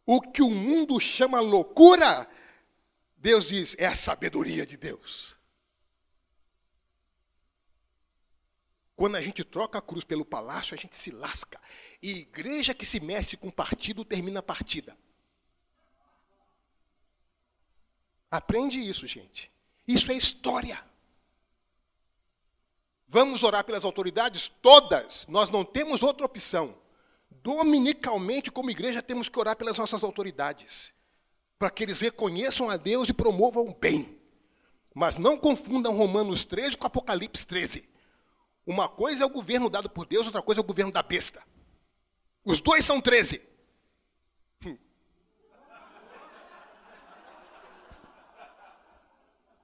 O 0.05 0.21
que 0.21 0.41
o 0.41 0.49
mundo 0.49 0.99
chama 0.99 1.39
loucura, 1.39 2.29
Deus 3.17 3.47
diz, 3.47 3.75
é 3.77 3.87
a 3.87 3.95
sabedoria 3.95 4.65
de 4.65 4.77
Deus. 4.77 5.35
Quando 8.95 9.15
a 9.15 9.21
gente 9.21 9.43
troca 9.43 9.77
a 9.77 9.81
cruz 9.81 10.03
pelo 10.03 10.25
palácio, 10.25 10.73
a 10.73 10.77
gente 10.77 10.97
se 10.97 11.11
lasca. 11.11 11.61
E 12.01 12.11
igreja 12.11 12.73
que 12.73 12.85
se 12.85 12.99
mexe 12.99 13.37
com 13.37 13.51
partido 13.51 14.05
termina 14.05 14.39
a 14.39 14.43
partida. 14.43 14.97
Aprende 18.29 18.79
isso, 18.79 19.07
gente. 19.07 19.51
Isso 19.87 20.11
é 20.11 20.15
história. 20.15 20.83
Vamos 23.07 23.43
orar 23.43 23.63
pelas 23.63 23.85
autoridades? 23.85 24.49
Todas. 24.61 25.25
Nós 25.27 25.49
não 25.49 25.63
temos 25.63 26.03
outra 26.03 26.25
opção. 26.25 26.75
Dominicalmente, 27.31 28.51
como 28.51 28.69
igreja, 28.69 29.01
temos 29.01 29.29
que 29.29 29.39
orar 29.39 29.55
pelas 29.55 29.77
nossas 29.77 30.03
autoridades. 30.03 30.93
Para 31.57 31.69
que 31.69 31.83
eles 31.83 32.01
reconheçam 32.01 32.69
a 32.69 32.75
Deus 32.75 33.07
e 33.07 33.13
promovam 33.13 33.69
o 33.69 33.73
bem. 33.73 34.19
Mas 34.93 35.17
não 35.17 35.37
confundam 35.37 35.95
Romanos 35.95 36.43
13 36.43 36.75
com 36.75 36.85
Apocalipse 36.85 37.47
13. 37.47 37.87
Uma 38.65 38.89
coisa 38.89 39.23
é 39.23 39.25
o 39.25 39.29
governo 39.29 39.69
dado 39.69 39.89
por 39.89 40.05
Deus, 40.05 40.25
outra 40.25 40.41
coisa 40.41 40.59
é 40.59 40.63
o 40.63 40.67
governo 40.67 40.91
da 40.91 41.01
besta. 41.01 41.41
Os 42.43 42.59
dois 42.59 42.83
são 42.83 42.99
13. 42.99 43.41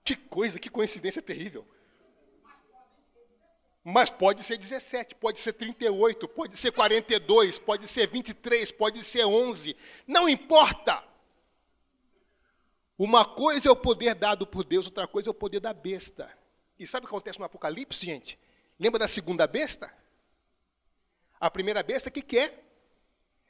Que 0.04 0.16
coisa, 0.16 0.60
que 0.60 0.70
coincidência 0.70 1.22
terrível. 1.22 1.66
Mas 3.84 4.10
pode 4.10 4.44
ser 4.44 4.58
17, 4.58 5.16
pode 5.16 5.40
ser 5.40 5.54
38, 5.54 6.28
pode 6.28 6.58
ser 6.58 6.72
42, 6.72 7.60
pode 7.60 7.88
ser 7.88 8.08
23, 8.08 8.72
pode 8.72 9.04
ser 9.04 9.26
11. 9.26 9.76
Não 10.08 10.28
importa. 10.28 11.04
Uma 12.98 13.26
coisa 13.26 13.68
é 13.68 13.72
o 13.72 13.76
poder 13.76 14.16
dado 14.16 14.48
por 14.48 14.64
Deus, 14.64 14.86
outra 14.86 15.08
coisa 15.08 15.30
é 15.30 15.32
o 15.32 15.34
poder 15.34 15.60
da 15.60 15.74
besta. 15.74 16.32
E 16.80 16.88
sabe 16.88 17.06
o 17.06 17.10
que 17.10 17.16
acontece 17.16 17.40
no 17.40 17.46
Apocalipse, 17.46 18.06
gente? 18.06 18.40
Lembra 18.80 19.00
da 19.00 19.08
segunda 19.08 19.48
besta? 19.48 19.94
A 21.40 21.52
primeira 21.52 21.84
besta, 21.84 22.10
o 22.10 22.12
que, 22.12 22.22
que 22.22 22.40
é? 22.40 22.64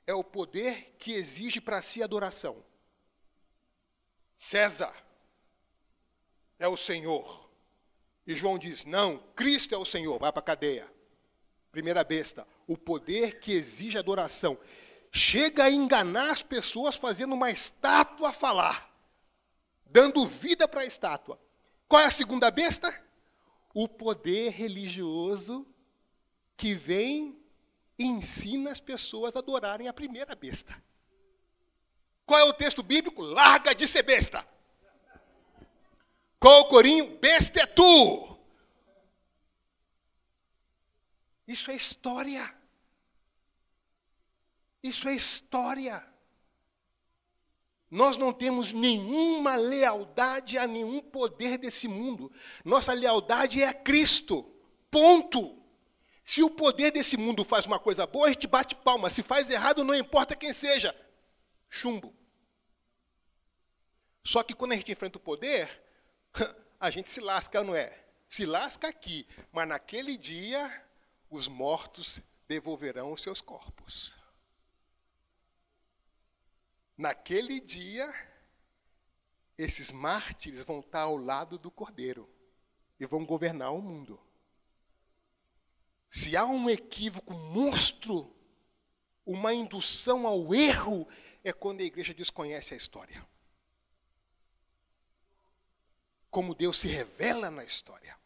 É 0.08 0.14
o 0.14 0.24
poder 0.24 0.96
que 0.98 1.14
exige 1.14 1.62
para 1.62 1.82
si 1.82 2.02
adoração. 2.02 2.64
César 4.36 5.03
é 6.60 6.68
o 6.68 6.78
Senhor. 6.78 7.50
E 8.26 8.36
João 8.36 8.58
diz: 8.58 8.86
não, 8.86 9.18
Cristo 9.36 9.76
é 9.76 9.78
o 9.78 9.86
Senhor, 9.86 10.18
vai 10.20 10.32
para 10.32 10.40
a 10.40 10.44
cadeia. 10.44 10.92
Primeira 11.72 12.04
besta, 12.04 12.48
o 12.68 12.78
poder 12.78 13.40
que 13.40 13.52
exige 13.52 13.98
adoração. 13.98 14.58
Chega 15.12 15.66
a 15.66 15.72
enganar 15.72 16.32
as 16.32 16.44
pessoas 16.44 16.96
fazendo 16.96 17.34
uma 17.34 17.52
estátua 17.52 18.32
falar, 18.32 18.92
dando 19.86 20.26
vida 20.26 20.68
para 20.68 20.82
a 20.82 20.86
estátua. 20.86 21.40
Qual 21.88 22.02
é 22.02 22.06
a 22.06 22.12
segunda 22.12 22.50
besta? 22.50 22.94
O 23.74 23.88
poder 23.88 24.52
religioso 24.52 25.66
que 26.56 26.74
vem 26.74 27.38
e 27.98 28.06
ensina 28.06 28.72
as 28.72 28.80
pessoas 28.80 29.36
a 29.36 29.40
adorarem 29.40 29.88
a 29.88 29.94
primeira 29.94 30.36
besta. 30.36 30.76
Qual 32.26 32.40
é 32.40 32.44
o 32.44 32.54
texto 32.54 32.82
bíblico? 32.82 33.22
Larga 33.22 33.76
de 33.76 33.88
ser 33.88 34.04
besta. 34.04 34.48
Qual 36.44 36.64
o 36.64 36.66
corinho? 36.66 37.18
Besta 37.20 37.62
é 37.62 37.66
tu. 37.66 38.38
Isso 41.48 41.72
é 41.72 41.76
história. 41.76 42.54
Isso 44.84 45.08
é 45.08 45.16
história. 45.16 46.06
Nós 47.90 48.18
não 48.18 48.34
temos 48.34 48.74
nenhuma 48.74 49.56
lealdade 49.56 50.58
a 50.58 50.68
nenhum 50.68 51.00
poder 51.00 51.58
desse 51.58 51.88
mundo. 51.88 52.30
Nossa 52.66 52.92
lealdade 52.92 53.64
é 53.64 53.70
a 53.70 53.74
Cristo. 53.74 54.44
Ponto. 54.92 55.64
Se 56.26 56.44
o 56.44 56.50
poder 56.50 56.92
desse 56.92 57.16
mundo 57.16 57.46
faz 57.46 57.66
uma 57.66 57.80
coisa 57.80 58.06
boa, 58.06 58.28
a 58.28 58.32
gente 58.32 58.48
bate 58.48 58.76
palma. 58.76 59.10
Se 59.10 59.24
faz 59.24 59.50
errado, 59.50 59.82
não 59.82 59.96
importa 59.96 60.36
quem 60.36 60.52
seja. 60.52 60.94
Chumbo. 61.70 62.14
Só 64.26 64.44
que 64.44 64.54
quando 64.54 64.74
a 64.74 64.76
gente 64.76 64.92
enfrenta 64.92 65.18
o 65.18 65.22
poder, 65.22 65.83
a 66.80 66.90
gente 66.90 67.10
se 67.10 67.20
lasca, 67.20 67.64
não 67.64 67.76
é? 67.76 67.98
Se 68.28 68.46
lasca 68.46 68.88
aqui, 68.88 69.28
mas 69.52 69.68
naquele 69.68 70.18
dia 70.18 70.84
os 71.30 71.48
mortos 71.48 72.20
devolverão 72.48 73.14
os 73.14 73.22
seus 73.22 73.42
corpos. 73.42 74.14
Naquele 76.98 77.60
dia, 77.60 78.14
esses 79.58 79.92
mártires 79.92 80.64
vão 80.64 80.80
estar 80.80 81.02
ao 81.02 81.18
lado 81.18 81.58
do 81.58 81.72
Cordeiro 81.72 82.30
e 83.00 83.06
vão 83.06 83.26
governar 83.26 83.74
o 83.74 83.82
mundo. 83.82 84.20
Se 86.10 86.36
há 86.38 86.46
um 86.46 86.70
equívoco 86.70 87.34
monstro, 87.34 88.36
uma 89.26 89.54
indução 89.54 90.28
ao 90.28 90.54
erro, 90.54 91.08
é 91.44 91.52
quando 91.52 91.82
a 91.82 91.86
igreja 91.86 92.14
desconhece 92.14 92.74
a 92.74 92.78
história 92.78 93.26
como 96.34 96.56
Deus 96.56 96.80
se 96.80 96.88
revela 96.88 97.52
na 97.52 97.64
história. 97.64 98.18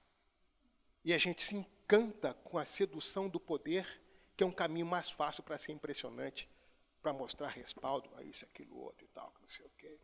E 1.04 1.14
a 1.14 1.18
gente 1.18 1.44
se 1.44 1.54
encanta 1.54 2.34
com 2.36 2.58
a 2.58 2.64
sedução 2.64 3.28
do 3.28 3.38
poder, 3.38 3.86
que 4.38 4.46
é 4.46 4.48
um 4.48 4.52
caminho 4.52 4.86
mais 4.86 5.12
fácil 5.12 5.44
para 5.44 5.58
ser 5.58 5.74
impressionante, 5.74 6.50
para 7.02 7.12
mostrar 7.12 7.50
respaldo 7.50 8.10
a 8.16 8.24
isso, 8.24 8.46
aquilo, 8.46 8.78
outro 8.78 9.04
e 9.04 9.10
tal, 9.10 9.34
não 9.42 9.50
sei 9.50 9.66
o 9.66 9.72
quê. 9.78 10.00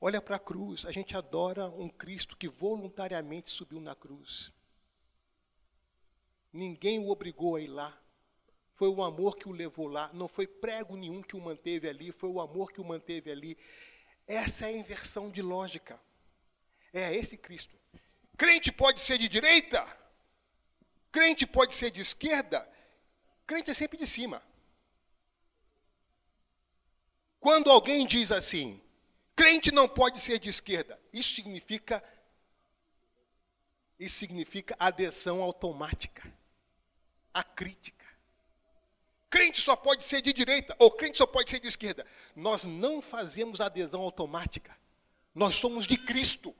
Olha 0.00 0.22
para 0.22 0.36
a 0.36 0.38
cruz, 0.38 0.86
a 0.86 0.92
gente 0.92 1.16
adora 1.16 1.66
um 1.66 1.88
Cristo 1.88 2.36
que 2.36 2.48
voluntariamente 2.48 3.50
subiu 3.50 3.80
na 3.80 3.96
cruz. 3.96 4.52
Ninguém 6.52 7.00
o 7.00 7.10
obrigou 7.10 7.56
a 7.56 7.60
ir 7.60 7.66
lá. 7.66 8.00
Foi 8.76 8.88
o 8.88 9.02
amor 9.02 9.36
que 9.36 9.48
o 9.48 9.52
levou 9.52 9.88
lá. 9.88 10.08
Não 10.12 10.28
foi 10.28 10.46
prego 10.46 10.96
nenhum 10.96 11.20
que 11.20 11.34
o 11.34 11.40
manteve 11.40 11.88
ali, 11.88 12.12
foi 12.12 12.30
o 12.30 12.40
amor 12.40 12.70
que 12.70 12.80
o 12.80 12.84
manteve 12.84 13.28
ali. 13.28 13.58
Essa 14.24 14.66
é 14.66 14.68
a 14.68 14.78
inversão 14.78 15.32
de 15.32 15.42
lógica. 15.42 16.00
É 16.94 17.14
esse 17.14 17.36
Cristo. 17.36 17.76
Crente 18.36 18.70
pode 18.70 19.02
ser 19.02 19.18
de 19.18 19.28
direita, 19.28 19.84
crente 21.10 21.46
pode 21.46 21.74
ser 21.74 21.90
de 21.90 22.00
esquerda, 22.00 22.68
crente 23.46 23.70
é 23.70 23.74
sempre 23.74 23.98
de 23.98 24.06
cima. 24.06 24.42
Quando 27.40 27.70
alguém 27.70 28.06
diz 28.06 28.32
assim, 28.32 28.80
crente 29.36 29.70
não 29.70 29.88
pode 29.88 30.20
ser 30.20 30.38
de 30.38 30.48
esquerda, 30.48 30.98
isso 31.12 31.34
significa 31.34 32.02
isso 33.98 34.16
significa 34.16 34.76
adesão 34.78 35.42
automática 35.42 36.32
à 37.32 37.42
crítica. 37.44 38.04
Crente 39.30 39.60
só 39.60 39.74
pode 39.76 40.06
ser 40.06 40.20
de 40.20 40.32
direita 40.32 40.76
ou 40.78 40.90
crente 40.90 41.18
só 41.18 41.26
pode 41.26 41.50
ser 41.50 41.60
de 41.60 41.68
esquerda. 41.68 42.06
Nós 42.34 42.64
não 42.64 43.00
fazemos 43.00 43.60
adesão 43.60 44.00
automática. 44.00 44.76
Nós 45.34 45.56
somos 45.56 45.86
de 45.86 45.96
Cristo. 45.96 46.54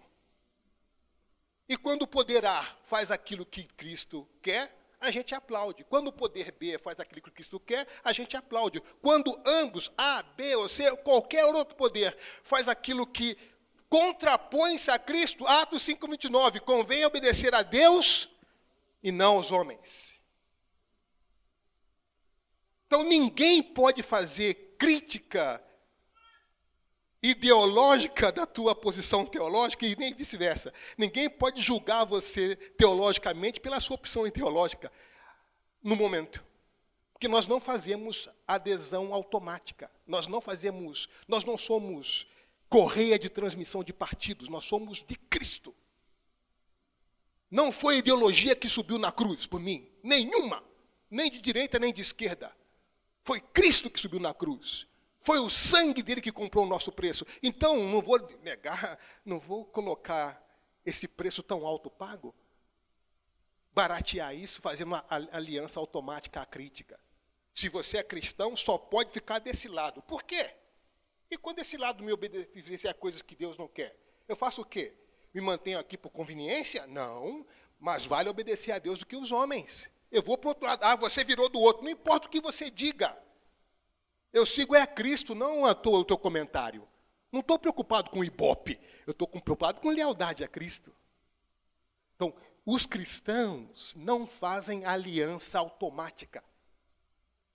E 1.68 1.76
quando 1.76 2.02
o 2.02 2.06
poder 2.06 2.44
A 2.44 2.62
faz 2.86 3.10
aquilo 3.10 3.46
que 3.46 3.64
Cristo 3.64 4.28
quer, 4.42 4.76
a 5.00 5.10
gente 5.10 5.34
aplaude. 5.34 5.84
Quando 5.84 6.08
o 6.08 6.12
poder 6.12 6.52
B 6.52 6.78
faz 6.78 6.98
aquilo 6.98 7.20
que 7.20 7.30
Cristo 7.30 7.60
quer, 7.60 7.86
a 8.02 8.12
gente 8.12 8.36
aplaude. 8.36 8.80
Quando 9.02 9.40
ambos, 9.44 9.90
A, 9.96 10.22
B 10.22 10.56
ou 10.56 10.68
C, 10.68 10.94
qualquer 10.98 11.44
outro 11.46 11.74
poder, 11.74 12.16
faz 12.42 12.68
aquilo 12.68 13.06
que 13.06 13.36
contrapõe-se 13.88 14.90
a 14.90 14.98
Cristo. 14.98 15.46
Atos 15.46 15.82
5:29, 15.82 16.60
convém 16.60 17.04
obedecer 17.04 17.54
a 17.54 17.62
Deus 17.62 18.28
e 19.02 19.12
não 19.12 19.36
aos 19.36 19.50
homens. 19.50 20.18
Então 22.86 23.02
ninguém 23.02 23.62
pode 23.62 24.02
fazer 24.02 24.76
crítica 24.78 25.62
ideológica 27.24 28.30
da 28.30 28.44
tua 28.44 28.74
posição 28.74 29.24
teológica 29.24 29.86
e 29.86 29.96
nem 29.96 30.12
vice-versa. 30.12 30.74
Ninguém 30.98 31.30
pode 31.30 31.62
julgar 31.62 32.04
você 32.04 32.54
teologicamente 32.76 33.60
pela 33.60 33.80
sua 33.80 33.94
opção 33.94 34.26
ideológica 34.26 34.92
no 35.82 35.96
momento. 35.96 36.44
Porque 37.14 37.26
nós 37.26 37.46
não 37.46 37.58
fazemos 37.58 38.28
adesão 38.46 39.14
automática. 39.14 39.90
Nós 40.06 40.26
não 40.26 40.38
fazemos, 40.42 41.08
nós 41.26 41.44
não 41.44 41.56
somos 41.56 42.26
correia 42.68 43.18
de 43.18 43.30
transmissão 43.30 43.82
de 43.82 43.94
partidos, 43.94 44.50
nós 44.50 44.66
somos 44.66 45.02
de 45.02 45.16
Cristo. 45.16 45.74
Não 47.50 47.72
foi 47.72 47.98
ideologia 47.98 48.54
que 48.54 48.68
subiu 48.68 48.98
na 48.98 49.10
cruz 49.10 49.46
por 49.46 49.60
mim, 49.60 49.88
nenhuma, 50.02 50.62
nem 51.10 51.30
de 51.30 51.40
direita 51.40 51.78
nem 51.78 51.92
de 51.92 52.02
esquerda. 52.02 52.54
Foi 53.22 53.40
Cristo 53.40 53.88
que 53.88 53.98
subiu 53.98 54.20
na 54.20 54.34
cruz. 54.34 54.86
Foi 55.24 55.38
o 55.38 55.48
sangue 55.48 56.02
dele 56.02 56.20
que 56.20 56.30
comprou 56.30 56.64
o 56.64 56.68
nosso 56.68 56.92
preço. 56.92 57.26
Então, 57.42 57.88
não 57.88 58.02
vou 58.02 58.18
negar, 58.42 58.98
não 59.24 59.40
vou 59.40 59.64
colocar 59.64 60.40
esse 60.84 61.08
preço 61.08 61.42
tão 61.42 61.66
alto 61.66 61.90
pago, 61.90 62.34
baratear 63.72 64.34
isso 64.34 64.60
fazendo 64.60 64.88
uma 64.88 65.04
aliança 65.08 65.80
automática 65.80 66.42
à 66.42 66.46
crítica. 66.46 67.00
Se 67.54 67.70
você 67.70 67.96
é 67.96 68.02
cristão, 68.02 68.54
só 68.54 68.76
pode 68.76 69.12
ficar 69.12 69.38
desse 69.38 69.66
lado. 69.66 70.02
Por 70.02 70.22
quê? 70.24 70.54
E 71.30 71.38
quando 71.38 71.60
esse 71.60 71.78
lado 71.78 72.04
me 72.04 72.12
obedecer 72.12 72.88
a 72.88 72.94
coisas 72.94 73.22
que 73.22 73.34
Deus 73.34 73.56
não 73.56 73.66
quer? 73.66 73.96
Eu 74.28 74.36
faço 74.36 74.60
o 74.60 74.64
quê? 74.64 74.94
Me 75.32 75.40
mantenho 75.40 75.78
aqui 75.78 75.96
por 75.96 76.10
conveniência? 76.10 76.86
Não, 76.86 77.46
mas 77.80 78.04
vale 78.04 78.28
obedecer 78.28 78.72
a 78.72 78.78
Deus 78.78 78.98
do 78.98 79.06
que 79.06 79.16
os 79.16 79.32
homens. 79.32 79.88
Eu 80.12 80.22
vou 80.22 80.36
para 80.36 80.48
o 80.48 80.50
outro 80.50 80.66
lado. 80.66 80.84
Ah, 80.84 80.96
você 80.96 81.24
virou 81.24 81.48
do 81.48 81.58
outro. 81.58 81.82
Não 81.82 81.90
importa 81.90 82.28
o 82.28 82.30
que 82.30 82.40
você 82.42 82.70
diga. 82.70 83.18
Eu 84.34 84.44
sigo 84.44 84.74
é 84.74 84.80
a 84.82 84.86
Cristo, 84.86 85.32
não 85.32 85.64
a 85.64 85.76
tua, 85.76 86.00
o 86.00 86.04
teu 86.04 86.18
comentário. 86.18 86.88
Não 87.30 87.38
estou 87.38 87.56
preocupado 87.56 88.10
com 88.10 88.18
o 88.18 88.24
ibope. 88.24 88.80
Eu 89.06 89.12
estou 89.12 89.28
preocupado 89.28 89.80
com 89.80 89.90
lealdade 89.90 90.42
a 90.42 90.48
Cristo. 90.48 90.92
Então, 92.16 92.34
os 92.66 92.84
cristãos 92.84 93.94
não 93.96 94.26
fazem 94.26 94.84
aliança 94.84 95.60
automática. 95.60 96.42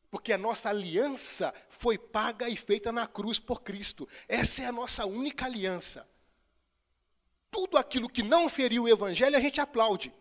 Porque 0.10 0.32
a 0.32 0.38
nossa 0.38 0.70
aliança 0.70 1.54
foi 1.68 1.98
paga 1.98 2.48
e 2.48 2.56
feita 2.56 2.94
na 2.94 3.06
cruz 3.06 3.40
por 3.40 3.62
Cristo. 3.62 4.08
Essa 4.26 4.62
é 4.62 4.66
a 4.66 4.72
nossa 4.72 5.06
única 5.06 5.48
aliança. 5.48 6.08
Tudo 7.52 7.78
aquilo 7.78 8.08
que 8.08 8.24
não 8.24 8.48
feriu 8.48 8.84
o 8.84 8.90
evangelho, 8.90 9.36
a 9.36 9.42
gente 9.42 9.60
aplaude. 9.60 10.14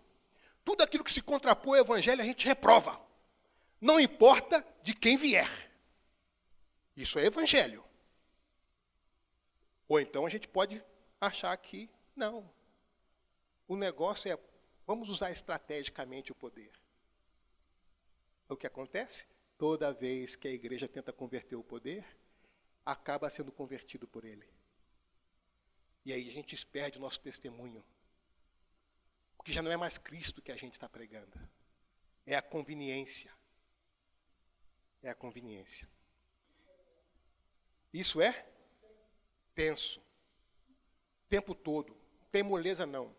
Tudo 0.64 0.82
aquilo 0.82 1.04
que 1.04 1.12
se 1.12 1.22
contrapõe 1.22 1.78
ao 1.78 1.84
evangelho 1.84 2.20
a 2.20 2.24
gente 2.24 2.44
reprova. 2.44 3.00
Não 3.80 4.00
importa 4.00 4.66
de 4.82 4.92
quem 4.92 5.16
vier. 5.16 5.67
Isso 6.98 7.16
é 7.16 7.26
evangelho. 7.26 7.84
Ou 9.86 10.00
então 10.00 10.26
a 10.26 10.28
gente 10.28 10.48
pode 10.48 10.84
achar 11.20 11.56
que 11.56 11.88
não. 12.16 12.52
O 13.68 13.76
negócio 13.76 14.28
é 14.32 14.36
vamos 14.84 15.08
usar 15.08 15.30
estrategicamente 15.30 16.32
o 16.32 16.34
poder. 16.34 16.72
O 18.48 18.56
que 18.56 18.66
acontece? 18.66 19.24
Toda 19.56 19.92
vez 19.92 20.34
que 20.34 20.48
a 20.48 20.50
igreja 20.50 20.88
tenta 20.88 21.12
converter 21.12 21.54
o 21.54 21.62
poder, 21.62 22.04
acaba 22.84 23.30
sendo 23.30 23.52
convertido 23.52 24.08
por 24.08 24.24
ele. 24.24 24.48
E 26.04 26.12
aí 26.12 26.28
a 26.28 26.32
gente 26.32 26.66
perde 26.66 26.98
o 26.98 27.00
nosso 27.00 27.20
testemunho. 27.20 27.84
Porque 29.36 29.52
já 29.52 29.62
não 29.62 29.70
é 29.70 29.76
mais 29.76 29.98
Cristo 29.98 30.42
que 30.42 30.50
a 30.50 30.56
gente 30.56 30.72
está 30.72 30.88
pregando. 30.88 31.38
É 32.26 32.34
a 32.34 32.42
conveniência. 32.42 33.32
É 35.00 35.10
a 35.10 35.14
conveniência. 35.14 35.88
Isso 37.92 38.20
é 38.20 38.46
tenso. 39.54 40.00
Tempo 41.28 41.54
todo. 41.54 41.96
Tem 42.30 42.42
moleza 42.42 42.86
não. 42.86 43.14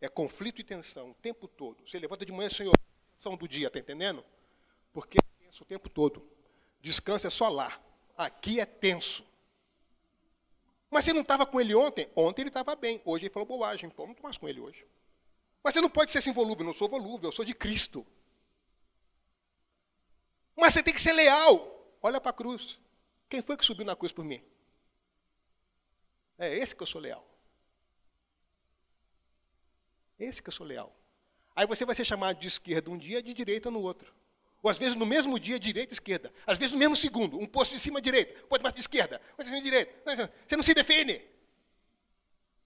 É 0.00 0.08
conflito 0.08 0.60
e 0.60 0.64
tensão 0.64 1.10
o 1.10 1.14
tempo 1.14 1.48
todo. 1.48 1.88
Você 1.88 1.98
levanta 1.98 2.24
de 2.24 2.32
manhã, 2.32 2.48
Senhor, 2.48 2.74
tensão 3.14 3.36
do 3.36 3.48
dia, 3.48 3.68
está 3.68 3.78
entendendo? 3.78 4.24
Porque 4.92 5.18
é 5.18 5.44
tenso 5.44 5.62
o 5.62 5.66
tempo 5.66 5.88
todo. 5.88 6.28
Descanso 6.80 7.26
é 7.26 7.30
só 7.30 7.48
lá. 7.48 7.80
Aqui 8.16 8.60
é 8.60 8.66
tenso. 8.66 9.24
Mas 10.90 11.04
você 11.04 11.12
não 11.12 11.22
estava 11.22 11.44
com 11.44 11.60
ele 11.60 11.74
ontem? 11.74 12.08
Ontem 12.14 12.42
ele 12.42 12.50
estava 12.50 12.76
bem. 12.76 13.02
Hoje 13.04 13.24
ele 13.24 13.32
falou 13.32 13.46
bobagem. 13.46 13.88
Então 13.88 14.06
não 14.06 14.12
estou 14.12 14.24
mais 14.24 14.38
com 14.38 14.48
ele 14.48 14.60
hoje. 14.60 14.86
Mas 15.62 15.74
você 15.74 15.80
não 15.80 15.90
pode 15.90 16.12
ser 16.12 16.18
assim 16.18 16.32
volúvel. 16.32 16.64
Não 16.64 16.72
sou 16.72 16.88
volúvel, 16.88 17.28
eu 17.28 17.32
sou 17.32 17.44
de 17.44 17.54
Cristo. 17.54 18.06
Mas 20.56 20.72
você 20.72 20.82
tem 20.82 20.94
que 20.94 21.00
ser 21.00 21.12
leal. 21.12 21.96
Olha 22.00 22.20
para 22.20 22.30
a 22.30 22.34
cruz. 22.34 22.78
Quem 23.28 23.42
foi 23.42 23.56
que 23.56 23.64
subiu 23.64 23.84
na 23.84 23.96
cruz 23.96 24.12
por 24.12 24.24
mim? 24.24 24.42
É 26.38 26.54
esse 26.56 26.74
que 26.74 26.82
eu 26.82 26.86
sou 26.86 27.00
leal. 27.00 27.26
Esse 30.18 30.42
que 30.42 30.48
eu 30.48 30.52
sou 30.52 30.66
leal. 30.66 30.94
Aí 31.54 31.66
você 31.66 31.84
vai 31.84 31.94
ser 31.94 32.04
chamado 32.04 32.38
de 32.38 32.46
esquerda 32.46 32.90
um 32.90 32.98
dia, 32.98 33.22
de 33.22 33.32
direita 33.32 33.70
no 33.70 33.80
outro. 33.80 34.14
Ou 34.62 34.70
às 34.70 34.78
vezes 34.78 34.94
no 34.94 35.06
mesmo 35.06 35.38
dia, 35.38 35.58
direita 35.58 35.92
e 35.92 35.94
esquerda. 35.94 36.32
Às 36.46 36.58
vezes 36.58 36.72
no 36.72 36.78
mesmo 36.78 36.96
segundo. 36.96 37.38
Um 37.38 37.46
posto 37.46 37.72
de 37.72 37.78
cima, 37.80 38.00
direita. 38.00 38.32
Outro 38.50 38.62
mais 38.62 38.74
de 38.74 38.80
esquerda. 38.80 39.20
Outro 39.32 39.44
de 39.44 39.50
cima, 39.50 39.62
direita. 39.62 40.32
Você 40.46 40.56
não 40.56 40.62
se 40.62 40.74
defende. 40.74 41.22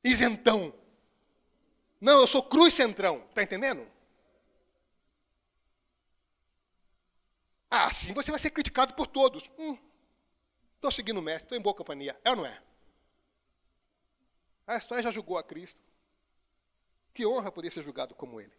Isentão. 0.02 0.74
Não, 2.00 2.20
eu 2.20 2.26
sou 2.26 2.42
cruz 2.42 2.74
centrão. 2.74 3.24
Está 3.28 3.42
entendendo? 3.42 3.86
Ah, 7.70 7.86
assim 7.86 8.12
você 8.12 8.30
vai 8.30 8.40
ser 8.40 8.50
criticado 8.50 8.94
por 8.94 9.06
todos. 9.06 9.48
Estou 10.80 10.90
seguindo 10.90 11.18
o 11.18 11.22
mestre, 11.22 11.44
estou 11.44 11.58
em 11.58 11.60
boa 11.60 11.74
companhia. 11.74 12.18
É 12.24 12.30
ou 12.30 12.36
não 12.36 12.46
é? 12.46 12.58
A 14.66 14.78
história 14.78 15.04
já 15.04 15.10
julgou 15.10 15.36
a 15.36 15.44
Cristo. 15.44 15.78
Que 17.12 17.26
honra 17.26 17.52
poder 17.52 17.70
ser 17.70 17.82
julgado 17.82 18.14
como 18.14 18.40
ele. 18.40 18.54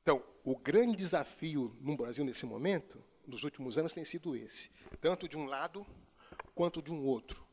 Então, 0.00 0.24
o 0.42 0.56
grande 0.56 0.96
desafio 0.96 1.76
no 1.78 1.94
Brasil 1.94 2.24
nesse 2.24 2.46
momento, 2.46 3.04
nos 3.26 3.44
últimos 3.44 3.76
anos, 3.76 3.92
tem 3.92 4.02
sido 4.02 4.34
esse. 4.34 4.70
Tanto 4.98 5.28
de 5.28 5.36
um 5.36 5.44
lado 5.44 5.86
quanto 6.54 6.80
de 6.80 6.90
um 6.90 7.04
outro. 7.04 7.46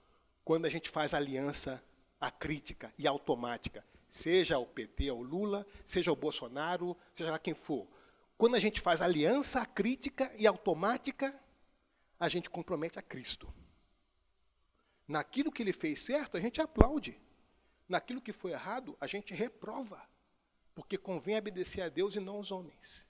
Quando 0.46 0.66
a 0.66 0.70
gente 0.70 0.90
faz 0.90 1.14
aliança 1.14 1.84
a 2.22 2.32
crítica 2.32 2.94
e 2.98 3.06
automática, 3.06 3.86
seja 4.10 4.58
o 4.58 4.66
PT 4.66 5.12
ou 5.12 5.22
Lula, 5.22 5.68
seja 5.86 6.10
o 6.10 6.16
Bolsonaro, 6.16 6.96
seja 7.18 7.32
lá 7.32 7.40
quem 7.40 7.54
for. 7.54 7.86
Quando 8.38 8.56
a 8.56 8.60
gente 8.62 8.80
faz 8.80 9.02
aliança 9.02 9.66
crítica 9.66 10.34
e 10.38 10.48
automática, 10.48 11.38
a 12.22 12.30
gente 12.30 12.50
compromete 12.50 12.98
a 12.98 13.02
Cristo. 13.02 13.52
Naquilo 15.06 15.52
que 15.52 15.62
ele 15.62 15.74
fez 15.74 16.00
certo, 16.02 16.38
a 16.38 16.40
gente 16.40 16.62
aplaude. 16.62 17.20
Naquilo 17.90 18.22
que 18.22 18.32
foi 18.32 18.52
errado, 18.52 18.96
a 19.02 19.08
gente 19.08 19.34
reprova. 19.34 20.02
Porque 20.74 20.98
convém 20.98 21.38
obedecer 21.38 21.82
a 21.82 21.90
Deus 21.90 22.16
e 22.16 22.22
não 22.22 22.36
aos 22.36 22.52
homens. 22.52 23.06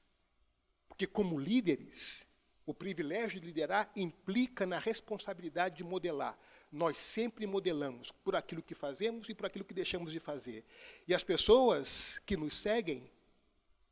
Porque, 0.87 1.05
como 1.05 1.37
líderes, 1.37 2.25
o 2.65 2.73
privilégio 2.73 3.39
de 3.39 3.45
liderar 3.45 3.91
implica 3.95 4.65
na 4.65 4.79
responsabilidade 4.79 5.77
de 5.77 5.83
modelar 5.83 6.35
nós 6.71 6.97
sempre 6.97 7.45
modelamos 7.45 8.11
por 8.23 8.33
aquilo 8.35 8.63
que 8.63 8.73
fazemos 8.73 9.27
e 9.27 9.35
por 9.35 9.45
aquilo 9.45 9.65
que 9.65 9.73
deixamos 9.73 10.13
de 10.13 10.19
fazer. 10.19 10.63
E 11.05 11.13
as 11.13 11.23
pessoas 11.23 12.21
que 12.25 12.37
nos 12.37 12.55
seguem, 12.55 13.11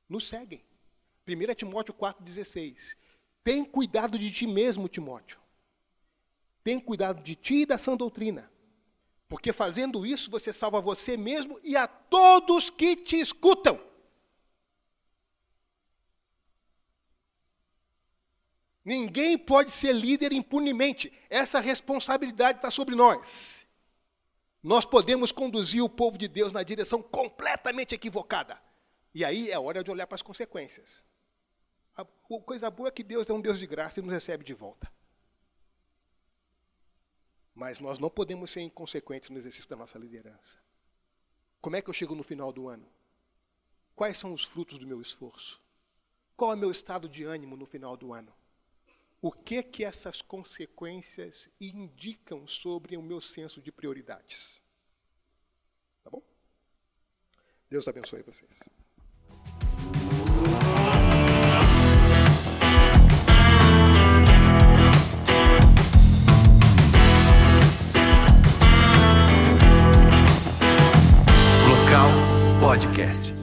nos 0.07 0.27
seguem. 0.27 0.63
1 1.27 1.53
Timóteo 1.55 1.93
4,16. 1.93 2.95
Tem 3.49 3.65
cuidado 3.65 4.19
de 4.19 4.29
ti 4.29 4.45
mesmo, 4.45 4.87
Timóteo. 4.87 5.39
Tem 6.63 6.79
cuidado 6.79 7.23
de 7.23 7.33
ti 7.33 7.61
e 7.61 7.65
da 7.65 7.79
sã 7.79 7.97
doutrina. 7.97 8.47
Porque 9.27 9.51
fazendo 9.51 10.05
isso, 10.05 10.29
você 10.29 10.53
salva 10.53 10.79
você 10.79 11.17
mesmo 11.17 11.59
e 11.63 11.75
a 11.75 11.87
todos 11.87 12.69
que 12.69 12.95
te 12.95 13.19
escutam. 13.19 13.83
Ninguém 18.85 19.35
pode 19.35 19.71
ser 19.71 19.93
líder 19.93 20.31
impunemente. 20.31 21.11
Essa 21.27 21.59
responsabilidade 21.59 22.59
está 22.59 22.69
sobre 22.69 22.93
nós. 22.93 23.65
Nós 24.61 24.85
podemos 24.85 25.31
conduzir 25.31 25.83
o 25.83 25.89
povo 25.89 26.19
de 26.19 26.27
Deus 26.27 26.51
na 26.51 26.61
direção 26.61 27.01
completamente 27.01 27.95
equivocada. 27.95 28.61
E 29.11 29.25
aí 29.25 29.49
é 29.49 29.57
hora 29.57 29.83
de 29.83 29.89
olhar 29.89 30.05
para 30.05 30.17
as 30.17 30.21
consequências. 30.21 31.08
A 32.01 32.41
coisa 32.41 32.69
boa 32.69 32.89
é 32.89 32.91
que 32.91 33.03
Deus 33.03 33.29
é 33.29 33.33
um 33.33 33.41
Deus 33.41 33.59
de 33.59 33.67
graça 33.67 33.99
e 33.99 34.03
nos 34.03 34.11
recebe 34.11 34.43
de 34.43 34.53
volta. 34.53 34.91
Mas 37.53 37.79
nós 37.79 37.99
não 37.99 38.09
podemos 38.09 38.51
ser 38.51 38.61
inconsequentes 38.61 39.29
no 39.29 39.37
exercício 39.37 39.69
da 39.69 39.75
nossa 39.75 39.99
liderança. 39.99 40.57
Como 41.61 41.75
é 41.75 41.81
que 41.81 41.89
eu 41.89 41.93
chego 41.93 42.15
no 42.15 42.23
final 42.23 42.53
do 42.53 42.69
ano? 42.69 42.87
Quais 43.95 44.17
são 44.17 44.33
os 44.33 44.45
frutos 44.45 44.77
do 44.77 44.87
meu 44.87 45.01
esforço? 45.01 45.61
Qual 46.37 46.51
é 46.51 46.55
o 46.55 46.57
meu 46.57 46.71
estado 46.71 47.09
de 47.09 47.25
ânimo 47.25 47.57
no 47.57 47.65
final 47.65 47.97
do 47.97 48.13
ano? 48.13 48.33
o 49.21 49.31
que 49.31 49.61
que 49.61 49.83
essas 49.83 50.21
consequências 50.21 51.49
indicam 51.59 52.47
sobre 52.47 52.95
o 52.95 53.01
meu 53.01 53.19
senso 53.19 53.61
de 53.61 53.71
prioridades. 53.71 54.61
Tá 56.03 56.09
bom? 56.09 56.23
Deus 57.69 57.87
abençoe 57.87 58.21
vocês. 58.21 58.59
Podcast. 72.69 73.38